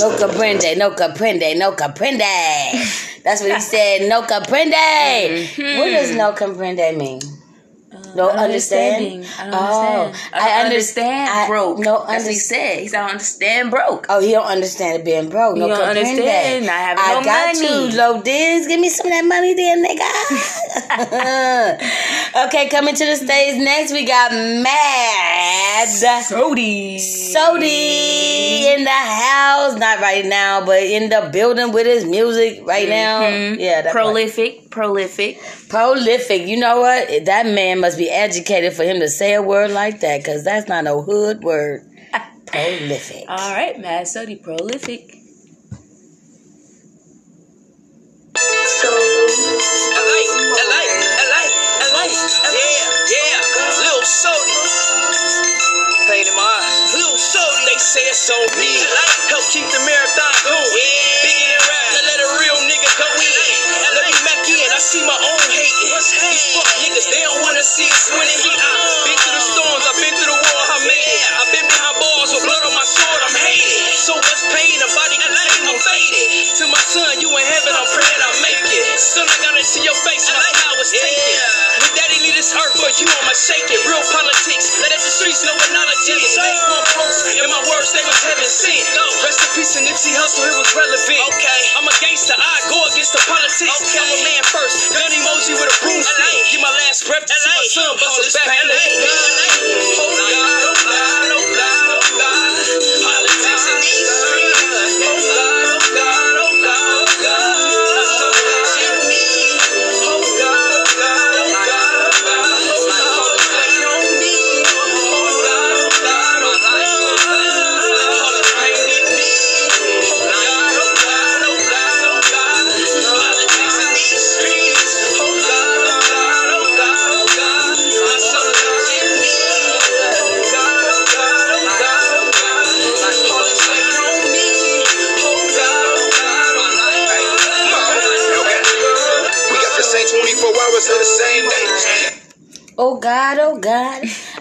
No 0.00 0.08
comprende, 0.16 0.68
no 0.78 0.88
comprende, 0.90 1.48
no 1.58 1.73
comprende. 1.74 3.20
That's 3.24 3.40
what 3.42 3.52
he 3.52 3.60
said. 3.60 4.08
No 4.08 4.22
comprende. 4.22 4.72
Mm-hmm. 4.74 5.78
What 5.78 5.90
does 5.90 6.14
no 6.14 6.32
comprende 6.32 6.96
mean? 6.96 7.20
Uh, 7.92 7.98
no 8.16 8.28
understand. 8.30 9.04
Understanding. 9.04 9.24
I 9.38 9.50
don't 9.50 9.54
understand. 9.54 10.14
Oh, 10.34 10.38
I, 10.38 10.38
under- 10.60 10.66
understand 10.66 11.30
I- 11.30 11.46
broke. 11.46 11.78
no 11.78 12.04
That's 12.06 12.24
what 12.24 12.32
he 12.32 12.38
said. 12.38 12.78
He 12.80 12.88
said, 12.88 12.98
I 12.98 13.02
don't 13.02 13.10
understand 13.12 13.70
broke. 13.70 14.06
Oh, 14.08 14.18
he 14.20 14.32
don't 14.32 14.46
understand 14.46 14.98
it 14.98 15.04
being 15.04 15.28
broke. 15.28 15.56
No 15.56 15.66
You 15.68 15.74
don't 15.74 15.80
comprende. 15.84 16.10
understand 16.10 16.64
having 16.66 17.04
I 17.04 17.14
no 17.14 17.22
got 17.24 17.54
money. 17.54 17.92
you, 17.92 17.96
low 17.96 18.20
diz. 18.22 18.66
Give 18.66 18.80
me 18.80 18.88
some 18.88 19.06
of 19.06 19.12
that 19.12 19.24
money, 19.24 19.54
there, 19.54 19.76
nigga. 19.78 20.10
okay, 22.36 22.68
coming 22.68 22.94
to 22.94 23.04
the 23.04 23.16
stage 23.16 23.62
next, 23.62 23.92
we 23.92 24.04
got 24.04 24.32
Mad. 24.32 25.54
Sodi. 25.86 26.96
Sodi 26.96 28.74
in 28.74 28.84
the 28.84 28.90
house, 28.90 29.76
not 29.76 30.00
right 30.00 30.24
now, 30.24 30.64
but 30.64 30.82
in 30.82 31.10
the 31.10 31.28
building 31.32 31.72
with 31.72 31.86
his 31.86 32.04
music 32.04 32.62
right 32.64 32.88
now. 32.88 33.22
Mm-hmm. 33.22 33.60
Yeah, 33.60 33.82
that's 33.82 33.94
right. 33.94 34.04
Prolific. 34.04 34.70
Prolific. 34.70 35.40
prolific. 35.68 36.46
You 36.46 36.58
know 36.58 36.80
what? 36.80 37.26
That 37.26 37.46
man 37.46 37.80
must 37.80 37.98
be 37.98 38.10
educated 38.10 38.72
for 38.72 38.84
him 38.84 39.00
to 39.00 39.08
say 39.08 39.34
a 39.34 39.42
word 39.42 39.70
like 39.70 40.00
that, 40.00 40.18
because 40.18 40.44
that's 40.44 40.68
not 40.68 40.84
no 40.84 41.02
hood 41.02 41.42
word. 41.42 41.82
prolific. 42.46 43.24
All 43.28 43.54
right, 43.54 43.78
Mad 43.78 44.06
Sodi. 44.06 44.42
Prolific. 44.42 45.10
LA, 49.94 50.20
LA, 50.60 50.82
LA, 51.30 51.63
Yeah, 51.94 52.10
yeah, 52.10 53.38
Lil 53.78 54.02
Sodi. 54.02 54.58
Pain 56.10 56.26
in 56.26 56.34
my 56.34 56.42
eye. 56.42 56.90
Lil 56.98 57.14
Sodi, 57.14 57.62
they 57.70 57.78
say 57.78 58.02
it's 58.10 58.26
on 58.34 58.50
me. 58.58 58.66
Help 59.30 59.46
keep 59.54 59.62
the 59.70 59.78
marathon 59.86 60.34
going. 60.42 60.58
Oh, 60.58 60.74
Bigger 61.22 61.46
than 61.54 61.62
rap, 61.62 61.86
now 61.94 62.02
let 62.10 62.18
a 62.18 62.28
real 62.42 62.58
nigga 62.66 62.90
go 62.98 63.06
in. 63.14 63.34
Let 63.94 64.04
me 64.10 64.14
back 64.26 64.42
in, 64.42 64.68
I 64.74 64.80
see 64.82 65.06
my 65.06 65.14
own 65.14 65.42
hating. 65.54 65.94
These 65.94 66.44
fuck 66.58 66.66
niggas, 66.82 67.06
they 67.14 67.22
don't 67.22 67.42
wanna 67.46 67.62
see 67.62 67.86
us 67.86 68.10
winning. 68.10 68.42
I've 68.42 69.06
Been 69.06 69.18
through 69.22 69.38
the 69.38 69.46
storms, 69.54 69.84
I've 69.86 70.00
been 70.02 70.14
through 70.18 70.34
the 70.34 70.40
war, 70.50 70.62
I 70.74 70.78
made 70.90 71.08
it. 71.14 71.22
I've 71.38 71.52
been 71.54 71.68
behind 71.70 71.96
bars 72.02 72.30
with 72.34 72.42
blood 72.42 72.62
on 72.66 72.74
my 72.74 72.88
sword, 72.90 73.20
I'm 73.22 73.38
hated. 73.38 73.94
So 74.02 74.18
much 74.18 74.42
pain, 74.50 74.82
a 74.82 74.88
body 74.98 75.16
can 75.22 75.30
I'm 75.30 75.78
faded. 75.78 76.26
To 76.58 76.64
my 76.74 76.82
son, 76.90 77.22
you 77.22 77.30
in 77.30 77.46
heaven, 77.46 77.70
I'm 77.70 77.86
praying 77.86 78.22
I 78.26 78.30
make 78.42 78.66
it. 78.82 78.98
Son, 78.98 79.30
I 79.30 79.36
gotta 79.46 79.62
see 79.62 79.86
your 79.86 79.94
face, 80.02 80.26
my 80.34 80.42
was 80.78 80.90
taken. 80.90 81.53
When 82.44 82.52
daddy 82.52 82.68
leave 82.68 82.76
this 82.76 82.76
earth, 82.76 82.76
but 82.82 82.94
you 83.00 83.06
I'ma 83.08 83.32
shake 83.32 83.68
it. 83.72 83.80
Real 83.88 84.04
politics, 84.12 84.66
let 84.82 84.92
the 84.92 85.00
streets 85.00 85.44
know 85.46 85.54
what 85.56 85.70
knowledge 85.72 86.08
is. 86.12 86.36
Make 86.36 86.60
one 86.68 86.86
post, 86.92 87.24
in 87.36 87.48
my 87.48 87.62
words, 87.70 87.90
they 87.96 88.04
was 88.04 88.20
heaven 88.24 88.44
sent. 88.44 88.84
Rest 89.24 89.40
in 89.44 89.50
peace 89.56 89.76
and 89.80 89.86
Nipsey 89.88 90.12
Hussle, 90.12 90.44
it 90.44 90.56
was 90.58 90.70
relevant. 90.76 91.20
Okay, 91.32 91.60
I'm 91.80 91.88
a 91.88 91.94
gangster, 92.04 92.36
I 92.36 92.56
go 92.68 92.78
against 92.92 93.12
the 93.16 93.22
politics. 93.24 93.80
Okay. 93.80 94.00
I'm 94.00 94.12
a 94.12 94.20
man 94.28 94.44
first, 94.52 94.92
gun 94.92 95.10
emoji 95.12 95.52
with 95.56 95.72
a 95.72 95.76
broomstick. 95.84 96.36
Get 96.52 96.60
my 96.60 96.72
last 96.84 97.06
breath 97.08 97.26
to 97.26 97.34
see 97.34 97.50
my 97.54 97.64
son 97.72 97.92
bust 97.96 98.16
his 98.28 98.34
back. 98.36 98.48
Oh 98.52 100.10
God, 100.20 100.62
oh 100.68 100.76
God, 100.84 101.28
oh 101.32 101.46
God, 101.56 101.88
oh 101.96 102.08
God. 102.20 102.52
Politics 103.04 103.64
in 103.72 103.78
these 103.80 104.08
streets. 104.12 104.60
Oh 105.00 105.16
God, 105.16 105.66
oh 105.72 105.80
God, 105.96 106.36
oh 106.36 106.42
God, 106.42 106.43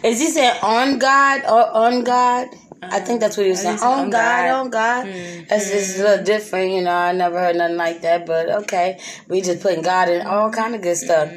Is 0.03 0.19
he 0.19 0.27
saying 0.29 0.59
on 0.61 0.99
God 0.99 1.41
or 1.45 1.69
on 1.75 2.03
God? 2.03 2.47
I 2.91 2.99
think 2.99 3.21
that's 3.21 3.37
what 3.37 3.43
he 3.45 3.51
was 3.51 3.61
saying. 3.61 3.79
On 3.79 4.09
God, 4.09 4.49
on 4.49 4.69
God. 4.69 5.05
That's 5.47 5.69
just 5.71 5.99
a 5.99 6.03
little 6.03 6.25
different, 6.25 6.71
you 6.71 6.81
know. 6.81 6.91
I 6.91 7.13
never 7.13 7.39
heard 7.39 7.55
nothing 7.55 7.77
like 7.77 8.01
that, 8.01 8.25
but 8.25 8.49
okay. 8.63 8.99
We 9.29 9.41
just 9.41 9.61
putting 9.61 9.81
God 9.83 10.09
in 10.09 10.25
all 10.27 10.51
kind 10.51 10.75
of 10.75 10.81
good 10.81 10.97
stuff. 10.97 11.29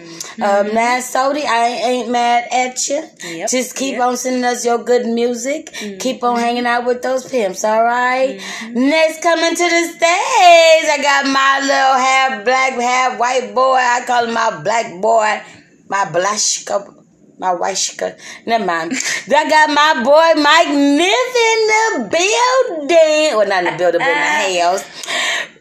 Um, 0.43 0.67
Nas 0.75 1.05
Sodi, 1.12 1.45
I 1.45 1.67
ain't 1.69 2.11
mad 2.11 2.49
at 2.53 2.89
you. 2.89 3.05
Yep. 3.25 3.49
Just 3.49 3.77
keep 3.77 4.01
on 4.01 4.17
sending 4.17 4.45
us 4.45 4.64
your 4.64 4.79
good 4.83 5.07
music. 5.07 5.73
Keep 6.01 6.25
on 6.25 6.39
hanging 6.39 6.67
out 6.67 6.85
with 6.85 7.03
those 7.03 7.29
pimps, 7.31 7.64
all 7.64 7.85
right? 7.85 8.41
Next 8.71 9.23
coming 9.23 9.55
to 9.55 9.62
the 9.62 9.85
stage, 9.97 10.89
I 10.91 10.99
got 11.01 11.27
my 11.27 11.61
little 11.61 11.99
half 12.03 12.45
black, 12.45 12.73
half 12.73 13.19
white 13.21 13.55
boy. 13.55 13.77
I 13.77 14.05
call 14.05 14.27
him 14.27 14.35
my 14.35 14.62
black 14.62 15.01
boy, 15.01 15.41
my 15.89 16.05
blashka 16.07 17.05
my 17.39 17.55
wifeshka. 17.55 18.18
Never 18.47 18.64
mind. 18.64 18.93
I 19.34 19.49
got 19.49 19.70
my 19.70 20.03
boy 20.03 20.41
Mic 20.41 20.68
Nif 20.68 21.32
in 21.49 21.61
the 21.70 22.09
building. 22.11 23.37
Well, 23.37 23.49
not 23.49 23.64
in 23.64 23.72
the 23.72 23.78
building, 23.78 24.01
but 24.01 24.09
in 24.09 24.55
the 24.55 24.61
house. 24.61 24.84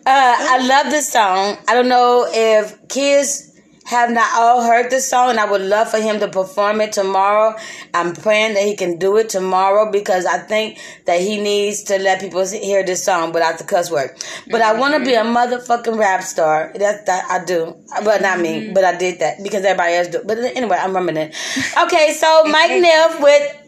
Uh, 0.07 0.35
I 0.37 0.67
love 0.67 0.91
this 0.91 1.11
song. 1.11 1.57
I 1.67 1.73
don't 1.73 1.89
know 1.89 2.27
if 2.31 2.87
kids 2.87 3.44
have 3.85 4.09
not 4.09 4.27
all 4.35 4.63
heard 4.63 4.89
this 4.89 5.09
song, 5.09 5.29
and 5.29 5.39
I 5.39 5.49
would 5.49 5.61
love 5.61 5.89
for 5.89 5.99
him 5.99 6.19
to 6.19 6.27
perform 6.27 6.81
it 6.81 6.91
tomorrow. 6.91 7.55
I'm 7.93 8.13
praying 8.13 8.55
that 8.55 8.63
he 8.63 8.75
can 8.75 8.97
do 8.97 9.17
it 9.17 9.29
tomorrow 9.29 9.91
because 9.91 10.25
I 10.25 10.39
think 10.39 10.79
that 11.05 11.21
he 11.21 11.39
needs 11.39 11.83
to 11.83 11.99
let 11.99 12.19
people 12.19 12.45
hear 12.47 12.83
this 12.83 13.03
song 13.03 13.31
without 13.31 13.59
the 13.59 13.63
cuss 13.63 13.91
word. 13.91 14.11
But 14.49 14.61
I 14.61 14.79
want 14.79 14.95
to 14.95 15.05
be 15.05 15.13
a 15.13 15.23
mm-hmm. 15.23 15.37
motherfucking 15.37 15.97
rap 15.97 16.23
star. 16.23 16.71
That's 16.75 17.05
that 17.05 17.29
I 17.29 17.45
do, 17.45 17.75
but 18.03 18.21
not 18.21 18.39
me. 18.39 18.63
Mm-hmm. 18.63 18.73
But 18.73 18.85
I 18.85 18.97
did 18.97 19.19
that 19.19 19.43
because 19.43 19.63
everybody 19.63 19.93
else 19.93 20.07
do. 20.07 20.21
But 20.25 20.39
anyway, 20.39 20.77
I'm 20.79 20.95
remembering 20.95 21.29
it. 21.29 21.35
Okay, 21.83 22.13
so 22.13 22.43
Mike 22.45 22.71
Neff 22.81 23.21
with. 23.21 23.61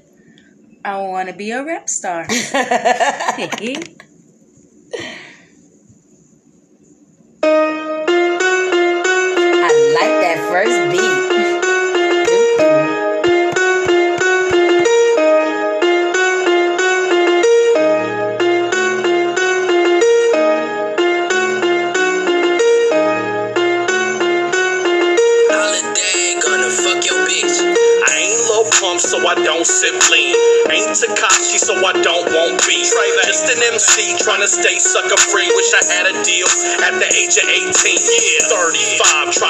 I 0.84 0.98
want 1.00 1.30
to 1.30 1.36
be 1.36 1.52
a 1.52 1.64
rap 1.64 1.90
star. 1.90 2.26
I 9.78 9.94
like 9.94 10.16
that 10.26 10.40
first 10.50 10.80
beat. 10.90 11.38
Holiday 25.46 26.42
gonna 26.42 26.72
fuck 26.74 27.06
your 27.06 27.22
bitch. 27.30 27.62
I 28.10 28.18
ain't 28.18 28.42
low 28.50 28.66
pump, 28.82 29.00
so 29.00 29.20
I 29.28 29.36
don't 29.46 29.68
sip 29.68 29.94
lean. 30.10 30.36
Ain't 30.74 30.90
Tekashi, 30.98 31.60
so 31.62 31.76
I 31.86 31.94
don't 32.02 32.26
want 32.34 32.66
beef. 32.66 32.90
Just 33.28 33.54
an 33.54 33.62
MC 33.62 34.18
trying 34.24 34.42
to 34.42 34.48
stay 34.48 34.80
sucker 34.80 35.18
free. 35.30 35.46
Wish 35.46 35.74
I 35.76 35.86
had 35.94 36.07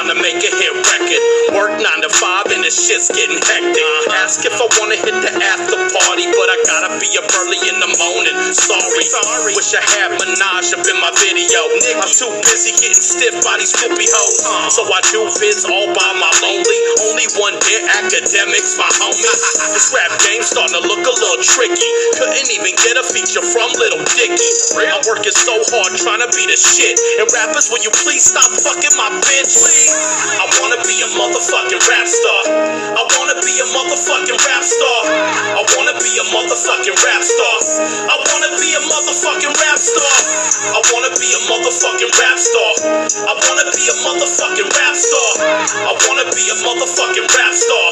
to 0.08 0.14
make 0.14 0.40
a 0.40 0.52
hit 0.56 0.72
record. 0.72 1.22
Work 1.54 1.82
9 1.82 1.84
to 2.02 2.08
5, 2.08 2.46
and 2.52 2.64
this 2.64 2.87
shit's 2.88 3.12
getting 3.12 3.36
hectic. 3.36 3.84
Uh, 4.08 4.24
ask 4.24 4.40
if 4.48 4.56
I 4.56 4.64
wanna 4.80 4.96
hit 4.96 5.12
the 5.12 5.32
after 5.44 5.76
party, 5.76 6.24
but 6.24 6.48
I 6.48 6.56
gotta 6.64 6.90
be 6.96 7.08
up 7.20 7.28
early 7.36 7.60
in 7.68 7.76
the 7.84 7.90
morning. 8.00 8.32
Sorry, 8.56 9.04
sorry. 9.04 9.52
Wish 9.52 9.76
I 9.76 9.84
had 9.84 10.16
Minaj 10.16 10.72
up 10.72 10.80
in 10.88 10.96
my 10.96 11.12
video. 11.20 11.60
I'm 12.00 12.08
too 12.08 12.32
busy 12.48 12.72
getting 12.80 12.96
stiff 12.96 13.36
by 13.44 13.60
these 13.60 13.76
flippy 13.76 14.08
hoes. 14.08 14.40
Uh-huh. 14.40 14.72
So 14.72 14.82
I 14.88 15.04
do 15.12 15.20
vids 15.36 15.68
all 15.68 15.92
by 15.92 16.10
my 16.16 16.32
lonely. 16.40 16.80
Only 17.12 17.28
one 17.36 17.60
dear 17.60 17.84
academics, 18.00 18.80
my 18.80 18.88
homie. 18.96 19.36
This 19.78 19.92
rap 19.92 20.10
game 20.24 20.40
starting 20.40 20.80
to 20.80 20.82
look 20.88 21.04
a 21.04 21.12
little 21.12 21.42
tricky. 21.44 21.90
Couldn't 22.16 22.50
even 22.50 22.72
get 22.72 22.96
a 22.96 23.04
feature 23.04 23.44
from 23.44 23.68
Little 23.76 24.00
Dicky. 24.16 24.50
I'm 24.80 25.04
working 25.06 25.36
so 25.36 25.60
hard 25.70 25.92
trying 26.00 26.24
to 26.24 26.30
be 26.32 26.48
the 26.48 26.56
shit. 26.56 26.96
And 27.20 27.28
rappers, 27.36 27.68
will 27.68 27.84
you 27.84 27.92
please 27.92 28.24
stop 28.24 28.48
fucking 28.48 28.96
my 28.96 29.12
bitch? 29.20 29.60
Please. 29.60 29.92
I 30.40 30.48
wanna 30.58 30.80
be 30.88 30.96
a 31.04 31.08
motherfucking 31.14 31.82
rap 31.84 32.08
star. 32.08 32.77
I 32.78 33.02
wanna 33.18 33.36
be 33.42 33.54
a 33.58 33.66
motherfucking 33.74 34.38
rap 34.38 34.64
star. 34.64 35.00
I 35.58 35.62
wanna 35.76 35.94
be 35.98 36.12
a 36.18 36.24
motherfucking 36.30 36.96
rap 37.02 37.22
star. 37.22 37.56
I 38.08 38.16
wanna 38.30 38.50
be 38.58 38.70
a 38.74 38.82
motherfucking 38.86 39.54
rap 39.58 39.78
star. 39.78 40.14
I 40.74 40.80
wanna 40.94 41.12
be 41.18 41.28
a 41.34 41.40
motherfucking 41.50 42.12
rap 42.14 42.38
star. 42.38 42.72
I 43.26 43.32
wanna 43.34 43.66
be 43.74 43.84
a 43.90 43.96
motherfucking 44.06 44.68
rap 44.78 44.94
star. 44.96 45.30
I 45.90 45.92
wanna 46.06 46.26
be 46.30 46.44
a 46.48 46.56
motherfucking 46.62 47.26
rap 47.34 47.54
star. 47.54 47.88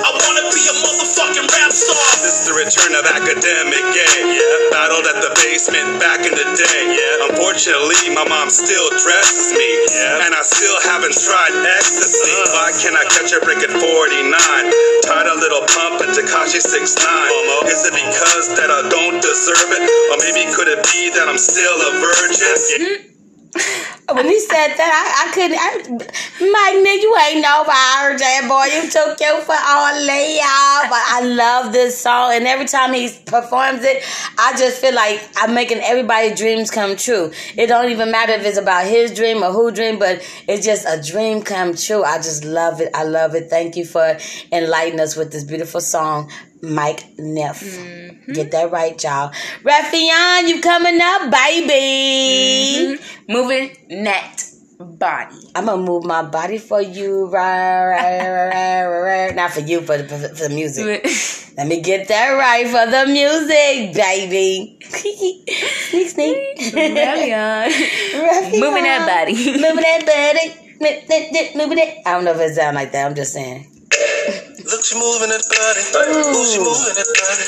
I 0.00 0.10
wanna 0.24 0.44
be 0.50 0.62
a 0.64 0.74
motherfucking 0.84 1.46
rap 1.52 1.72
star. 1.72 2.04
This 2.24 2.40
is 2.40 2.44
the 2.48 2.54
return 2.56 2.92
of 2.96 3.04
academic 3.06 3.84
game. 3.92 4.26
Yeah. 4.34 4.72
Battled 4.72 5.06
at 5.06 5.20
the 5.20 5.30
basement 5.44 6.00
back 6.00 6.24
in 6.24 6.32
the 6.32 6.48
day. 6.56 6.80
Yeah. 6.96 7.28
Unfortunately, 7.30 8.14
my 8.16 8.24
mom 8.24 8.48
still 8.50 8.88
dresses 8.96 9.52
me. 9.52 9.70
Yeah. 9.94 10.24
And 10.26 10.34
I 10.34 10.42
still 10.42 10.78
haven't 10.88 11.14
tried 11.14 11.54
ecstasy. 11.76 12.32
Uh-huh. 12.32 12.56
Why 12.56 12.68
can't 12.72 12.96
I 12.96 13.04
catch 13.12 13.32
a 13.36 13.40
break 13.44 13.60
at 13.60 13.72
49? 13.72 14.29
Tied 14.38 15.26
a 15.26 15.34
little 15.34 15.62
pump 15.66 16.02
and 16.02 16.12
Tekashi 16.14 16.62
6'9. 16.62 17.66
Is 17.66 17.84
it 17.86 17.94
because 17.94 18.48
that 18.56 18.70
I 18.70 18.88
don't 18.88 19.20
deserve 19.20 19.70
it? 19.72 19.82
Or 20.12 20.18
maybe 20.22 20.46
could 20.54 20.68
it 20.68 20.84
be 20.92 21.10
that 21.10 21.28
I'm 21.28 21.38
still 21.38 21.76
a 21.82 21.90
virgin? 22.00 23.09
When 24.10 24.26
he 24.26 24.40
said 24.40 24.74
that, 24.74 24.90
I, 24.90 25.28
I 25.28 25.34
couldn't. 25.34 25.56
I, 25.56 25.70
Mike, 26.40 26.82
nigga, 26.82 27.02
you 27.02 27.16
ain't 27.28 27.42
no 27.42 27.62
virgin, 27.62 28.48
boy. 28.48 28.64
You 28.64 28.90
took 28.90 29.20
you 29.20 29.40
for 29.42 29.54
all 29.54 29.94
layout. 30.04 30.90
But 30.90 31.02
I 31.06 31.20
love 31.22 31.72
this 31.72 31.96
song, 31.96 32.32
and 32.34 32.44
every 32.46 32.66
time 32.66 32.92
he 32.92 33.08
performs 33.26 33.84
it, 33.84 34.02
I 34.36 34.56
just 34.58 34.80
feel 34.80 34.94
like 34.94 35.22
I'm 35.36 35.54
making 35.54 35.78
everybody's 35.78 36.36
dreams 36.36 36.72
come 36.72 36.96
true. 36.96 37.30
It 37.56 37.68
don't 37.68 37.90
even 37.90 38.10
matter 38.10 38.32
if 38.32 38.44
it's 38.44 38.58
about 38.58 38.86
his 38.86 39.14
dream 39.14 39.44
or 39.44 39.52
who 39.52 39.70
dream, 39.70 40.00
but 40.00 40.26
it's 40.48 40.66
just 40.66 40.86
a 40.88 41.00
dream 41.00 41.42
come 41.42 41.76
true. 41.76 42.02
I 42.02 42.16
just 42.16 42.44
love 42.44 42.80
it. 42.80 42.90
I 42.94 43.04
love 43.04 43.36
it. 43.36 43.48
Thank 43.48 43.76
you 43.76 43.84
for 43.84 44.18
enlightening 44.50 44.98
us 44.98 45.14
with 45.14 45.30
this 45.30 45.44
beautiful 45.44 45.80
song. 45.80 46.30
Mike 46.62 47.18
Neff. 47.18 47.62
Mm-hmm. 47.62 48.32
Get 48.32 48.50
that 48.52 48.70
right, 48.70 49.02
y'all. 49.02 49.32
Ralphion, 49.62 50.48
you 50.48 50.60
coming 50.60 51.00
up, 51.00 51.30
baby. 51.30 52.98
Mm-hmm. 52.98 53.32
Moving 53.32 53.76
net 53.88 54.50
body. 54.78 55.36
I'm 55.54 55.66
gonna 55.66 55.82
move 55.82 56.04
my 56.04 56.22
body 56.22 56.58
for 56.58 56.80
you, 56.80 57.26
right, 57.26 57.86
right, 57.88 58.18
right, 58.18 58.86
right, 58.86 59.26
right. 59.26 59.34
not 59.34 59.52
for 59.52 59.60
you, 59.60 59.80
for 59.82 59.98
the, 59.98 60.08
for 60.08 60.48
the 60.48 60.54
music. 60.54 61.04
Let 61.56 61.66
me 61.66 61.80
get 61.80 62.08
that 62.08 62.30
right 62.30 62.66
for 62.66 62.90
the 62.90 63.06
music, 63.12 63.94
baby. 63.94 64.78
sneak, 64.84 66.08
sneak. 66.08 66.74
Marion. 66.74 67.70
Ralphion. 67.70 68.60
Moving 68.60 68.84
that 68.84 69.06
body. 69.06 69.34
moving 69.34 69.76
that 69.76 70.06
body. 70.06 71.56
Moving 71.56 71.78
it. 71.78 71.98
I 72.06 72.12
don't 72.12 72.24
know 72.24 72.32
if 72.32 72.40
it 72.40 72.54
sound 72.54 72.76
like 72.76 72.92
that. 72.92 73.06
I'm 73.06 73.14
just 73.14 73.34
saying. 73.34 73.66
Look, 74.66 74.84
she 74.84 74.96
moving 75.00 75.32
that 75.32 75.44
body. 75.48 75.82
Ooh, 76.12 76.44
she 76.44 76.60
moving 76.60 76.96
that 76.96 77.08
body. 77.08 77.44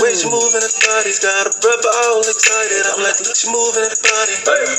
Way 0.00 0.16
she 0.16 0.28
moving 0.32 0.64
that 0.64 0.76
body's 0.80 1.20
got 1.20 1.44
a 1.44 1.52
brother 1.60 1.92
all 2.08 2.24
excited. 2.24 2.82
I'm 2.88 3.04
like, 3.04 3.20
look, 3.20 3.36
she 3.36 3.52
moving 3.52 3.84
that 3.84 4.00
body. 4.00 4.34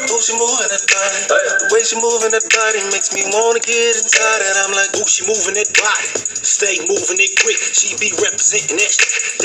Ooh, 0.10 0.22
she 0.22 0.34
moving 0.34 0.70
that 0.74 0.86
body. 0.90 1.20
The 1.30 1.68
way 1.70 1.84
she 1.86 1.98
moving 2.02 2.34
that 2.34 2.48
body 2.50 2.82
makes 2.90 3.14
me 3.14 3.22
wanna 3.30 3.62
get 3.62 4.02
inside 4.02 4.42
it. 4.42 4.56
I'm 4.66 4.74
like, 4.74 4.98
ooh, 4.98 5.06
she 5.06 5.30
moving 5.30 5.54
that 5.62 5.70
body. 5.78 6.10
Stay 6.42 6.82
moving 6.90 7.22
it 7.22 7.34
quick. 7.38 7.62
She 7.62 7.94
be 8.02 8.10
representing 8.18 8.82
that. 8.82 8.96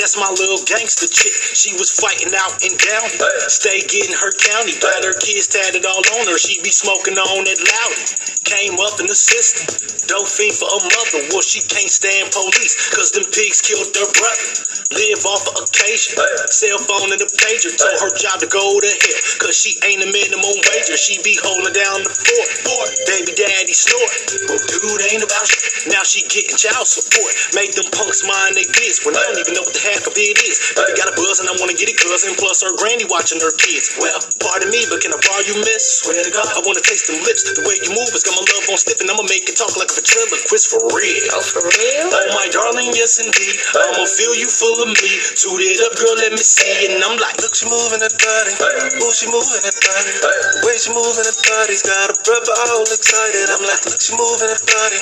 That's 0.01 0.17
my 0.17 0.29
little 0.33 0.61
gangster 0.65 1.11
chick. 1.11 1.33
She 1.53 1.77
was 1.77 1.93
fighting 1.93 2.33
out 2.33 2.57
in 2.65 2.73
county. 2.73 3.21
Stay 3.53 3.85
getting 3.85 4.17
her 4.17 4.33
county. 4.33 4.73
Got 4.81 5.05
her 5.05 5.13
kids 5.21 5.45
tatted 5.51 5.85
all 5.85 6.01
on 6.17 6.25
her. 6.25 6.39
She 6.41 6.57
be 6.65 6.73
smoking 6.73 7.19
on 7.21 7.45
that 7.45 7.59
loudy. 7.61 8.05
Came 8.49 8.81
up 8.81 8.97
in 8.97 9.05
the 9.05 9.17
system. 9.17 9.69
Dope 10.09 10.27
fiend 10.27 10.57
for 10.57 10.67
a 10.67 10.79
mother. 10.81 11.21
Well, 11.31 11.45
she 11.45 11.61
can't 11.67 11.91
stand 11.91 12.30
police. 12.31 12.73
Cause 12.95 13.11
them 13.11 13.27
pigs 13.31 13.59
killed 13.59 13.91
their 13.91 14.07
brother. 14.07 14.47
Live 14.91 15.23
off 15.27 15.43
of 15.51 15.67
occasion. 15.67 16.15
Cell 16.51 16.79
phone 16.87 17.11
and 17.11 17.21
a 17.21 17.27
pager. 17.27 17.71
Told 17.75 17.99
her 17.99 18.11
job 18.15 18.39
to 18.39 18.47
go 18.47 18.63
to 18.79 18.91
hell. 18.91 19.19
Cause 19.43 19.55
she 19.55 19.75
ain't 19.87 20.03
a 20.03 20.09
minimum 20.09 20.55
wager. 20.67 20.95
She 20.95 21.19
be 21.23 21.35
holding 21.39 21.75
down 21.75 22.03
the 22.03 22.11
fort. 22.11 22.49
fort. 22.63 22.89
Baby 23.07 23.35
daddy 23.35 23.75
snort. 23.75 24.11
Well, 24.47 24.61
dude 24.67 25.03
ain't 25.11 25.23
about 25.23 25.47
shit. 25.47 25.91
Now 25.91 26.03
she 26.03 26.23
getting 26.27 26.55
child 26.55 26.87
support. 26.87 27.31
Make 27.55 27.75
them 27.75 27.87
punks 27.91 28.23
mind 28.23 28.55
they 28.55 28.67
biz. 28.77 29.03
When 29.03 29.15
I 29.15 29.21
don't 29.31 29.39
even 29.39 29.55
know 29.55 29.65
what 29.65 29.75
the 29.75 29.83
heck 29.83 30.03
of 30.05 30.15
it 30.15 30.37
is. 30.45 30.75
Baby 30.75 30.93
got 30.95 31.11
a 31.11 31.15
buzz 31.15 31.39
and 31.39 31.47
I 31.49 31.55
wanna 31.59 31.75
get 31.75 31.89
it 31.89 31.97
cousin. 31.97 32.35
Plus 32.37 32.63
her 32.63 32.73
granny 32.77 33.07
watching 33.07 33.39
her 33.39 33.53
kids. 33.55 33.95
Well, 33.99 34.19
pardon 34.43 34.69
me, 34.71 34.85
but 34.87 35.01
can 35.03 35.11
I 35.15 35.19
borrow 35.19 35.43
you, 35.43 35.55
miss? 35.63 36.03
Swear 36.03 36.23
to 36.23 36.31
God, 36.31 36.47
I 36.51 36.61
wanna 36.63 36.83
taste 36.83 37.07
them 37.11 37.19
lips. 37.23 37.43
The 37.47 37.63
way 37.65 37.79
you 37.83 37.91
move 37.95 38.11
has 38.11 38.23
got 38.23 38.35
my 38.37 38.45
love 38.45 38.65
on 38.71 38.77
stiff 38.77 38.99
and 39.01 39.09
I'ma 39.09 39.25
make 39.27 39.47
it 39.49 39.57
talk 39.57 39.73
like 39.79 39.89
a 39.89 39.95
ventriloquist 39.97 40.67
for 40.69 40.81
real. 40.91 41.23
Oh, 41.33 41.41
for 41.41 41.63
real? 41.63 42.20
Oh 42.21 42.29
my 42.37 42.45
darling, 42.53 42.93
yes 42.93 43.17
indeed. 43.17 43.57
I'ma 43.73 44.05
fill 44.05 44.37
you 44.37 44.45
full 44.45 44.77
of 44.85 44.93
me. 44.93 45.09
Toot 45.41 45.57
it 45.57 45.81
up, 45.81 45.97
girl, 45.97 46.13
let 46.21 46.37
me 46.37 46.43
see. 46.45 46.93
And 46.93 47.01
I'm 47.01 47.17
like, 47.17 47.41
look, 47.41 47.57
she 47.57 47.65
moving 47.65 47.97
that 47.97 48.13
body. 48.13 48.53
Ooh, 49.01 49.09
she 49.09 49.25
moving 49.25 49.61
that 49.65 49.73
body. 49.81 50.13
The 50.21 50.61
way 50.69 50.77
she 50.77 50.93
moving 50.93 51.25
that 51.25 51.39
body's 51.41 51.81
got 51.81 52.13
a 52.13 52.15
brother 52.21 52.53
all 52.69 52.85
excited. 52.85 53.49
I'm 53.49 53.65
like, 53.65 53.81
look, 53.89 53.97
she 53.97 54.13
moving 54.13 54.53
that 54.53 54.61
body. 54.69 54.99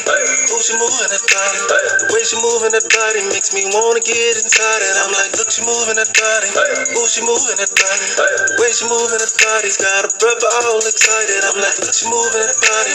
Ooh, 0.47 0.63
she 0.63 0.79
moving 0.79 1.09
that 1.11 1.25
body. 1.27 1.59
The 2.07 2.07
way 2.15 2.23
she 2.23 2.37
moving 2.39 2.71
that 2.71 2.87
body 2.87 3.21
makes 3.35 3.51
me 3.51 3.67
wanna 3.67 3.99
get 3.99 4.39
inside 4.39 4.79
it. 4.79 4.95
I'm 5.03 5.11
like, 5.11 5.35
look, 5.35 5.51
she 5.51 5.61
moving 5.67 5.99
that 5.99 6.11
body. 6.15 6.49
Ooh, 6.95 7.07
she 7.11 7.19
moving 7.27 7.59
that 7.59 7.71
body. 7.75 8.05
The 8.15 8.63
way 8.63 8.71
she 8.71 8.87
moving 8.87 9.19
that 9.19 9.33
body's 9.35 9.75
got 9.75 10.07
a 10.07 10.11
brother 10.15 10.49
all 10.63 10.79
excited. 10.87 11.41
I'm 11.51 11.59
like, 11.59 11.77
look, 11.83 11.91
she 11.91 12.07
moving 12.07 12.47
that 12.47 12.55
body. 12.63 12.93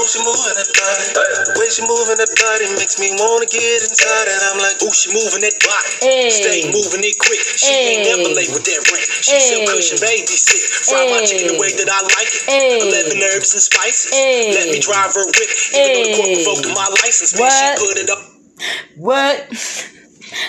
Ooh, 0.00 0.08
she 0.08 0.20
moving 0.24 0.56
that 0.56 0.70
body. 0.72 1.04
The 1.52 1.54
way 1.60 1.68
she 1.68 1.82
moving 1.84 2.16
that 2.16 2.32
body 2.32 2.66
makes 2.78 2.96
me 3.02 3.12
wanna 3.18 3.44
get 3.50 3.57
inside 3.58 4.26
it. 4.30 4.40
I'm 4.50 4.58
like, 4.62 4.78
ooh, 4.82 4.92
she 4.94 5.10
moving 5.12 5.42
that 5.42 5.56
body. 5.58 5.90
Hey. 6.00 6.30
Stay 6.30 6.60
moving 6.70 7.02
it 7.04 7.18
quick. 7.18 7.42
She 7.42 7.70
ain't 7.74 8.06
Hey. 8.06 8.16
never 8.16 8.30
late 8.34 8.50
with 8.54 8.64
that 8.64 8.80
rent. 8.90 9.06
She 9.22 9.34
Hey. 9.34 9.66
cushion 9.66 9.98
baby 10.00 10.26
sit. 10.38 10.62
Fry 10.88 11.04
my 11.10 11.20
chicken 11.26 11.54
the 11.54 11.58
way 11.58 11.72
that 11.74 11.88
I 11.90 12.00
like 12.02 12.30
it. 12.32 12.42
Hey. 12.46 12.80
11 12.88 13.22
herbs 13.22 13.52
and 13.54 13.62
spices. 13.62 14.10
Hey. 14.14 14.54
Let 14.54 14.68
me 14.70 14.78
drive 14.78 15.14
her 15.14 15.26
whip. 15.26 15.50
Even 15.74 15.92
though 15.92 16.06
the 16.08 16.14
court 16.16 16.30
revoked 16.38 16.68
my 16.74 16.88
license, 17.02 17.34
man, 17.34 17.42
What? 17.42 17.78
she 17.78 17.86
put 17.86 17.96
it 17.98 18.10
up. 18.10 18.22
What? 18.96 19.36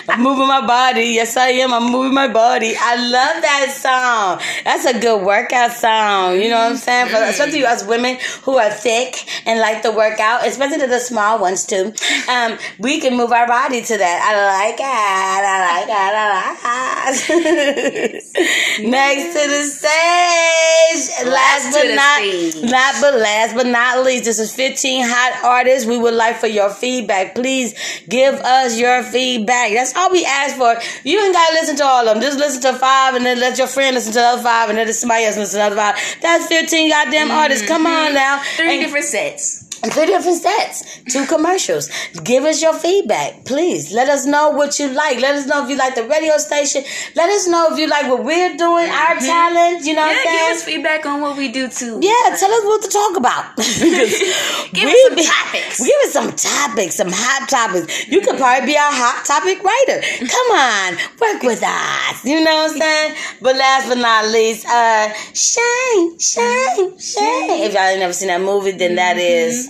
I'm 0.08 0.22
moving 0.22 0.46
my 0.46 0.66
body. 0.66 1.04
Yes, 1.14 1.36
I 1.36 1.48
am. 1.48 1.72
I'm 1.72 1.90
moving 1.90 2.14
my 2.14 2.28
body. 2.28 2.74
I 2.78 2.96
love 2.96 3.42
that 3.42 3.72
song. 3.76 4.40
That's 4.64 4.84
a 4.86 4.98
good 4.98 5.24
workout 5.24 5.72
song. 5.72 6.40
You 6.40 6.50
know 6.50 6.58
what 6.58 6.72
I'm 6.72 6.76
saying? 6.76 7.08
For, 7.08 7.16
especially 7.16 7.64
us 7.64 7.84
women 7.84 8.18
who 8.42 8.58
are 8.58 8.70
thick 8.70 9.24
and 9.46 9.60
like 9.60 9.82
to 9.82 9.90
work 9.90 10.20
out, 10.20 10.46
especially 10.46 10.78
to 10.78 10.86
the 10.86 11.00
small 11.00 11.38
ones 11.40 11.64
too. 11.64 11.92
Um, 12.28 12.58
we 12.78 13.00
can 13.00 13.16
move 13.16 13.32
our 13.32 13.46
body 13.46 13.82
to 13.82 13.96
that. 13.98 14.18
I 14.22 14.32
like 14.46 14.80
it. 14.80 14.84
I 14.84 15.40
like 15.70 15.88
it. 15.88 15.94
I 15.94 16.20
like 16.40 17.30
it. 17.30 18.20
Next 18.88 19.32
to 19.34 19.48
the 19.48 19.62
stage. 19.64 21.26
Last, 21.26 21.72
to 21.72 21.80
but 21.80 21.94
not 21.94 22.18
stage. 22.18 22.70
not 22.70 22.94
but 23.00 23.14
last 23.14 23.54
but 23.54 23.66
not 23.66 24.04
least, 24.04 24.24
this 24.24 24.38
is 24.38 24.54
15 24.54 25.04
hot 25.06 25.44
artists. 25.44 25.86
We 25.86 25.98
would 25.98 26.14
like 26.14 26.36
for 26.36 26.46
your 26.46 26.70
feedback. 26.70 27.34
Please 27.34 27.74
give 28.08 28.34
us 28.34 28.78
your 28.78 29.02
feedback. 29.02 29.69
That's 29.74 29.94
all 29.96 30.10
we 30.10 30.24
ask 30.24 30.56
for. 30.56 30.76
You 31.04 31.20
ain't 31.22 31.34
gotta 31.34 31.54
listen 31.54 31.76
to 31.76 31.84
all 31.84 32.06
of 32.08 32.14
them. 32.14 32.22
Just 32.22 32.38
listen 32.38 32.60
to 32.62 32.78
five 32.78 33.14
and 33.14 33.24
then 33.24 33.38
let 33.40 33.58
your 33.58 33.66
friend 33.66 33.94
listen 33.94 34.12
to 34.12 34.18
the 34.18 34.24
other 34.24 34.42
five 34.42 34.68
and 34.68 34.78
then 34.78 34.92
somebody 34.92 35.24
else 35.24 35.36
listen 35.36 35.58
to 35.58 35.58
the 35.58 35.66
other 35.66 35.76
five. 35.76 35.96
That's 36.20 36.46
15 36.46 36.90
goddamn 36.90 37.30
artists. 37.30 37.66
Come 37.66 37.86
on 37.86 38.14
now. 38.14 38.38
Mm-hmm. 38.38 38.56
Three 38.56 38.74
And- 38.76 38.82
different 38.84 39.06
sets. 39.06 39.64
Three 39.82 40.04
different 40.06 40.42
sets, 40.42 41.00
two 41.10 41.24
commercials. 41.24 41.88
Give 42.22 42.44
us 42.44 42.60
your 42.60 42.74
feedback, 42.74 43.46
please. 43.46 43.92
Let 43.92 44.08
us 44.10 44.26
know 44.26 44.50
what 44.50 44.78
you 44.78 44.88
like. 44.92 45.18
Let 45.20 45.36
us 45.36 45.46
know 45.46 45.64
if 45.64 45.70
you 45.70 45.76
like 45.76 45.94
the 45.94 46.04
radio 46.06 46.36
station. 46.36 46.84
Let 47.16 47.30
us 47.30 47.48
know 47.48 47.72
if 47.72 47.78
you 47.78 47.88
like 47.88 48.06
what 48.06 48.22
we're 48.22 48.56
doing, 48.58 48.90
our 48.90 49.16
talent. 49.18 49.86
You 49.86 49.94
know 49.94 50.04
Yeah, 50.04 50.12
what 50.12 50.28
I'm 50.28 50.48
give 50.48 50.56
us 50.56 50.64
feedback 50.64 51.06
on 51.06 51.22
what 51.22 51.38
we 51.38 51.50
do 51.50 51.68
too. 51.68 51.98
Yeah, 52.02 52.36
tell 52.36 52.52
us 52.52 52.64
what 52.64 52.82
to 52.82 52.88
talk 52.90 53.16
about. 53.16 53.56
Give 53.56 54.84
We 54.84 54.92
us 54.92 55.08
some 55.08 55.16
topics. 55.34 55.78
Give 55.80 55.96
us 56.04 56.12
some 56.12 56.32
topics, 56.36 56.94
some 56.96 57.10
hot 57.10 57.48
topics. 57.48 58.06
You 58.08 58.20
could 58.20 58.36
probably 58.36 58.66
be 58.66 58.76
our 58.76 58.92
hot 58.92 59.24
topic 59.24 59.64
writer. 59.64 60.02
Come 60.26 60.56
on, 60.56 60.92
work 61.18 61.42
with 61.42 61.62
us. 61.64 62.24
You 62.24 62.44
know 62.44 62.54
what 62.68 62.72
I'm 62.72 62.78
saying? 62.78 63.14
But 63.40 63.56
last 63.56 63.88
but 63.88 63.96
not 63.98 64.28
least, 64.28 64.66
uh, 64.66 65.08
Shane, 65.32 66.18
Shane, 66.18 66.98
Shane. 66.98 67.64
If 67.64 67.72
y'all 67.72 67.82
ain't 67.84 68.00
never 68.00 68.12
seen 68.12 68.28
that 68.28 68.40
movie, 68.42 68.72
then 68.72 68.96
that 68.96 69.16
is. 69.16 69.69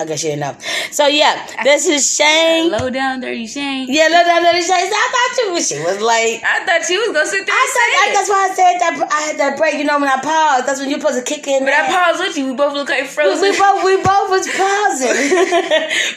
I 0.00 0.04
guess 0.04 0.22
you 0.22 0.30
didn't 0.30 0.40
know. 0.40 0.56
So 0.90 1.06
yeah, 1.06 1.46
this 1.64 1.86
is 1.88 2.14
Shane. 2.14 2.70
Low 2.70 2.88
down, 2.90 3.20
dirty 3.20 3.46
Shane. 3.46 3.86
Yeah, 3.90 4.06
look 4.08 4.26
at 4.26 4.42
that. 4.42 4.54
Shane. 4.54 4.90
I 4.94 5.06
thought 5.10 5.32
you. 5.42 5.60
She 5.62 5.78
was 5.82 6.00
like. 6.00 6.42
I 6.44 6.64
thought 6.64 6.88
you 6.88 7.00
was 7.00 7.10
gonna 7.12 7.26
sit 7.26 7.46
there 7.46 7.54
I 7.54 7.58
and 7.58 7.72
said, 7.74 7.88
say 7.90 7.98
I, 7.98 8.14
that's 8.14 8.30
why 8.30 8.40
I 8.46 8.54
said 8.54 8.74
that 8.78 8.92
I 9.10 9.20
had 9.26 9.36
that 9.38 9.58
break. 9.58 9.74
You 9.74 9.84
know, 9.84 9.98
when 9.98 10.08
I 10.08 10.20
paused, 10.20 10.66
that's 10.66 10.80
when 10.80 10.90
you're 10.90 11.00
supposed 11.00 11.18
to 11.18 11.24
kick 11.26 11.46
in. 11.48 11.64
But 11.64 11.74
I 11.74 11.86
paused 11.90 12.20
with 12.20 12.36
you. 12.38 12.46
We 12.46 12.54
both 12.54 12.74
look 12.74 12.88
like 12.88 13.06
frozen. 13.06 13.42
we 13.42 13.50
both 13.58 13.84
we 13.84 13.96
both 13.98 14.30
was 14.30 14.46
pausing, 14.46 15.18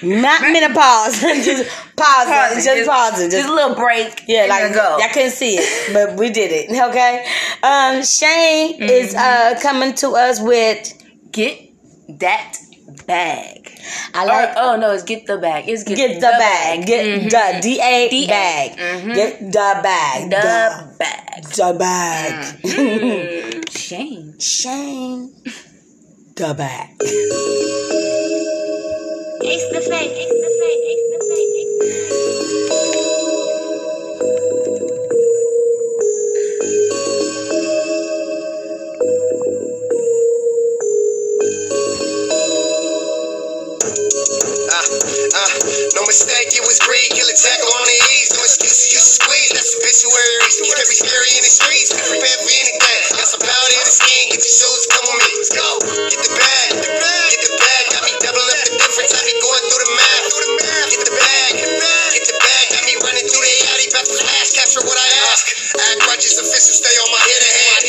not 0.21 0.41
menopause, 0.41 1.19
just 1.45 1.65
pausing, 1.97 2.33
Pausing, 2.33 2.63
just, 2.63 2.89
pausing, 2.89 3.29
just, 3.29 3.37
just 3.37 3.49
a 3.49 3.53
little 3.53 3.75
break. 3.75 4.23
yeah, 4.27 4.45
like 4.45 4.73
go. 4.73 4.97
I 5.01 5.09
couldn't 5.09 5.31
see 5.31 5.57
it, 5.57 5.93
but 5.93 6.17
we 6.19 6.29
did 6.29 6.51
it. 6.53 6.69
Okay, 6.69 7.25
um, 7.63 8.03
Shane 8.05 8.81
is 8.81 9.15
uh 9.15 9.57
coming 9.61 9.93
to 10.05 10.13
us 10.13 10.39
with 10.39 11.01
Get 11.31 11.69
that 12.19 12.57
bag. 13.07 13.60
I 14.13 14.23
Or, 14.23 14.27
like 14.27 14.53
oh 14.57 14.75
no, 14.77 14.91
it's 14.91 15.03
get 15.03 15.25
the 15.25 15.37
bag. 15.37 15.67
It's 15.67 15.83
get, 15.83 15.97
get 15.97 16.15
the 16.15 16.21
bag, 16.21 16.85
get 16.85 17.05
mm-hmm. 17.05 17.29
the 17.29 17.61
D 17.61 17.79
A 17.81 18.09
D-A. 18.09 18.27
bag, 18.27 18.77
mm-hmm. 18.77 19.13
get 19.13 19.39
the 19.39 19.79
bag, 19.83 20.29
the 20.29 20.37
the, 20.37 20.95
bag. 20.97 21.43
the 21.43 21.73
bag, 21.77 22.61
mm-hmm. 22.61 23.61
Shane. 23.77 24.39
Shane, 24.39 25.33
the 26.35 26.53
bag. 26.57 26.89
It's 29.43 29.65
the 29.73 29.81
fake. 29.81 29.81
It's 29.81 29.81
the 29.81 29.81
fake. 29.89 30.11
It's 30.13 30.31
the 30.41 30.51
fake. 30.61 30.80
No 45.97 46.01
mistake, 46.05 46.53
it 46.53 46.63
was 46.65 46.77
greed. 46.85 47.09
Kill 47.17 47.25
a 47.25 47.33
tackle 47.33 47.71
on 47.73 47.83
the 47.89 47.97
ease. 48.13 48.29
No 48.37 48.41
excuses, 48.45 48.93
you 48.93 48.99
should 49.01 49.17
squeeze. 49.25 49.51
That's 49.57 49.73
obituaries. 49.73 50.55
Keep 50.61 50.77
every 50.77 50.97
scary 51.01 51.31
in 51.33 51.43
the 51.43 51.53
streets. 51.53 51.89
Prepare 51.97 52.37
for 52.45 52.51
anything. 52.51 53.01
Got 53.17 53.27
some 53.29 53.41
powder 53.41 53.73
in 53.73 53.85
the 53.85 53.95
skin. 53.95 54.23
Get 54.29 54.41
your 54.45 54.53
shoes, 54.53 54.83
come 54.91 55.05
with 55.09 55.23
me. 55.25 55.33
Let's 55.41 55.53
go. 55.53 55.69
Get 56.13 56.21
the 56.21 56.33
bag. 56.37 56.69
Get 56.77 57.41
the 57.41 57.53
bag. 57.57 57.83
Got 57.89 58.03
me 58.05 58.13
doubling 58.21 58.53
up 58.53 58.69
the 58.69 58.77
difference. 58.85 59.11
I 59.17 59.21
be 59.25 59.33
going 59.41 59.63
through 59.65 59.81
the 59.81 59.91
math. 59.97 60.25
Get 60.93 61.01
the 61.09 61.13
bag. 61.17 61.51
Get 61.57 62.25
the 62.29 62.37
bag. 62.37 62.65
Got 62.77 62.83
me 62.85 62.93
running 63.01 63.25
through 63.25 63.45
the 63.45 63.55
alley. 63.73 63.85
About 63.89 64.05
to 64.05 64.15
flash. 64.21 64.49
Capture 64.53 64.83
what 64.85 64.97
I 64.99 65.09
ask. 65.33 65.43
Act 65.73 65.99
righteous 66.05 66.37
official. 66.37 66.75
Stay 66.77 66.95
on 67.01 67.09
my 67.09 67.21
hit 67.25 67.41
ahead. 67.41 67.81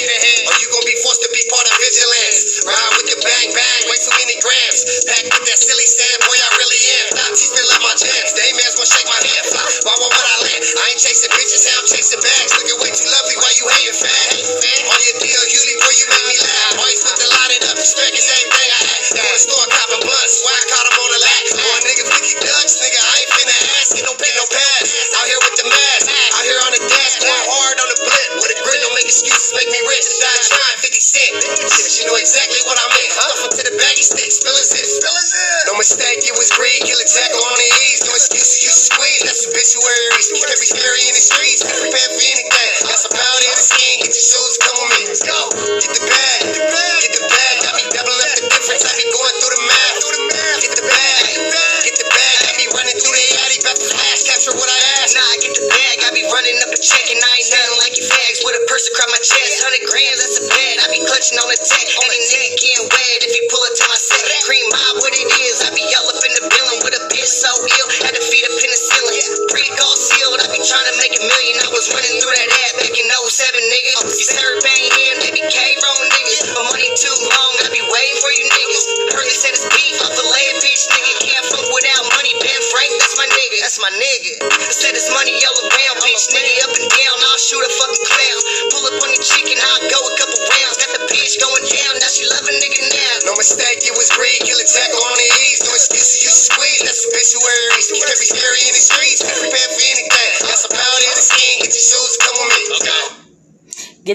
Or 0.48 0.56
you 0.56 0.68
gon' 0.72 0.86
be 0.88 0.96
forced 1.04 1.20
to 1.20 1.30
be 1.36 1.42
part 1.52 1.66
of 1.68 1.74
vigilance. 1.84 2.64
Ride 2.64 2.92
with 2.96 3.08
the 3.12 3.18
bang 3.20 3.48
bang. 3.52 3.80
Way 3.92 3.98
too 4.00 4.14
many 4.16 4.36
grams. 4.40 4.80
Pack 5.04 5.24
with 5.28 5.44
that 5.44 5.60
silly 5.60 5.86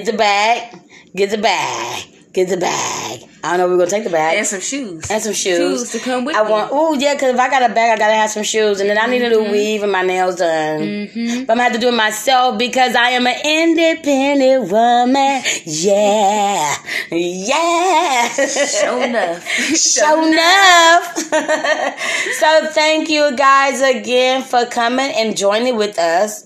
Get 0.07 0.13
the 0.13 0.17
bag. 0.19 0.79
Get 1.17 1.29
the 1.31 1.37
bag. 1.37 2.05
Get 2.31 2.47
the 2.47 2.55
bag. 2.55 3.06
Bag. 3.19 3.29
I 3.43 3.55
don't 3.55 3.59
know 3.59 3.65
if 3.65 3.71
we're 3.71 3.85
gonna 3.85 3.89
take 3.91 4.03
the 4.03 4.09
bag. 4.09 4.37
And 4.37 4.45
some 4.47 4.59
shoes. 4.59 5.09
And 5.09 5.21
some 5.21 5.33
shoes. 5.33 5.57
Shoes 5.57 5.91
to 5.91 5.99
come 5.99 6.25
with 6.25 6.35
I 6.35 6.41
want. 6.41 6.69
Oh 6.73 6.93
yeah, 6.93 7.13
because 7.13 7.33
if 7.33 7.39
I 7.39 7.49
got 7.49 7.69
a 7.69 7.73
bag, 7.73 7.95
I 7.95 7.99
gotta 7.99 8.13
have 8.15 8.29
some 8.29 8.43
shoes, 8.43 8.79
and 8.81 8.89
then 8.89 8.97
I 8.97 9.05
need 9.07 9.21
a 9.21 9.27
Mm-hmm. 9.29 9.43
new 9.45 9.51
weave 9.51 9.83
and 9.83 9.91
my 9.91 10.01
nails 10.03 10.35
done. 10.37 11.09
But 11.13 11.19
I'm 11.21 11.45
gonna 11.45 11.63
have 11.63 11.73
to 11.73 11.79
do 11.79 11.89
it 11.89 11.93
myself 11.93 12.57
because 12.57 12.95
I 12.95 13.09
am 13.11 13.27
an 13.27 13.35
independent 13.45 14.71
woman. 14.71 15.41
Yeah, 15.65 16.75
yeah. 17.11 18.29
Show 18.29 19.01
enough. 19.01 19.47
Show 19.77 20.27
enough. 20.27 21.17
so 22.39 22.67
thank 22.71 23.09
you 23.09 23.35
guys 23.35 23.81
again 23.81 24.43
for 24.43 24.65
coming 24.65 25.11
and 25.15 25.35
joining 25.37 25.75
with 25.77 25.97
us. 25.99 26.43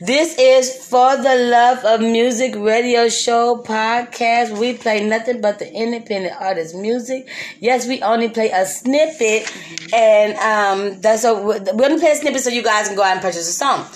This 0.00 0.36
is 0.38 0.86
for 0.86 1.16
the 1.16 1.34
love 1.50 1.84
of 1.84 2.00
music 2.00 2.54
radio 2.56 3.08
show 3.08 3.62
podcast. 3.64 4.58
We 4.58 4.74
play 4.74 5.06
nothing 5.06 5.40
but 5.40 5.58
the 5.58 5.72
independent 5.72 6.07
artist 6.40 6.74
music. 6.74 7.28
Yes, 7.60 7.86
we 7.86 8.02
only 8.02 8.28
play 8.28 8.50
a 8.50 8.66
snippet, 8.66 9.52
and 9.92 10.34
um, 10.38 11.00
that's 11.00 11.24
a 11.24 11.34
we 11.34 11.84
only 11.84 11.98
play 12.00 12.12
a 12.12 12.16
snippet 12.16 12.40
so 12.42 12.50
you 12.50 12.62
guys 12.62 12.88
can 12.88 12.96
go 12.96 13.02
out 13.02 13.12
and 13.12 13.20
purchase 13.20 13.48
a 13.48 13.52
song. 13.52 13.86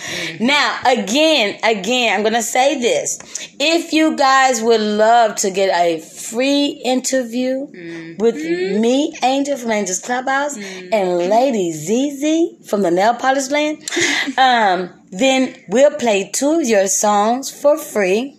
Now, 0.41 0.79
again, 0.87 1.59
again, 1.63 2.17
I'm 2.17 2.23
gonna 2.23 2.43
say 2.43 2.81
this: 2.81 3.19
if 3.59 3.93
you 3.93 4.17
guys 4.17 4.63
would 4.63 4.81
love 4.81 5.37
to 5.37 5.51
get 5.51 5.71
a 5.75 6.01
free 6.01 6.81
interview 6.85 7.67
with 8.19 8.37
me, 8.37 9.15
Angel 9.23 9.57
from 9.57 9.71
Angel's 9.71 10.01
Clubhouse, 10.01 10.57
and 10.57 11.19
Lady 11.29 11.73
ZZ 11.73 12.69
from 12.69 12.83
the 12.83 12.91
Nail 12.91 13.15
Polish 13.15 13.49
Land, 13.51 13.85
um, 14.39 14.91
then 15.11 15.55
we'll 15.69 15.97
play 15.97 16.31
two 16.33 16.61
of 16.61 16.67
your 16.67 16.87
songs 16.87 17.51
for 17.51 17.77
free. 17.79 18.39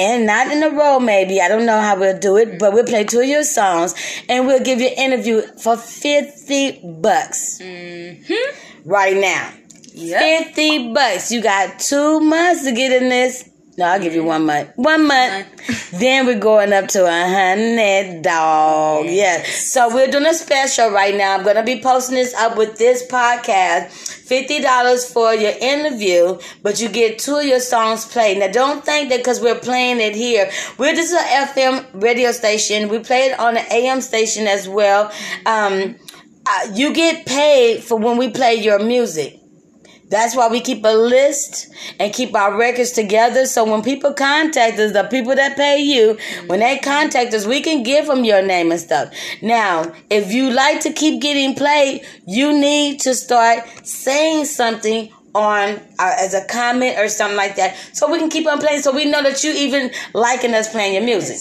And 0.00 0.24
not 0.24 0.50
in 0.50 0.62
a 0.62 0.70
row, 0.70 0.98
maybe. 0.98 1.42
I 1.42 1.48
don't 1.48 1.66
know 1.66 1.78
how 1.78 1.94
we'll 1.98 2.18
do 2.18 2.38
it, 2.38 2.58
but 2.58 2.72
we'll 2.72 2.86
play 2.86 3.04
two 3.04 3.20
of 3.20 3.26
your 3.26 3.44
songs 3.44 3.94
and 4.30 4.46
we'll 4.46 4.64
give 4.64 4.80
you 4.80 4.86
an 4.86 5.12
interview 5.12 5.42
for 5.62 5.76
50 5.76 6.80
bucks. 7.02 7.58
Mm-hmm. 7.60 8.88
Right 8.88 9.14
now. 9.14 9.52
Yep. 9.92 10.46
50 10.54 10.94
bucks. 10.94 11.30
You 11.30 11.42
got 11.42 11.78
two 11.78 12.20
months 12.20 12.64
to 12.64 12.72
get 12.72 13.02
in 13.02 13.10
this. 13.10 13.49
No, 13.78 13.86
I'll 13.86 14.00
give 14.00 14.14
you 14.14 14.24
one 14.24 14.44
month. 14.46 14.72
One 14.76 15.06
month. 15.06 15.90
then 15.92 16.26
we're 16.26 16.38
going 16.38 16.72
up 16.72 16.88
to 16.88 17.06
a 17.06 17.28
hundred 17.28 18.22
dog. 18.22 19.06
Yeah. 19.06 19.42
So 19.44 19.94
we're 19.94 20.10
doing 20.10 20.26
a 20.26 20.34
special 20.34 20.90
right 20.90 21.14
now. 21.14 21.36
I'm 21.36 21.44
gonna 21.44 21.62
be 21.64 21.80
posting 21.80 22.16
this 22.16 22.34
up 22.34 22.56
with 22.58 22.78
this 22.78 23.06
podcast. 23.06 23.90
Fifty 23.90 24.60
dollars 24.60 25.10
for 25.10 25.34
your 25.34 25.52
interview, 25.60 26.38
but 26.62 26.80
you 26.80 26.88
get 26.88 27.18
two 27.18 27.36
of 27.36 27.44
your 27.44 27.60
songs 27.60 28.04
played. 28.04 28.38
Now 28.38 28.48
don't 28.48 28.84
think 28.84 29.08
that 29.10 29.18
because 29.18 29.40
we're 29.40 29.58
playing 29.58 30.00
it 30.00 30.14
here. 30.14 30.50
We're 30.76 30.94
just 30.94 31.14
an 31.14 31.46
FM 31.48 32.02
radio 32.02 32.32
station. 32.32 32.88
We 32.88 32.98
play 32.98 33.30
it 33.30 33.38
on 33.38 33.56
an 33.56 33.64
AM 33.70 34.00
station 34.00 34.46
as 34.46 34.68
well. 34.68 35.12
Um, 35.46 35.96
uh, 36.46 36.72
you 36.74 36.92
get 36.92 37.24
paid 37.26 37.82
for 37.82 37.96
when 37.98 38.16
we 38.18 38.30
play 38.30 38.54
your 38.56 38.78
music. 38.78 39.39
That's 40.10 40.34
why 40.34 40.48
we 40.48 40.60
keep 40.60 40.84
a 40.84 40.88
list 40.88 41.72
and 42.00 42.12
keep 42.12 42.34
our 42.34 42.58
records 42.58 42.90
together. 42.90 43.46
So 43.46 43.64
when 43.64 43.82
people 43.82 44.12
contact 44.12 44.78
us, 44.78 44.92
the 44.92 45.04
people 45.04 45.36
that 45.36 45.56
pay 45.56 45.78
you, 45.78 46.18
when 46.46 46.60
they 46.60 46.78
contact 46.78 47.32
us, 47.32 47.46
we 47.46 47.60
can 47.60 47.84
give 47.84 48.06
them 48.06 48.24
your 48.24 48.42
name 48.42 48.72
and 48.72 48.80
stuff. 48.80 49.14
Now, 49.40 49.92
if 50.10 50.32
you 50.32 50.50
like 50.50 50.80
to 50.80 50.92
keep 50.92 51.22
getting 51.22 51.54
played, 51.54 52.04
you 52.26 52.52
need 52.52 53.00
to 53.00 53.14
start 53.14 53.60
saying 53.84 54.46
something 54.46 55.10
on 55.32 55.80
uh, 56.00 56.16
as 56.18 56.34
a 56.34 56.44
comment 56.46 56.98
or 56.98 57.08
something 57.08 57.36
like 57.36 57.54
that, 57.54 57.76
so 57.92 58.10
we 58.10 58.18
can 58.18 58.28
keep 58.28 58.48
on 58.48 58.58
playing. 58.58 58.82
So 58.82 58.92
we 58.92 59.04
know 59.04 59.22
that 59.22 59.44
you 59.44 59.52
even 59.52 59.92
liking 60.12 60.54
us 60.54 60.68
playing 60.68 60.94
your 60.94 61.04
music. 61.04 61.38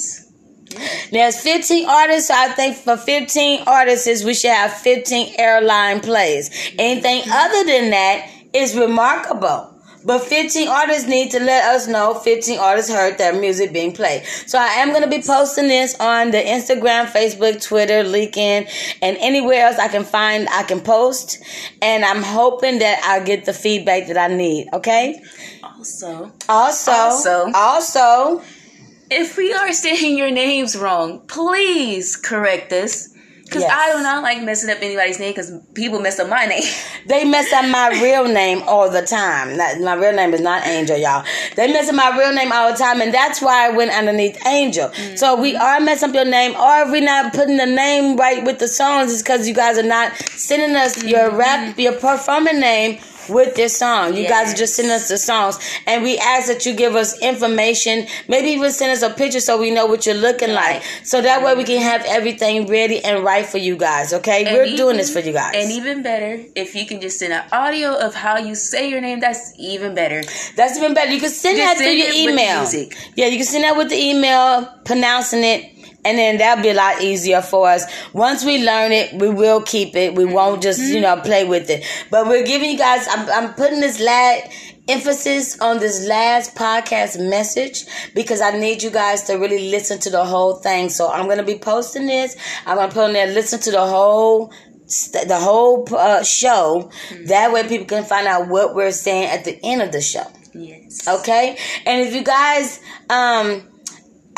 There's 1.12 1.40
15 1.40 1.90
artists. 1.90 2.28
So 2.28 2.36
I 2.38 2.50
think 2.50 2.78
for 2.78 2.96
15 2.96 3.64
artists, 3.66 4.24
we 4.24 4.36
should 4.36 4.52
have 4.52 4.72
15 4.74 5.36
airline 5.40 6.02
plays. 6.02 6.52
Anything 6.78 7.24
other 7.32 7.66
than 7.66 7.90
that 7.90 8.30
is 8.54 8.76
remarkable. 8.78 9.76
But 10.06 10.20
15 10.24 10.70
artists 10.70 11.10
need 11.10 11.32
to 11.32 11.42
let 11.42 11.66
us 11.76 11.86
know 11.88 12.14
15 12.14 12.58
artists 12.58 12.90
heard 12.90 13.18
their 13.18 13.34
music 13.38 13.74
being 13.74 13.92
played. 13.92 14.24
So 14.48 14.58
I 14.58 14.68
am 14.80 14.90
going 14.92 15.04
to 15.04 15.10
be 15.10 15.22
posting 15.22 15.68
this 15.68 15.94
on 16.00 16.32
the 16.32 16.38
Instagram, 16.38 17.08
Facebook, 17.08 17.62
Twitter, 17.62 18.04
LinkedIn, 18.06 18.70
and 19.02 19.18
anywhere 19.20 19.66
else 19.68 19.78
I 19.78 19.90
can 19.90 20.06
find, 20.06 20.48
I 20.52 20.64
can 20.64 20.80
post. 20.80 21.40
And 21.82 22.06
I'm 22.06 22.24
hoping 22.24 22.80
that 22.80 23.02
I'll 23.04 23.26
get 23.26 23.44
the 23.44 23.52
feedback 23.52 24.08
that 24.08 24.18
I 24.18 24.34
need. 24.34 24.70
Okay? 24.72 25.22
Also, 25.64 26.32
Also, 26.48 26.92
Also. 26.92 27.52
also, 27.54 28.42
if 29.12 29.36
we 29.36 29.54
are 29.54 29.74
saying 29.74 30.18
your 30.18 30.32
names 30.32 30.78
wrong, 30.78 31.20
please 31.28 32.16
correct 32.16 32.72
us. 32.72 33.10
Because 33.50 33.64
Yes. 33.64 33.72
I 33.74 33.98
do 33.98 34.04
not 34.04 34.22
like 34.22 34.44
messing 34.44 34.70
up 34.70 34.78
anybody's 34.82 35.20
name 35.20 35.32
because 35.32 35.52
people 35.74 36.00
mess 36.00 36.20
up 36.20 36.30
my 36.30 36.46
name. 36.46 36.64
They 37.08 37.26
mess 37.26 37.52
up 37.52 37.68
my 37.68 37.90
real 38.00 38.28
name 38.28 38.62
all 38.68 38.88
the 38.92 39.02
time. 39.02 39.58
Not, 39.58 39.80
my 39.80 39.96
real 39.96 40.14
name 40.14 40.32
is 40.36 40.42
not 40.42 40.68
Angel, 40.68 40.96
y'all. 40.96 41.26
They 41.56 41.72
mess 41.74 41.90
up 41.90 41.96
my 41.96 42.16
real 42.16 42.32
name 42.34 42.52
all 42.52 42.72
the 42.72 42.78
time, 42.78 43.02
and 43.02 43.12
that's 43.12 43.42
why 43.42 43.66
I 43.66 43.70
went 43.72 43.90
underneath 43.92 44.38
Angel. 44.46 44.90
Mm. 44.90 45.18
So 45.18 45.36
we 45.42 45.56
are 45.56 45.80
messing 45.80 46.10
up 46.10 46.16
your 46.16 46.26
name, 46.26 46.52
or 46.56 46.84
if 46.84 46.92
we're 46.92 47.02
not 47.02 47.34
putting 47.34 47.58
the 47.58 47.66
name 47.66 48.16
right 48.16 48.46
with 48.46 48.60
the 48.60 48.68
songs, 48.68 49.12
it's 49.12 49.24
because 49.24 49.48
you 49.48 49.56
guys 49.56 49.80
are 49.80 49.84
not 49.84 50.16
sending 50.36 50.76
us 50.76 51.04
your 51.04 51.32
rap, 51.32 51.76
mm. 51.76 51.80
your 51.80 51.94
performing 51.94 52.60
name 52.60 53.00
with 53.30 53.56
this 53.56 53.78
song. 53.78 54.16
You 54.16 54.28
guys 54.28 54.54
just 54.54 54.76
send 54.76 54.90
us 54.92 55.08
the 55.08 55.18
songs, 55.18 55.60
and 55.86 56.04
we 56.04 56.18
ask 56.18 56.48
that 56.48 56.66
you 56.66 56.74
give 56.74 56.96
us 56.96 57.20
information. 57.22 58.08
Maybe 58.28 58.50
even 58.50 58.72
send 58.72 58.92
us 58.92 59.02
a 59.02 59.10
picture 59.14 59.40
so 59.40 59.60
we 59.60 59.72
know 59.72 59.86
what 59.86 60.06
you're 60.06 60.16
looking 60.16 60.54
like, 60.54 60.84
so 61.04 61.22
that 61.22 61.44
way 61.44 61.56
we 61.56 61.64
can 61.64 61.82
have 61.82 62.04
everything 62.06 62.68
ready 62.68 63.04
and 63.04 63.24
right 63.24 63.46
for 63.46 63.58
you 63.58 63.76
guys. 63.78 64.14
Okay, 64.14 64.46
And 64.46 64.56
we're 64.56 64.66
even- 64.66 64.78
doing 64.78 64.98
this 64.98 65.12
for 65.12 65.20
you 65.20 65.34
guys. 65.34 65.54
And 65.56 65.72
even 65.72 66.02
better, 66.04 66.40
if 66.56 66.76
you 66.76 66.86
can 66.86 67.02
just 67.02 67.20
send 67.20 67.34
an 67.34 67.44
audio 67.52 67.94
of 67.94 68.16
how 68.16 68.38
you 68.38 68.56
say 68.56 68.90
your 68.90 69.02
name, 69.02 69.20
that's 69.20 69.54
even 69.58 69.94
better. 69.96 70.24
That's 70.56 70.78
even 70.78 70.94
better. 70.94 71.12
You 71.12 71.20
can 71.20 71.30
send 71.30 71.58
Just 71.58 71.78
that 71.78 71.84
through 71.84 71.94
your 71.94 72.08
it 72.08 72.26
with 72.26 72.36
the 72.36 72.42
email. 72.42 72.90
Yeah, 73.16 73.28
you 73.28 73.38
can 73.38 73.46
send 73.46 73.64
that 73.64 73.78
with 73.78 73.90
the 73.90 73.98
email, 74.02 74.68
pronouncing 74.86 75.44
it, 75.44 75.79
and 76.10 76.18
then 76.18 76.38
that'll 76.40 76.64
be 76.64 76.70
a 76.70 76.74
lot 76.74 77.02
easier 77.04 77.40
for 77.40 77.70
us. 77.70 77.86
Once 78.14 78.44
we 78.44 78.64
learn 78.66 78.92
it, 78.92 79.14
we 79.14 79.30
will 79.30 79.62
keep 79.62 79.96
it. 79.96 80.16
We 80.16 80.26
won't 80.26 80.64
just, 80.64 80.82
you 80.82 81.00
know, 81.00 81.22
play 81.22 81.46
with 81.46 81.70
it. 81.70 81.86
But 82.10 82.26
we're 82.26 82.46
giving 82.46 82.72
you 82.72 82.78
guys, 82.80 83.08
I'm, 83.08 83.30
I'm 83.30 83.54
putting 83.54 83.80
this 83.80 84.00
last 84.00 84.52
emphasis 84.88 85.60
on 85.60 85.78
this 85.78 86.08
last 86.08 86.56
podcast 86.56 87.20
message 87.30 87.86
because 88.16 88.42
I 88.42 88.58
need 88.58 88.82
you 88.82 88.90
guys 88.90 89.22
to 89.26 89.36
really 89.36 89.70
listen 89.70 90.00
to 90.00 90.10
the 90.10 90.26
whole 90.26 90.56
thing. 90.56 90.90
So 90.90 91.12
I'm 91.12 91.26
going 91.26 91.38
to 91.38 91.44
be 91.44 91.60
posting 91.60 92.08
this. 92.08 92.36
I'm 92.66 92.78
going 92.78 92.90
to 92.90 92.94
put 92.96 93.04
on 93.04 93.14
there, 93.14 93.28
listen 93.28 93.60
to 93.60 93.72
the 93.72 93.86
whole 93.86 94.52
the 95.14 95.38
whole 95.40 95.88
uh, 95.96 96.24
show. 96.24 96.90
That 97.26 97.54
way 97.54 97.68
people 97.68 97.86
can 97.86 98.04
find 98.04 98.26
out 98.26 98.48
what 98.48 98.74
we're 98.74 98.90
saying 98.90 99.30
at 99.30 99.46
the 99.46 99.60
end 99.64 99.84
of 99.84 99.92
the 99.92 100.02
show. 100.02 100.26
Yes. 100.56 101.08
Okay? 101.08 101.60
And 101.86 102.08
if 102.08 102.16
you 102.16 102.24
guys, 102.24 102.80
um, 103.08 103.69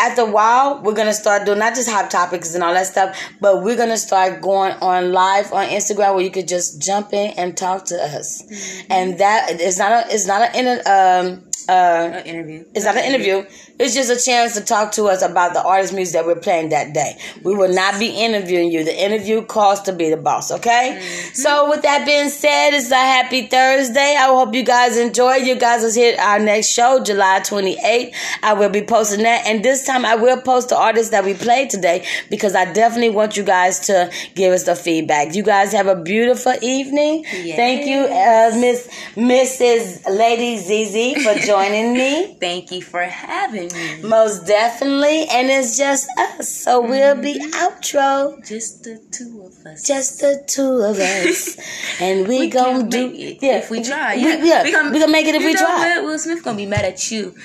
after 0.02 0.22
a 0.24 0.32
while, 0.32 0.82
we're 0.84 0.96
gonna 0.96 1.14
start 1.14 1.46
doing 1.46 1.60
not 1.60 1.76
just 1.76 1.90
hot 1.90 2.10
topics 2.10 2.54
and 2.56 2.64
all 2.64 2.74
that 2.74 2.88
stuff, 2.88 3.10
but 3.40 3.64
we're 3.64 3.78
gonna 3.78 3.98
start 3.98 4.42
going 4.42 4.74
on 4.82 5.12
live 5.12 5.54
on 5.54 5.68
Instagram 5.68 6.16
where 6.16 6.24
you 6.24 6.32
could 6.32 6.48
just 6.48 6.82
jump 6.82 7.14
in 7.14 7.32
and 7.38 7.56
talk 7.56 7.86
to 7.86 7.96
us. 7.96 8.44
And 8.90 9.18
that 9.20 9.60
is 9.62 9.78
not 9.78 9.92
a 9.92 10.14
it's 10.14 10.26
not 10.28 10.42
an 10.56 10.68
um 10.88 11.44
uh 11.70 12.18
An 12.18 12.26
interview. 12.26 12.66
it's 12.76 12.86
not 12.86 12.98
an 12.98 13.06
interview. 13.06 13.46
It's 13.82 13.96
just 13.96 14.12
a 14.12 14.24
chance 14.24 14.54
to 14.54 14.62
talk 14.62 14.92
to 14.94 15.06
us 15.06 15.24
about 15.24 15.54
the 15.54 15.64
artist 15.64 15.92
music 15.92 16.14
that 16.14 16.26
we're 16.28 16.36
playing 16.40 16.70
that 16.70 16.94
day. 16.94 17.18
We 17.42 17.56
will 17.56 17.74
not 17.74 18.00
be 18.00 18.10
interviewing 18.10 18.72
you. 18.72 18.84
The 18.84 18.96
interview 18.96 19.42
calls 19.42 19.82
to 19.82 19.94
be 19.94 20.12
the 20.12 20.18
boss, 20.18 20.52
okay? 20.52 21.02
So 21.34 21.68
with 21.68 21.82
that 21.82 22.06
being 22.06 22.30
said, 22.30 22.76
it's 22.76 22.92
a 22.92 22.96
happy 22.96 23.48
Thursday. 23.48 24.16
I 24.20 24.26
hope 24.28 24.54
you 24.54 24.64
guys 24.64 24.98
enjoy. 24.98 25.38
You 25.38 25.56
guys 25.56 25.82
will 25.82 25.92
hit 25.92 26.20
our 26.20 26.38
next 26.38 26.68
show, 26.68 27.04
July 27.04 27.40
28th. 27.44 28.14
I 28.44 28.54
will 28.54 28.70
be 28.70 28.84
posting 28.84 29.24
that. 29.24 29.48
And 29.48 29.66
this 29.66 29.84
time 29.84 30.06
I 30.06 30.14
will 30.14 30.40
post 30.42 30.70
the 30.70 30.78
artists 30.78 31.10
that 31.10 31.26
we 31.26 31.34
played 31.34 31.72
today 31.72 32.06
because 32.30 32.54
I 32.54 32.72
definitely 32.72 33.10
want 33.10 33.36
you 33.36 33.44
guys 33.44 33.80
to 33.88 34.12
give 34.36 34.54
us 34.54 34.64
the 34.66 34.76
feedback. 34.76 35.34
You 35.34 35.42
guys 35.42 35.72
have 35.74 35.88
a 35.88 35.96
beautiful 35.96 36.54
evening. 36.62 37.24
Thank 37.24 37.88
you, 37.88 38.02
uh, 38.02 38.52
Miss 38.60 38.88
Mrs. 39.16 40.08
Lady 40.08 40.58
ZZ 40.58 41.24
for 41.24 41.34
joining 41.40 41.94
me. 41.94 42.38
Thank 42.40 42.72
you 42.72 42.84
for 42.84 43.02
having 43.02 43.71
me. 43.74 44.02
Most 44.04 44.46
definitely, 44.48 45.28
and 45.32 45.50
it's 45.50 45.78
just 45.78 46.08
us, 46.18 46.50
so 46.50 46.82
we'll 46.82 47.16
be 47.22 47.40
outro. 47.54 48.46
Just 48.48 48.84
the 48.84 49.00
two 49.12 49.44
of 49.46 49.66
us. 49.66 49.84
Just 49.84 50.20
the 50.20 50.44
two 50.48 50.82
of 50.82 50.98
us, 51.00 51.58
and 52.02 52.28
we, 52.28 52.40
we 52.40 52.48
gonna 52.50 52.88
do 52.88 53.12
it 53.14 53.38
yeah. 53.42 53.58
if 53.58 53.70
we 53.70 53.82
try. 53.84 54.16
We- 54.16 54.22
Yeah, 54.24 54.44
yeah, 54.44 54.64
we 54.64 54.72
gonna, 54.72 54.92
we 54.92 55.00
gonna 55.00 55.12
make 55.12 55.26
it 55.28 55.36
if 55.36 55.42
you 55.42 55.48
we 55.50 55.54
know 55.54 55.60
try. 55.62 55.96
What? 55.98 56.04
Will 56.06 56.20
Smith 56.20 56.44
gonna 56.44 56.58
be 56.58 56.66
mad 56.66 56.86
at 56.86 57.12
you. 57.12 57.36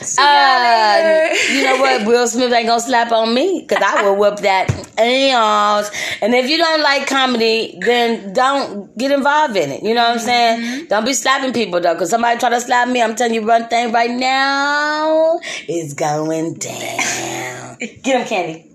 See 0.00 0.20
Uh, 0.20 1.34
you 1.52 1.64
know 1.64 1.76
what? 1.80 2.06
Will 2.06 2.26
Smith 2.26 2.52
ain't 2.52 2.66
gonna 2.66 2.80
slap 2.80 3.12
on 3.12 3.32
me 3.32 3.64
because 3.66 3.82
I 3.82 4.02
will 4.02 4.16
whoop 4.16 4.38
that 4.40 4.70
ass. 4.98 5.90
And 6.20 6.34
if 6.34 6.48
you 6.50 6.58
don't 6.58 6.82
like 6.82 7.06
comedy, 7.06 7.78
then 7.80 8.32
don't 8.32 8.96
get 8.98 9.12
involved 9.12 9.56
in 9.56 9.70
it. 9.70 9.82
You 9.82 9.94
know 9.94 10.02
what 10.02 10.12
I'm 10.14 10.18
saying? 10.18 10.60
Mm-hmm. 10.60 10.86
Don't 10.88 11.04
be 11.04 11.14
slapping 11.14 11.52
people 11.52 11.80
though, 11.80 11.94
because 11.94 12.10
somebody 12.10 12.38
try 12.38 12.50
to 12.50 12.60
slap 12.60 12.88
me. 12.88 13.02
I'm 13.02 13.14
telling 13.14 13.34
you 13.34 13.46
one 13.46 13.68
thing 13.68 13.92
right 13.92 14.10
now, 14.10 15.38
it's 15.74 15.94
going 15.94 16.54
down. 16.54 17.76
Get 18.02 18.20
him, 18.20 18.26
Candy. 18.26 18.70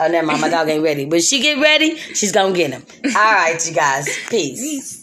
Oh, 0.00 0.08
never 0.08 0.26
mind. 0.26 0.40
My 0.40 0.48
dog 0.48 0.68
ain't 0.68 0.82
ready. 0.82 1.04
But 1.06 1.22
she 1.22 1.40
get 1.40 1.58
ready, 1.58 1.96
she's 1.96 2.32
gonna 2.32 2.54
get 2.54 2.72
him. 2.72 2.84
All 3.06 3.32
right, 3.32 3.58
you 3.66 3.72
guys. 3.72 4.06
Peace. 4.28 5.01